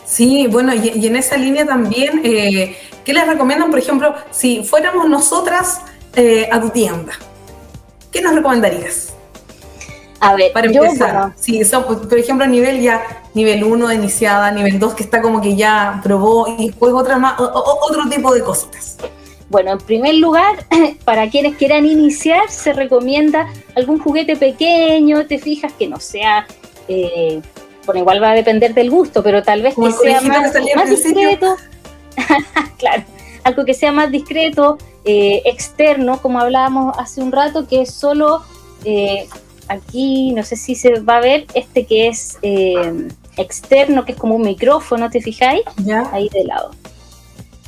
Sí, 0.05 0.47
bueno, 0.47 0.73
y, 0.75 1.07
en 1.07 1.17
esa 1.17 1.37
línea 1.37 1.67
también, 1.67 2.21
eh, 2.23 2.77
¿qué 3.05 3.13
les 3.13 3.27
recomiendan, 3.27 3.71
por 3.71 3.79
ejemplo, 3.79 4.15
si 4.31 4.63
fuéramos 4.63 5.09
nosotras 5.09 5.81
a 6.51 6.61
tu 6.61 6.69
tienda? 6.69 7.15
¿Qué 8.13 8.21
nos 8.21 8.35
recomendarías? 8.35 9.15
A 10.23 10.37
ver, 10.37 10.53
para 10.53 10.69
empezar. 10.69 11.33
sí, 11.35 11.65
son, 11.65 11.85
por 11.85 12.17
ejemplo, 12.17 12.47
nivel 12.47 12.81
ya, 12.81 13.25
nivel 13.35 13.65
1 13.65 13.89
de 13.89 13.95
iniciada, 13.97 14.53
nivel 14.53 14.79
2 14.79 14.95
que 14.95 15.03
está 15.03 15.21
como 15.21 15.41
que 15.41 15.57
ya 15.57 16.01
probó 16.05 16.47
y 16.59 16.69
después 16.69 16.93
otra 16.93 17.19
más, 17.19 17.41
otro 17.41 18.09
tipo 18.09 18.33
de 18.33 18.41
cositas. 18.41 18.99
Bueno, 19.49 19.73
en 19.73 19.79
primer 19.79 20.15
lugar, 20.15 20.65
para 21.05 21.29
quienes 21.29 21.57
quieran 21.57 21.87
iniciar, 21.87 22.49
se 22.49 22.73
recomienda 22.73 23.49
algún 23.75 23.99
juguete 23.99 24.37
pequeño, 24.37 25.27
te 25.27 25.41
fijas 25.41 25.73
que 25.73 25.89
no 25.89 25.99
sea, 25.99 26.47
eh, 26.87 27.43
bueno, 27.85 28.03
igual 28.03 28.23
va 28.23 28.31
a 28.31 28.35
depender 28.35 28.75
del 28.75 28.91
gusto, 28.91 29.25
pero 29.25 29.43
tal 29.43 29.61
vez 29.61 29.75
que 29.75 29.91
sea 29.91 30.21
más, 30.21 30.55
discreto. 30.89 31.57
claro, 32.79 33.03
algo 33.43 33.65
que 33.65 33.75
sea 33.75 33.91
más 33.91 34.13
discreto, 34.13 34.79
eh, 35.05 35.43
externo, 35.47 36.23
como 36.23 36.39
hablábamos 36.39 36.97
hace 36.97 37.21
un 37.21 37.33
rato, 37.33 37.67
que 37.67 37.83
es 37.83 37.93
solo 37.93 38.45
eh, 38.85 39.29
aquí 39.73 40.33
no 40.33 40.43
sé 40.43 40.57
si 40.57 40.75
se 40.75 41.01
va 41.01 41.17
a 41.17 41.21
ver 41.21 41.47
este 41.55 41.87
que 41.87 42.09
es 42.09 42.39
eh, 42.43 43.09
externo, 43.37 44.05
que 44.05 44.13
es 44.13 44.19
como 44.19 44.37
un 44.37 44.43
micrófono, 44.43 45.11
¿te 45.11 45.21
fijáis? 45.21 45.63
¿Ya? 45.79 46.09
Ahí 46.13 46.29
de 46.29 46.45
lado. 46.45 46.71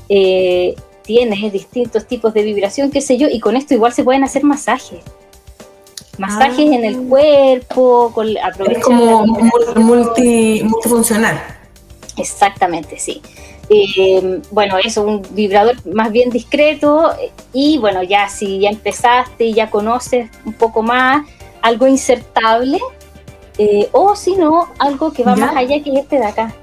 Eh, 0.09 0.75
tiene 1.03 1.51
distintos 1.51 2.07
tipos 2.07 2.33
de 2.35 2.43
vibración, 2.43 2.90
qué 2.90 3.01
sé 3.01 3.17
yo, 3.19 3.29
y 3.29 3.40
con 3.40 3.57
esto 3.57 3.75
igual 3.75 3.93
se 3.93 4.05
pueden 4.05 4.25
hacer 4.25 4.45
masajes. 4.45 5.01
Masajes 6.19 6.71
en 6.71 6.85
el 6.85 6.95
ah. 6.95 7.09
cuerpo, 7.09 8.12
con, 8.14 8.29
es 8.29 8.85
como 8.85 9.27
multi, 9.77 10.62
multifuncional. 10.62 11.40
Exactamente, 12.17 12.99
sí. 12.99 13.21
Eh, 13.69 14.40
bueno, 14.51 14.77
eso, 14.79 15.03
un 15.03 15.23
vibrador 15.31 15.75
más 15.87 16.12
bien 16.12 16.31
discreto 16.31 17.11
y 17.53 17.79
bueno, 17.79 18.03
ya 18.03 18.29
si 18.29 18.61
ya 18.61 18.69
empezaste 18.69 19.47
y 19.47 19.55
ya 19.55 19.71
conoces 19.71 20.31
un 20.45 20.53
poco 20.53 20.83
más, 20.83 21.27
algo 21.64 21.87
insertable, 21.87 22.79
eh, 23.57 23.88
o 23.92 24.14
si 24.14 24.37
no, 24.37 24.68
algo 24.79 25.12
que 25.12 25.24
va 25.24 25.35
más 25.35 25.57
allá 25.57 25.83
que 25.83 25.94
este 25.94 26.18
de 26.18 26.24
acá. 26.27 26.55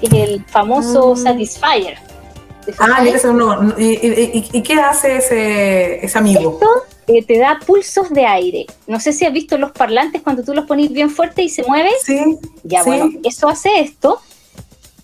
Es 0.00 0.12
el 0.12 0.44
famoso 0.46 1.14
mm. 1.14 1.16
Satisfyer. 1.16 1.98
Ah, 2.78 3.04
no. 3.32 3.78
¿Y, 3.78 4.48
y, 4.52 4.62
qué 4.62 4.74
hace 4.74 5.16
ese, 5.16 6.04
ese 6.04 6.18
amigo? 6.18 6.54
Esto 6.54 6.68
eh, 7.06 7.24
te 7.24 7.38
da 7.38 7.60
pulsos 7.64 8.10
de 8.10 8.26
aire. 8.26 8.66
No 8.88 8.98
sé 8.98 9.12
si 9.12 9.24
has 9.24 9.32
visto 9.32 9.56
los 9.56 9.70
parlantes 9.70 10.20
cuando 10.22 10.42
tú 10.42 10.52
los 10.52 10.66
pones 10.66 10.92
bien 10.92 11.10
fuerte 11.10 11.42
y 11.42 11.48
se 11.48 11.62
mueve. 11.62 11.90
Sí. 12.04 12.38
Ya, 12.64 12.82
bueno, 12.82 13.08
eso 13.22 13.48
hace 13.48 13.80
esto. 13.80 14.20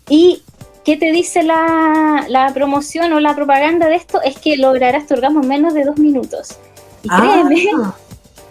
¿Y 0.09 0.43
qué 0.85 0.97
te 0.97 1.13
dice 1.13 1.45
la, 1.45 2.27
la, 2.29 2.53
promoción 2.53 3.13
o 3.13 3.21
la 3.21 3.37
propaganda 3.37 3.87
de 3.87 3.95
esto? 3.95 4.21
Es 4.23 4.39
que 4.39 4.57
lograrás 4.57 5.07
tu 5.07 5.15
orgasmo 5.15 5.43
en 5.43 5.49
menos 5.49 5.75
de 5.75 5.85
dos 5.85 5.99
minutos. 5.99 6.59
Y 7.05 7.09
ah. 7.11 7.49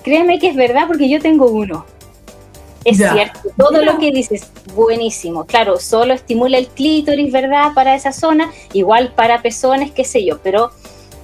Créeme, 0.08 0.40
que 0.40 0.48
es 0.48 0.56
verdad 0.56 0.84
porque 0.88 1.10
yo 1.10 1.20
tengo 1.20 1.48
uno. 1.48 1.86
Es 2.86 2.98
cierto, 2.98 3.42
todo 3.58 3.84
lo 3.84 3.98
que 3.98 4.12
dices, 4.12 4.50
buenísimo. 4.74 5.46
Claro, 5.46 5.78
solo 5.78 6.14
estimula 6.14 6.58
el 6.58 6.68
clítoris, 6.68 7.34
¿verdad? 7.34 7.74
Para 7.76 7.96
esa 7.96 8.14
zona, 8.14 8.50
igual 8.72 9.12
para 9.14 9.42
pezones, 9.42 9.92
qué 9.92 10.06
sé 10.06 10.24
yo, 10.24 10.40
pero 10.42 10.72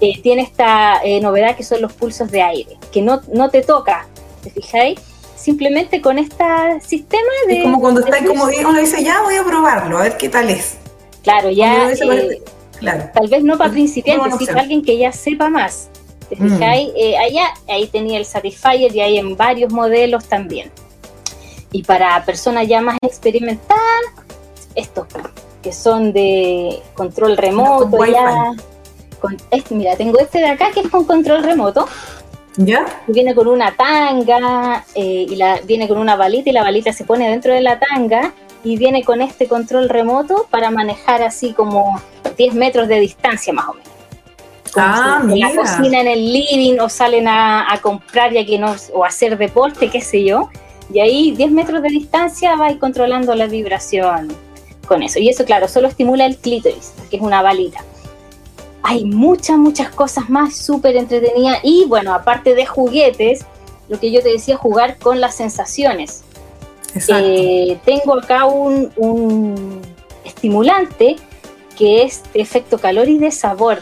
eh, 0.02 0.20
tiene 0.22 0.42
esta 0.42 1.00
eh, 1.06 1.22
novedad 1.22 1.56
que 1.56 1.64
son 1.64 1.82
los 1.82 1.94
pulsos 1.94 2.30
de 2.32 2.42
aire, 2.42 2.78
que 2.92 3.02
no, 3.02 3.22
no 3.32 3.50
te 3.50 3.62
toca, 3.62 4.08
¿te 4.44 4.50
fijáis? 4.50 5.00
Simplemente 5.38 6.02
con 6.02 6.20
este 6.20 6.44
sistema 6.86 7.32
de... 7.48 7.60
Es 7.60 7.64
como 7.64 7.80
cuando 7.80 8.02
está 8.02 8.18
como 8.26 8.44
uno 8.44 8.80
dice, 8.80 9.02
ya 9.02 9.22
voy 9.22 9.36
a 9.36 9.44
probarlo, 9.46 10.00
a 10.00 10.04
ver 10.04 10.18
qué 10.18 10.28
tal 10.28 10.50
es. 10.50 10.76
Claro, 11.24 11.50
ya... 11.50 11.90
Eh, 11.90 12.42
claro. 12.78 13.10
Tal 13.14 13.30
vez 13.30 13.42
no 13.42 13.58
para 13.58 13.72
principiantes, 13.72 14.34
sino 14.38 14.60
alguien 14.60 14.84
que 14.84 14.98
ya 14.98 15.14
sepa 15.14 15.48
más. 15.48 15.90
Mm. 16.32 16.62
Eh, 16.62 17.18
allá, 17.18 17.54
ahí 17.68 17.88
tenía 17.88 18.18
el 18.18 18.26
Satisfyer 18.26 18.96
y 18.96 19.02
hay 19.02 19.18
en 19.18 19.36
varios 19.36 19.72
modelos 19.72 20.26
también. 20.26 20.72
Y 21.72 21.84
para 21.84 22.24
personas 22.24 22.68
ya 22.68 22.82
más 22.82 22.98
experimentadas, 23.02 23.82
estos 24.76 25.08
que 25.62 25.72
son 25.72 26.14
de 26.14 26.82
control 26.94 27.38
remoto, 27.38 28.06
ya. 28.06 28.54
Con, 29.20 29.38
este, 29.52 29.74
mira, 29.74 29.96
tengo 29.96 30.20
este 30.20 30.40
de 30.40 30.48
acá 30.48 30.72
que 30.72 30.82
es 30.82 30.90
con 30.90 31.06
control 31.06 31.44
remoto. 31.44 31.88
¿Ya? 32.58 32.86
Viene 33.08 33.34
con 33.34 33.48
una 33.48 33.76
tanga 33.76 34.86
eh, 34.94 35.26
y 35.28 35.36
la, 35.38 35.60
viene 35.62 35.88
con 35.88 35.98
una 35.98 36.16
balita 36.16 36.52
y 36.52 36.54
la 36.54 36.62
balita 36.62 36.94
se 36.94 37.04
pone 37.04 37.28
dentro 37.28 37.52
de 37.52 37.62
la 37.62 37.80
tanga 37.80 38.32
y 38.64 38.78
viene 38.78 39.04
con 39.04 39.22
este 39.22 39.48
control 39.48 39.90
remoto 39.90 40.46
para 40.52 40.70
manejar 40.70 41.24
así 41.24 41.54
como 41.54 42.00
10 42.38 42.54
metros 42.54 42.88
de 42.88 43.00
distancia 43.00 43.54
más 43.54 43.70
o 43.70 43.74
menos 43.74 43.93
ah, 44.76 45.22
en 45.24 45.40
la 45.40 45.56
cocina, 45.56 46.02
en 46.02 46.08
el 46.08 46.34
living, 46.34 46.80
o 46.80 46.90
salen 46.90 47.28
a, 47.28 47.80
comprar 47.82 48.34
ya 48.34 48.46
que 48.46 48.58
no, 48.58 48.76
o 48.94 49.06
hacer 49.06 49.38
deporte, 49.38 49.90
qué 49.90 50.02
sé 50.02 50.24
yo. 50.24 50.50
Y 50.94 51.00
ahí 51.00 51.32
10 51.32 51.52
metros 51.52 51.82
de 51.82 51.90
distancia 51.90 52.56
vais 52.56 52.78
controlando 52.78 53.36
la 53.36 53.48
vibración 53.48 54.34
con 54.88 55.04
eso. 55.04 55.20
Y 55.20 55.30
eso, 55.30 55.46
claro, 55.46 55.68
solo 55.68 55.88
estimula 55.88 56.26
el 56.26 56.38
clítoris, 56.38 56.94
que 57.10 57.18
es 57.18 57.22
una 57.22 57.42
balita. 57.42 57.84
Hay 58.84 59.06
muchas, 59.06 59.58
muchas 59.58 59.90
cosas 59.90 60.30
más 60.30 60.56
súper 60.56 60.98
entretenidas. 60.98 61.60
Y 61.64 61.86
bueno, 61.88 62.14
aparte 62.14 62.54
de 62.54 62.66
juguetes, 62.66 63.46
lo 63.88 64.00
que 64.00 64.12
yo 64.12 64.22
te 64.22 64.30
decía, 64.30 64.58
jugar 64.58 64.98
con 64.98 65.22
las 65.22 65.36
sensaciones. 65.36 66.24
Eh, 67.10 67.80
tengo 67.86 68.20
acá 68.20 68.46
un, 68.46 68.92
un, 68.98 69.82
estimulante 70.24 71.16
que 71.76 72.04
es 72.04 72.22
de 72.34 72.42
efecto 72.42 72.78
calor 72.78 73.10
y 73.10 73.18
de 73.18 73.32
sabor. 73.32 73.82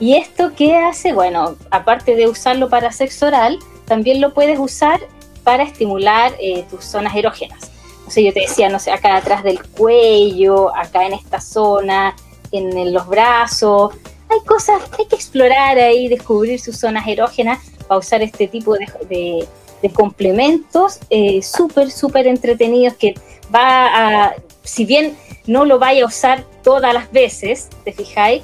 ¿Y 0.00 0.16
esto 0.16 0.52
qué 0.56 0.76
hace? 0.76 1.12
Bueno, 1.12 1.56
aparte 1.70 2.16
de 2.16 2.26
usarlo 2.26 2.70
para 2.70 2.90
sexo 2.90 3.26
oral, 3.26 3.58
también 3.84 4.20
lo 4.22 4.32
puedes 4.32 4.58
usar 4.58 4.98
para 5.44 5.62
estimular 5.62 6.32
eh, 6.40 6.64
tus 6.70 6.84
zonas 6.86 7.14
erógenas. 7.14 7.70
O 8.06 8.10
sea, 8.10 8.24
yo 8.24 8.32
te 8.32 8.40
decía, 8.40 8.70
no 8.70 8.78
sé, 8.78 8.90
acá 8.90 9.16
atrás 9.16 9.44
del 9.44 9.62
cuello, 9.62 10.74
acá 10.74 11.06
en 11.06 11.12
esta 11.12 11.40
zona, 11.40 12.16
en, 12.50 12.92
los 12.94 13.06
brazos. 13.06 13.94
Hay 14.30 14.40
cosas, 14.46 14.82
hay 14.98 15.04
que 15.04 15.16
explorar 15.16 15.78
ahí, 15.78 16.08
descubrir 16.08 16.58
sus 16.58 16.78
zonas 16.78 17.06
erógenas 17.06 17.58
para 17.86 17.98
usar 17.98 18.22
este 18.22 18.48
tipo 18.48 18.74
de, 18.74 19.46
complementos 19.92 20.98
eh, 21.10 21.42
súper, 21.42 21.90
súper 21.90 22.26
entretenidos 22.26 22.94
que 22.94 23.14
va 23.54 24.26
a, 24.26 24.34
si 24.62 24.84
bien 24.84 25.16
no 25.46 25.64
lo 25.64 25.78
vaya 25.78 26.04
a 26.04 26.06
usar 26.06 26.44
todas 26.62 26.92
las 26.94 27.10
veces, 27.12 27.68
¿te 27.84 27.92
fijáis? 27.92 28.42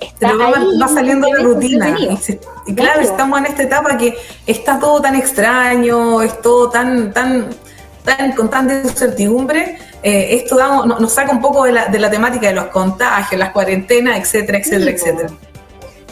Está 0.00 0.32
va, 0.34 0.88
saliendo 0.88 1.28
de 1.28 1.42
rutina. 1.42 1.96
Y, 2.66 2.74
claro, 2.74 3.00
estamos 3.00 3.38
en 3.38 3.46
esta 3.46 3.62
etapa 3.62 3.96
que 3.96 4.14
está 4.46 4.78
todo 4.78 5.00
tan 5.00 5.14
extraño, 5.14 6.22
es 6.22 6.40
todo 6.42 6.70
tan, 6.70 7.12
tan, 7.12 7.50
tan 8.04 8.32
con 8.32 8.50
tanta 8.50 8.74
incertidumbre. 8.74 9.78
Eh, 10.02 10.28
esto 10.32 10.56
nos 10.84 11.12
saca 11.12 11.32
un 11.32 11.40
poco 11.40 11.64
de 11.64 11.72
la, 11.72 11.86
de 11.86 11.98
la, 11.98 12.10
temática 12.10 12.48
de 12.48 12.54
los 12.54 12.66
contagios, 12.66 13.38
las 13.38 13.50
cuarentenas, 13.50 14.18
etcétera, 14.18 14.58
etcétera, 14.58 14.90
etcétera. 14.90 15.30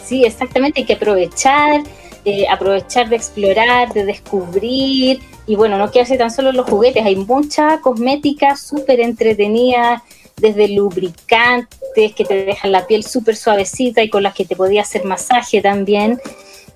Sí, 0.03 0.23
exactamente, 0.23 0.81
hay 0.81 0.85
que 0.85 0.93
aprovechar, 0.93 1.81
eh, 2.25 2.45
aprovechar 2.47 3.09
de 3.09 3.15
explorar, 3.15 3.91
de 3.93 4.05
descubrir, 4.05 5.19
y 5.47 5.55
bueno, 5.55 5.77
no 5.77 5.91
quedarse 5.91 6.17
tan 6.17 6.31
solo 6.31 6.51
los 6.51 6.69
juguetes, 6.69 7.05
hay 7.05 7.15
mucha 7.15 7.79
cosmética 7.81 8.55
súper 8.55 8.99
entretenida, 8.99 10.03
desde 10.37 10.67
lubricantes 10.69 12.13
que 12.13 12.25
te 12.25 12.45
dejan 12.45 12.71
la 12.71 12.85
piel 12.87 13.03
súper 13.03 13.35
suavecita 13.35 14.03
y 14.03 14.09
con 14.09 14.23
las 14.23 14.33
que 14.33 14.45
te 14.45 14.55
podía 14.55 14.81
hacer 14.81 15.05
masaje 15.05 15.61
también 15.61 16.19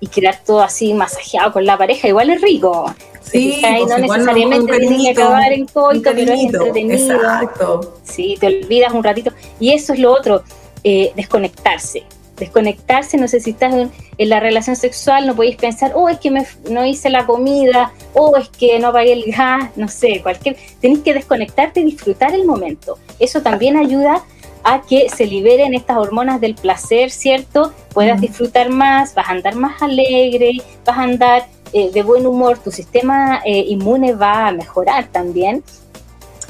y 0.00 0.06
quedar 0.06 0.40
todo 0.44 0.62
así 0.62 0.94
masajeado 0.94 1.52
con 1.52 1.66
la 1.66 1.76
pareja, 1.76 2.08
igual 2.08 2.30
es 2.30 2.40
rico. 2.40 2.92
Sí, 3.20 3.60
pues 3.60 3.88
no 3.88 3.98
necesariamente 3.98 4.78
tiene 4.78 5.02
que 5.14 5.22
acabar 5.22 5.52
en 5.52 5.66
coito, 5.66 6.10
pero 6.14 6.32
es 6.32 6.40
entretenido. 6.40 7.14
Exacto. 7.14 7.98
Sí, 8.02 8.36
te 8.40 8.46
olvidas 8.46 8.92
un 8.92 9.04
ratito. 9.04 9.30
Y 9.60 9.72
eso 9.72 9.92
es 9.92 9.98
lo 9.98 10.12
otro, 10.12 10.42
eh, 10.82 11.12
desconectarse 11.14 12.04
desconectarse, 12.40 13.16
no 13.16 13.28
sé 13.28 13.38
si 13.38 13.50
estás 13.50 13.72
en, 13.74 13.90
la 14.18 14.40
relación 14.40 14.74
sexual, 14.74 15.26
no 15.26 15.36
podéis 15.36 15.56
pensar, 15.56 15.92
oh, 15.94 16.08
es 16.08 16.18
que 16.18 16.30
me, 16.30 16.44
no 16.68 16.84
hice 16.84 17.08
la 17.08 17.24
comida, 17.26 17.92
oh, 18.14 18.36
es 18.36 18.48
que 18.48 18.78
no 18.80 18.92
pagué 18.92 19.12
el 19.12 19.32
gas, 19.32 19.70
no 19.76 19.86
sé, 19.86 20.20
cualquier, 20.22 20.56
tenéis 20.80 21.00
que 21.00 21.14
desconectarte 21.14 21.80
y 21.80 21.84
disfrutar 21.84 22.34
el 22.34 22.44
momento. 22.44 22.98
Eso 23.18 23.42
también 23.42 23.76
ayuda 23.76 24.24
a 24.62 24.82
que 24.82 25.08
se 25.08 25.26
liberen 25.26 25.74
estas 25.74 25.96
hormonas 25.96 26.40
del 26.40 26.54
placer, 26.54 27.10
¿cierto? 27.10 27.72
Puedas 27.94 28.20
disfrutar 28.20 28.68
más, 28.70 29.14
vas 29.14 29.28
a 29.28 29.32
andar 29.32 29.54
más 29.54 29.80
alegre, 29.80 30.52
vas 30.84 30.98
a 30.98 31.02
andar 31.02 31.46
eh, 31.72 31.90
de 31.92 32.02
buen 32.02 32.26
humor, 32.26 32.58
tu 32.58 32.70
sistema 32.70 33.40
eh, 33.44 33.64
inmune 33.68 34.12
va 34.12 34.48
a 34.48 34.52
mejorar 34.52 35.06
también. 35.06 35.62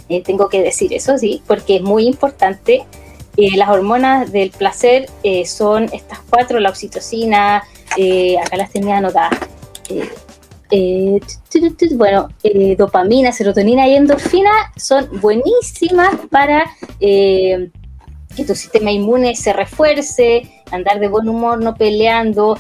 Eh, 0.08 0.22
tengo 0.22 0.48
que 0.48 0.62
decir 0.62 0.92
eso, 0.92 1.16
sí, 1.18 1.42
porque 1.46 1.76
es 1.76 1.82
muy 1.82 2.06
importante 2.06 2.84
eh, 3.36 3.56
las 3.56 3.68
hormonas 3.68 4.32
del 4.32 4.50
placer 4.50 5.06
eh, 5.22 5.44
son 5.46 5.84
estas 5.92 6.20
cuatro, 6.28 6.58
la 6.60 6.70
oxitocina, 6.70 7.62
eh, 7.96 8.36
acá 8.38 8.56
las 8.56 8.70
tenía 8.70 8.98
anotadas. 8.98 9.38
bueno, 11.96 12.28
dopamina, 12.76 13.32
serotonina 13.32 13.88
y 13.88 13.96
endorfina 13.96 14.50
son 14.76 15.08
buenísimas 15.20 16.14
para 16.30 16.64
que 17.00 18.44
tu 18.46 18.54
sistema 18.54 18.92
inmune 18.92 19.34
se 19.34 19.52
refuerce, 19.52 20.48
andar 20.70 21.00
de 21.00 21.08
buen 21.08 21.28
humor, 21.28 21.60
no 21.62 21.74
peleando, 21.74 22.56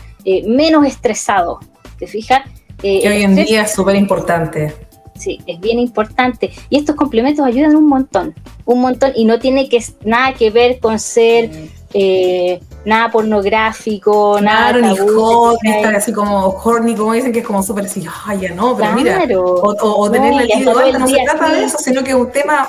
menos 0.46 0.84
estresado. 0.86 1.60
¿Te 1.98 2.06
fijas? 2.06 2.42
que 2.78 3.06
hoy 3.06 3.22
en 3.22 3.36
día 3.36 3.62
es 3.62 3.72
súper 3.72 3.94
importante 3.94 4.89
sí, 5.20 5.40
es 5.46 5.60
bien 5.60 5.78
importante. 5.78 6.50
Y 6.70 6.78
estos 6.78 6.96
complementos 6.96 7.46
ayudan 7.46 7.76
un 7.76 7.86
montón, 7.86 8.34
un 8.64 8.80
montón, 8.80 9.12
y 9.14 9.24
no 9.24 9.38
tiene 9.38 9.68
que 9.68 9.84
nada 10.04 10.32
que 10.34 10.50
ver 10.50 10.80
con 10.80 10.98
ser 10.98 11.50
eh, 11.92 12.60
nada 12.84 13.10
pornográfico, 13.10 14.40
nada 14.40 14.72
ni 14.72 14.96
hot, 14.96 15.58
estar 15.62 15.94
así 15.94 16.12
como 16.12 16.48
horny, 16.48 16.94
como 16.94 17.12
dicen 17.12 17.32
que 17.32 17.40
es 17.40 17.46
como 17.46 17.62
súper 17.62 17.84
así, 17.84 18.06
ay, 18.26 18.40
ya 18.40 18.54
no, 18.54 18.76
pero 18.76 18.92
mira, 18.92 19.20
o, 19.36 20.10
tener 20.10 20.34
la 20.34 20.42
libido 20.44 20.98
no 20.98 21.08
se 21.08 21.22
trata 21.24 21.52
de 21.52 21.64
eso, 21.64 21.78
sino 21.78 22.02
que 22.02 22.10
es 22.10 22.16
un 22.16 22.30
tema 22.30 22.68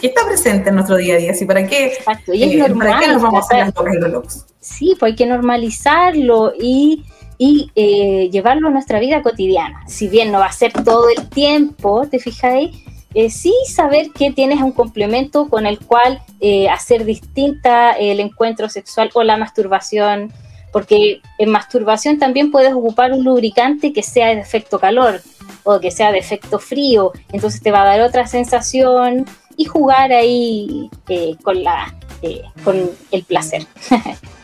que 0.00 0.06
está 0.06 0.24
presente 0.24 0.70
en 0.70 0.76
nuestro 0.76 0.96
día 0.96 1.14
a 1.14 1.18
día, 1.18 1.32
así 1.32 1.44
para 1.44 1.66
qué, 1.66 1.86
Exacto. 1.88 2.32
Y 2.32 2.44
es 2.44 2.58
normal, 2.68 2.86
eh, 2.86 2.90
¿para 2.90 3.00
qué 3.00 3.12
nos 3.12 3.22
vamos 3.22 3.42
a 3.42 3.46
hacer 3.46 3.58
las 3.58 3.74
locas 3.74 3.94
y 3.94 3.98
los 3.98 4.10
locos? 4.10 4.46
Sí, 4.60 4.96
pues 4.98 5.10
hay 5.10 5.16
que 5.16 5.26
normalizarlo 5.26 6.52
y 6.58 7.04
y 7.40 7.70
eh, 7.74 8.28
llevarlo 8.30 8.68
a 8.68 8.70
nuestra 8.70 9.00
vida 9.00 9.22
cotidiana. 9.22 9.82
Si 9.88 10.08
bien 10.08 10.30
no 10.30 10.40
va 10.40 10.46
a 10.46 10.52
ser 10.52 10.74
todo 10.74 11.08
el 11.08 11.26
tiempo, 11.30 12.06
¿te 12.06 12.18
fijáis? 12.18 12.76
Eh, 13.14 13.30
sí 13.30 13.54
saber 13.66 14.10
que 14.10 14.30
tienes 14.30 14.60
un 14.60 14.72
complemento 14.72 15.48
con 15.48 15.64
el 15.64 15.78
cual 15.78 16.20
eh, 16.40 16.68
hacer 16.68 17.06
distinta 17.06 17.92
el 17.92 18.20
encuentro 18.20 18.68
sexual 18.68 19.08
o 19.14 19.22
la 19.22 19.38
masturbación, 19.38 20.30
porque 20.70 21.22
en 21.38 21.50
masturbación 21.50 22.18
también 22.18 22.50
puedes 22.50 22.74
ocupar 22.74 23.12
un 23.12 23.24
lubricante 23.24 23.94
que 23.94 24.02
sea 24.02 24.26
de 24.26 24.40
efecto 24.40 24.78
calor 24.78 25.22
o 25.62 25.80
que 25.80 25.90
sea 25.90 26.12
de 26.12 26.18
efecto 26.18 26.58
frío, 26.58 27.12
entonces 27.32 27.62
te 27.62 27.70
va 27.70 27.82
a 27.82 27.86
dar 27.86 28.02
otra 28.02 28.26
sensación 28.26 29.24
y 29.56 29.64
jugar 29.64 30.12
ahí 30.12 30.90
con, 31.42 31.64
la, 31.64 31.94
con 32.64 32.90
el 33.10 33.24
placer. 33.24 33.66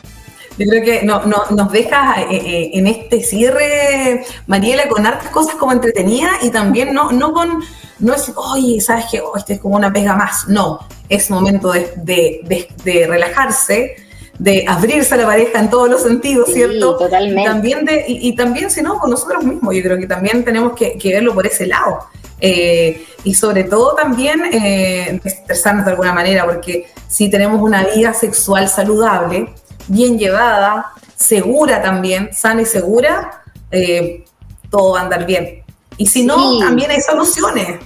Yo 0.57 0.65
creo 0.67 0.83
que 0.83 1.03
no, 1.03 1.21
nos 1.25 1.71
deja 1.71 2.21
eh, 2.21 2.27
eh, 2.31 2.71
en 2.73 2.87
este 2.87 3.21
cierre, 3.21 4.25
Mariela, 4.47 4.87
con 4.89 5.05
hartas 5.05 5.29
cosas 5.29 5.55
como 5.55 5.71
entretenida 5.71 6.31
y 6.41 6.49
también 6.49 6.93
no, 6.93 7.11
no 7.11 7.31
con, 7.31 7.63
no 7.99 8.13
es, 8.13 8.31
oye, 8.35 8.81
¿sabes 8.81 9.05
qué? 9.11 9.21
Oh, 9.21 9.37
este 9.37 9.53
es 9.53 9.59
como 9.59 9.75
una 9.75 9.93
pega 9.93 10.15
más. 10.15 10.47
No, 10.47 10.79
es 11.09 11.29
momento 11.29 11.71
de, 11.71 13.07
relajarse, 13.07 13.97
de 14.39 14.65
abrirse 14.67 15.13
a 15.13 15.17
la 15.17 15.25
pareja 15.27 15.59
en 15.59 15.69
todos 15.69 15.89
los 15.89 16.01
sentidos, 16.01 16.49
¿cierto? 16.51 16.97
Totalmente. 16.97 17.41
Y 17.41 17.45
también, 17.45 17.85
de, 17.85 18.05
y, 18.07 18.35
también, 18.35 18.71
si 18.71 18.81
no, 18.81 18.97
con 18.99 19.11
nosotros 19.11 19.43
mismos. 19.43 19.75
Yo 19.75 19.83
creo 19.83 19.97
que 19.97 20.07
también 20.07 20.43
tenemos 20.43 20.73
que, 20.73 20.97
verlo 21.03 21.35
por 21.35 21.45
ese 21.45 21.67
lado. 21.67 21.99
Eh, 22.39 23.03
y 23.23 23.33
sobre 23.33 23.63
todo 23.63 23.95
también 23.95 24.41
eh, 24.53 25.19
de 25.23 25.89
alguna 25.89 26.13
manera, 26.13 26.45
porque 26.45 26.87
si 27.07 27.29
tenemos 27.29 27.61
una 27.61 27.83
vida 27.85 28.13
sexual 28.13 28.69
saludable, 28.69 29.49
bien 29.87 30.17
llevada, 30.17 30.87
segura 31.15 31.81
también, 31.81 32.29
sana 32.33 32.61
y 32.61 32.65
segura, 32.65 33.43
eh, 33.71 34.25
todo 34.69 34.93
va 34.93 34.99
a 34.99 35.03
andar 35.03 35.25
bien. 35.25 35.63
Y 35.97 36.05
si 36.05 36.23
no, 36.23 36.59
también 36.59 36.91
hay 36.91 37.01
soluciones. 37.01 37.79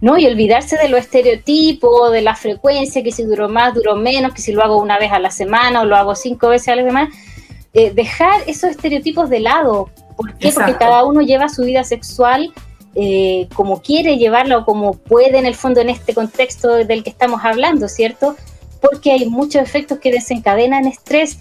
No, 0.00 0.16
y 0.16 0.26
olvidarse 0.26 0.76
de 0.78 0.88
lo 0.88 0.96
estereotipo, 0.96 2.10
de 2.10 2.22
la 2.22 2.34
frecuencia, 2.34 3.02
que 3.02 3.12
si 3.12 3.24
duró 3.24 3.48
más, 3.48 3.74
duró 3.74 3.96
menos, 3.96 4.32
que 4.32 4.40
si 4.40 4.52
lo 4.52 4.62
hago 4.62 4.78
una 4.78 4.98
vez 4.98 5.12
a 5.12 5.18
la 5.18 5.30
semana 5.30 5.82
o 5.82 5.84
lo 5.84 5.96
hago 5.96 6.14
cinco 6.14 6.48
veces 6.48 6.68
a 6.68 6.76
la 6.76 6.84
semana. 6.84 7.10
Eh, 7.74 7.90
dejar 7.90 8.42
esos 8.46 8.70
estereotipos 8.70 9.28
de 9.28 9.40
lado. 9.40 9.90
¿Por 10.16 10.34
qué? 10.38 10.52
Porque 10.52 10.76
cada 10.76 11.04
uno 11.04 11.20
lleva 11.20 11.48
su 11.48 11.64
vida 11.64 11.84
sexual 11.84 12.52
eh, 12.96 13.48
como 13.54 13.82
quiere 13.82 14.16
llevarla 14.16 14.58
o 14.58 14.64
como 14.64 14.94
puede 14.94 15.38
en 15.38 15.46
el 15.46 15.54
fondo 15.54 15.80
en 15.80 15.90
este 15.90 16.12
contexto 16.12 16.70
del 16.70 17.04
que 17.04 17.10
estamos 17.10 17.40
hablando, 17.44 17.88
¿cierto? 17.88 18.36
Porque 18.80 19.12
hay 19.12 19.28
muchos 19.28 19.62
efectos 19.62 19.98
que 19.98 20.10
desencadenan 20.10 20.86
estrés 20.86 21.38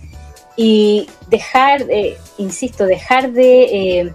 y 0.55 1.07
dejar, 1.29 1.83
eh, 1.89 2.17
insisto, 2.37 2.85
dejar 2.85 3.31
de 3.31 3.63
eh, 3.63 4.11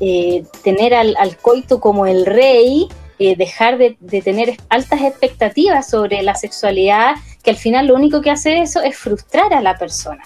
eh, 0.00 0.44
tener 0.62 0.94
al, 0.94 1.16
coito 1.40 1.80
como 1.80 2.06
el 2.06 2.26
rey, 2.26 2.88
dejar 3.18 3.76
de, 3.76 3.96
tener 4.22 4.56
altas 4.70 5.02
expectativas 5.02 5.88
sobre 5.90 6.22
la 6.22 6.34
sexualidad, 6.34 7.16
que 7.42 7.50
al 7.50 7.56
final 7.56 7.86
lo 7.86 7.94
único 7.94 8.22
que 8.22 8.30
hace 8.30 8.60
eso 8.60 8.82
es 8.82 8.96
frustrar 8.96 9.52
a 9.52 9.60
la 9.60 9.76
persona. 9.76 10.22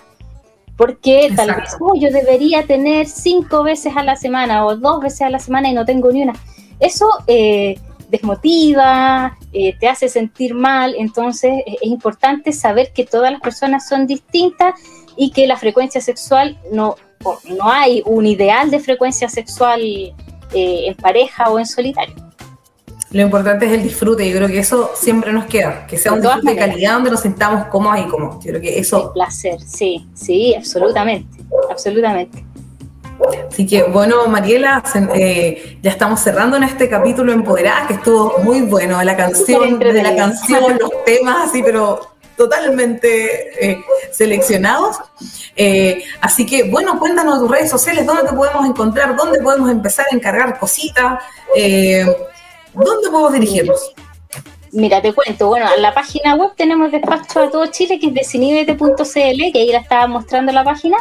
Porque 0.77 1.33
tal 1.35 1.55
vez 1.55 1.77
oh, 1.81 1.95
yo 1.97 2.11
debería 2.11 2.67
tener 2.67 3.07
cinco 3.07 3.65
veces 3.65 3.97
a 3.97 4.05
la 4.05 4.17
semana 4.17 4.65
o 4.65 4.77
dos 4.77 5.01
veces 5.01 5.23
a 5.23 5.31
la 5.31 5.41
semana 5.41 5.69
y 5.69 5.75
no 5.75 5.85
tengo 5.85 6.11
ni 6.11 6.23
una. 6.23 6.35
Eso 6.79 7.09
desmotiva, 8.15 9.37
eh, 9.53 9.77
te 9.79 9.89
hace 9.89 10.09
sentir 10.09 10.55
mal, 10.55 10.95
entonces 10.97 11.53
es 11.67 11.83
importante 11.83 12.53
saber 12.53 12.93
que 12.93 13.05
todas 13.05 13.33
las 13.33 13.41
personas 13.41 13.89
son 13.89 14.07
distintas 14.07 14.75
y 15.17 15.31
que 15.33 15.47
la 15.47 15.57
frecuencia 15.57 16.01
sexual 16.01 16.59
no, 16.73 16.97
no 17.59 17.71
hay 17.71 18.03
un 18.07 18.27
ideal 18.27 18.71
de 18.71 18.79
frecuencia 18.79 19.29
sexual 19.29 19.81
eh, 19.83 20.15
en 20.53 20.95
pareja 20.95 21.51
o 21.51 21.59
en 21.59 21.67
solitario. 21.67 22.15
Lo 23.11 23.23
importante 23.23 23.67
es 23.67 23.73
el 23.73 23.83
disfrute, 23.83 24.29
yo 24.29 24.37
creo 24.37 24.49
que 24.49 24.59
eso 24.59 24.91
siempre 24.95 25.33
nos 25.33 25.47
queda, 25.47 25.87
que 25.87 25.97
sea 25.97 26.13
un 26.13 26.21
disfrute 26.21 26.51
de 26.51 26.57
calidad 26.57 26.95
donde 26.95 27.11
nos 27.11 27.21
sintamos 27.21 27.67
cómodos 27.67 28.01
y 28.01 28.09
cómodos. 28.09 28.45
Yo 28.45 28.51
creo 28.51 28.61
que 28.61 28.79
eso... 28.79 29.09
El 29.09 29.13
placer, 29.13 29.61
sí, 29.61 30.07
sí, 30.15 30.55
absolutamente, 30.55 31.43
absolutamente. 31.71 32.45
Así 33.49 33.67
que 33.67 33.85
bueno, 33.85 34.27
Mariela, 34.27 34.83
eh, 35.15 35.79
ya 35.81 35.91
estamos 35.91 36.21
cerrando 36.21 36.57
en 36.57 36.65
este 36.65 36.89
capítulo 36.89 37.33
Empoderada, 37.33 37.87
que 37.87 37.95
estuvo 37.95 38.39
muy 38.39 38.63
bueno, 38.63 39.03
la 39.03 39.17
canción, 39.17 39.79
de 39.79 40.03
la 40.03 40.17
canción, 40.17 40.79
los 40.79 41.05
temas 41.05 41.49
así, 41.49 41.63
pero 41.63 42.01
totalmente 42.37 43.71
eh, 43.71 43.85
seleccionados. 44.11 44.97
Eh, 45.55 46.03
así 46.21 46.45
que 46.45 46.65
bueno, 46.65 46.99
cuéntanos 46.99 47.39
tus 47.39 47.51
redes 47.51 47.71
sociales, 47.71 48.05
dónde 48.05 48.25
te 48.25 48.35
podemos 48.35 48.67
encontrar, 48.67 49.15
dónde 49.15 49.41
podemos 49.41 49.71
empezar 49.71 50.07
a 50.11 50.15
encargar 50.17 50.59
cositas, 50.59 51.21
dónde 51.55 53.11
podemos 53.11 53.33
dirigirnos. 53.33 53.95
Mira, 54.73 55.01
te 55.01 55.13
cuento, 55.13 55.47
bueno, 55.47 55.67
en 55.73 55.81
la 55.81 55.95
página 55.95 56.35
web 56.35 56.51
tenemos 56.57 56.91
despacho 56.91 57.39
a 57.39 57.51
todo 57.51 57.67
Chile, 57.67 58.01
que 58.01 58.09
es 58.09 58.15
desinibete.cl, 58.15 59.53
que 59.53 59.59
ahí 59.61 59.71
la 59.71 59.79
estaba 59.79 60.09
mostrando 60.09 60.51
la 60.51 60.65
página 60.65 60.97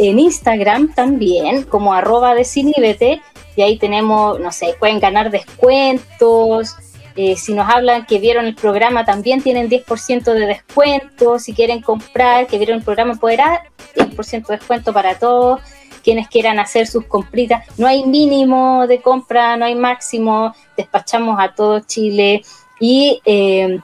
en 0.00 0.18
Instagram 0.18 0.94
también, 0.94 1.64
como 1.64 1.92
arroba 1.92 2.34
desinibete, 2.34 3.20
y 3.54 3.62
ahí 3.62 3.78
tenemos, 3.78 4.40
no 4.40 4.50
sé, 4.50 4.74
pueden 4.78 4.98
ganar 4.98 5.30
descuentos. 5.30 6.74
Eh, 7.16 7.36
si 7.36 7.52
nos 7.52 7.68
hablan 7.68 8.06
que 8.06 8.18
vieron 8.18 8.46
el 8.46 8.54
programa, 8.54 9.04
también 9.04 9.42
tienen 9.42 9.68
10% 9.68 10.32
de 10.32 10.46
descuento. 10.46 11.38
Si 11.38 11.52
quieren 11.52 11.82
comprar, 11.82 12.46
que 12.46 12.56
vieron 12.56 12.78
el 12.78 12.84
programa, 12.84 13.16
podrá 13.16 13.64
10% 13.94 14.46
de 14.46 14.56
descuento 14.56 14.94
para 14.94 15.18
todos. 15.18 15.60
Quienes 16.02 16.28
quieran 16.28 16.58
hacer 16.58 16.86
sus 16.86 17.04
compritas, 17.04 17.62
no 17.76 17.86
hay 17.86 18.06
mínimo 18.06 18.86
de 18.86 19.02
compra, 19.02 19.58
no 19.58 19.66
hay 19.66 19.74
máximo. 19.74 20.54
Despachamos 20.78 21.38
a 21.38 21.54
todo 21.54 21.80
Chile 21.80 22.42
y 22.80 23.20
eh, 23.26 23.80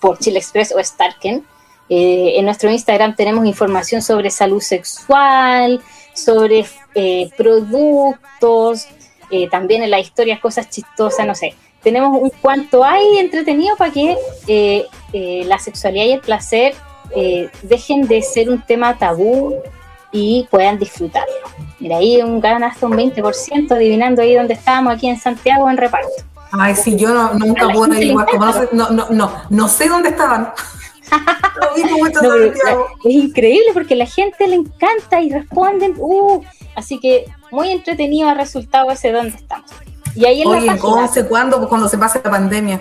por 0.00 0.18
Chile 0.18 0.40
Express 0.40 0.74
o 0.76 0.82
Starken 0.82 1.44
eh, 1.88 2.34
en 2.36 2.44
nuestro 2.46 2.70
Instagram 2.70 3.14
tenemos 3.14 3.44
información 3.46 4.00
sobre 4.00 4.30
salud 4.30 4.60
sexual, 4.60 5.80
sobre 6.14 6.64
eh, 6.94 7.30
productos, 7.36 8.86
eh, 9.30 9.48
también 9.50 9.82
en 9.82 9.90
la 9.90 10.00
historia 10.00 10.40
cosas 10.40 10.70
chistosas, 10.70 11.26
no 11.26 11.34
sé. 11.34 11.54
Tenemos 11.82 12.18
un 12.18 12.30
cuanto 12.40 12.82
hay 12.82 13.18
entretenido 13.18 13.76
para 13.76 13.92
que 13.92 14.16
la 15.46 15.58
sexualidad 15.58 16.04
y 16.06 16.12
el 16.12 16.20
placer 16.20 16.74
dejen 17.62 18.08
de 18.08 18.22
ser 18.22 18.48
un 18.48 18.62
tema 18.62 18.96
tabú 18.96 19.54
y 20.10 20.48
puedan 20.50 20.78
disfrutarlo. 20.78 21.34
Mira, 21.80 21.98
ahí 21.98 22.22
un 22.22 22.40
gran 22.40 22.64
hasta 22.64 22.86
un 22.86 22.94
20% 22.94 23.70
adivinando 23.72 24.22
ahí 24.22 24.34
donde 24.34 24.54
estábamos 24.54 24.94
aquí 24.94 25.08
en 25.08 25.20
Santiago 25.20 25.68
en 25.68 25.76
reparto. 25.76 26.08
Ay, 26.52 26.74
sí, 26.74 26.96
yo 26.96 27.12
no, 27.12 27.34
nunca 27.34 27.68
puedo 27.68 27.84
averiguar, 27.84 28.28
no, 28.72 28.88
no, 28.90 29.10
no, 29.10 29.32
no 29.50 29.68
sé 29.68 29.88
dónde 29.88 30.10
estaban 30.10 30.54
es 33.04 33.12
increíble 33.12 33.70
porque 33.72 33.94
la 33.94 34.06
gente 34.06 34.46
le 34.46 34.56
encanta 34.56 35.20
y 35.20 35.30
responden. 35.30 35.94
Uh, 35.98 36.42
así 36.74 36.98
que 36.98 37.26
muy 37.50 37.70
entretenido 37.70 38.28
ha 38.28 38.34
resultado 38.34 38.90
ese 38.90 39.12
donde 39.12 39.36
estamos. 39.36 39.70
Y 40.14 40.26
ahí 40.26 40.42
en 40.42 40.48
Oye, 40.48 40.66
la 40.66 40.76
página, 40.76 41.28
¿cuándo? 41.28 41.56
Pues 41.58 41.68
cuando 41.68 41.88
se 41.88 41.98
pase 41.98 42.20
la 42.24 42.30
pandemia. 42.30 42.80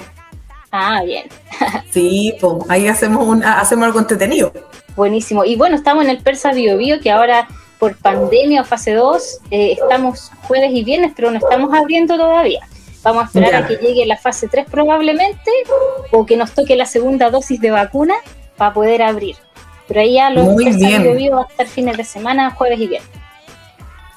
Ah, 0.71 1.03
bien. 1.03 1.27
sí, 1.91 2.35
pues 2.39 2.53
ahí 2.69 2.87
hacemos, 2.87 3.27
un, 3.27 3.43
hacemos 3.43 3.85
algo 3.85 3.99
entretenido. 3.99 4.51
Buenísimo. 4.95 5.43
Y 5.45 5.55
bueno, 5.55 5.75
estamos 5.75 6.03
en 6.03 6.11
el 6.11 6.21
Persa 6.21 6.51
Bio, 6.51 6.77
Bio 6.77 6.99
que 6.99 7.11
ahora 7.11 7.47
por 7.79 7.97
pandemia 7.97 8.61
o 8.61 8.65
fase 8.65 8.93
2 8.93 9.39
eh, 9.51 9.73
estamos 9.73 10.31
jueves 10.47 10.71
y 10.73 10.83
viernes, 10.83 11.11
pero 11.15 11.31
no 11.31 11.37
estamos 11.37 11.73
abriendo 11.73 12.15
todavía. 12.15 12.61
Vamos 13.03 13.23
a 13.23 13.25
esperar 13.25 13.63
a 13.63 13.67
que 13.67 13.75
llegue 13.75 14.05
la 14.05 14.17
fase 14.17 14.47
3 14.47 14.65
probablemente 14.69 15.51
o 16.11 16.25
que 16.25 16.37
nos 16.37 16.51
toque 16.51 16.75
la 16.75 16.85
segunda 16.85 17.29
dosis 17.29 17.59
de 17.59 17.71
vacuna 17.71 18.15
para 18.57 18.73
poder 18.73 19.01
abrir. 19.01 19.35
Pero 19.87 19.99
ahí 19.99 20.13
ya 20.13 20.29
los 20.29 20.45
Muy 20.45 20.71
bien. 20.71 21.33
va 21.33 21.41
a 21.41 21.47
estar 21.49 21.67
fines 21.67 21.97
de 21.97 22.03
semana, 22.05 22.51
jueves 22.51 22.79
y 22.79 22.87
viernes. 22.87 23.23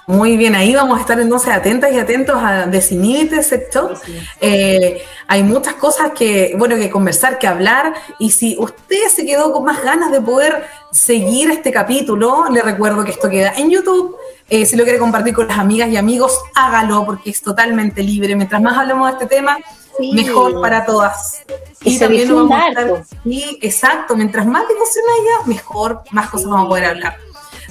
Muy 0.09 0.37
bien, 0.37 0.55
ahí 0.55 0.73
vamos 0.73 0.99
a 0.99 1.01
estar 1.01 1.19
entonces 1.19 1.53
atentas 1.53 1.93
y 1.93 1.99
atentos 1.99 2.37
a 2.41 2.67
Desinhibite 2.67 3.43
Sector. 3.43 3.99
Eh, 4.41 5.03
hay 5.27 5.43
muchas 5.43 5.75
cosas 5.75 6.13
que, 6.13 6.55
bueno, 6.57 6.77
que 6.77 6.89
conversar, 6.91 7.41
que 7.41 7.49
hablar. 7.49 7.93
Y 8.21 8.31
si 8.31 8.57
usted 8.57 9.09
se 9.13 9.27
quedó 9.27 9.53
con 9.53 9.65
más 9.65 9.83
ganas 9.83 10.13
de 10.13 10.21
poder 10.21 10.65
seguir 10.93 11.51
este 11.51 11.73
capítulo, 11.73 12.45
le 12.53 12.63
recuerdo 12.63 13.03
que 13.05 13.11
esto 13.11 13.29
queda 13.29 13.55
en 13.57 13.69
YouTube. 13.69 14.17
Eh, 14.49 14.65
si 14.65 14.77
lo 14.77 14.85
quiere 14.85 14.99
compartir 14.99 15.35
con 15.35 15.49
las 15.49 15.59
amigas 15.59 15.89
y 15.89 15.97
amigos, 15.97 16.39
hágalo 16.55 17.05
porque 17.05 17.31
es 17.31 17.43
totalmente 17.43 18.03
libre. 18.03 18.37
Mientras 18.37 18.63
más 18.63 18.77
hablemos 18.77 19.09
de 19.09 19.13
este 19.15 19.27
tema, 19.27 19.59
mejor 20.13 20.61
para 20.61 20.85
todas. 20.85 21.43
Y, 21.83 21.99
también 21.99 22.33
vamos 22.35 22.53
a 22.53 22.69
estar, 22.69 23.05
sí, 23.25 23.59
exacto, 23.63 24.17
mientras 24.17 24.47
más 24.47 24.67
difusión 24.69 25.05
haya, 25.21 25.47
mejor, 25.47 26.03
más 26.11 26.31
cosas 26.31 26.49
vamos 26.49 26.67
a 26.67 26.69
poder 26.69 26.85
hablar. 26.87 27.26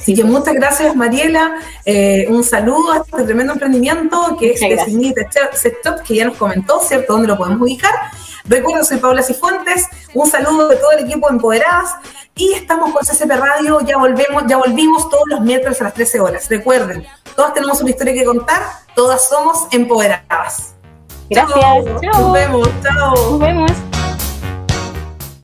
Así 0.06 0.14
que 0.14 0.24
muchas 0.24 0.54
gracias, 0.54 0.96
Mariela. 0.96 1.56
Eh, 1.84 2.28
un 2.30 2.44
saludo 2.44 2.92
a 2.92 2.98
este 2.98 3.24
tremendo 3.24 3.54
emprendimiento 3.54 4.38
que 4.40 4.52
es 4.52 4.60
Definite 4.60 5.28
Setup, 5.54 6.04
que 6.04 6.18
ya 6.18 6.26
nos 6.26 6.38
comentó, 6.38 6.80
¿cierto?, 6.80 7.14
dónde 7.14 7.28
lo 7.28 7.36
podemos 7.36 7.60
ubicar. 7.60 7.92
Recuerdo, 8.44 8.86
soy 8.86 8.98
Paula 8.98 9.24
Cifuentes. 9.24 9.88
Un 10.14 10.30
saludo 10.30 10.68
de 10.68 10.76
todo 10.76 10.92
el 10.92 11.06
equipo 11.06 11.28
de 11.28 11.34
Empoderadas. 11.34 11.96
Y 12.36 12.54
estamos 12.54 12.94
con 12.94 13.04
CCP 13.04 13.32
Radio. 13.32 13.82
Ya 13.82 13.98
volvemos, 13.98 14.44
ya 14.48 14.58
volvimos 14.58 15.10
todos 15.10 15.24
los 15.26 15.42
miércoles 15.42 15.82
a 15.82 15.86
las 15.86 15.96
13 15.96 16.20
horas. 16.20 16.48
Recuerden, 16.52 17.04
todas 17.36 17.56
tenemos 17.56 17.82
una 17.82 17.90
historia 17.90 18.14
que 18.14 18.26
contar. 18.26 18.62
Todas 18.94 19.28
somos 19.28 19.68
empoderadas. 19.72 20.76
Gracias. 21.32 21.60
Nos 22.04 22.32
vemos. 22.32 22.70
Chao. 22.84 23.16
Nos 23.16 23.40
vemos. 23.40 23.72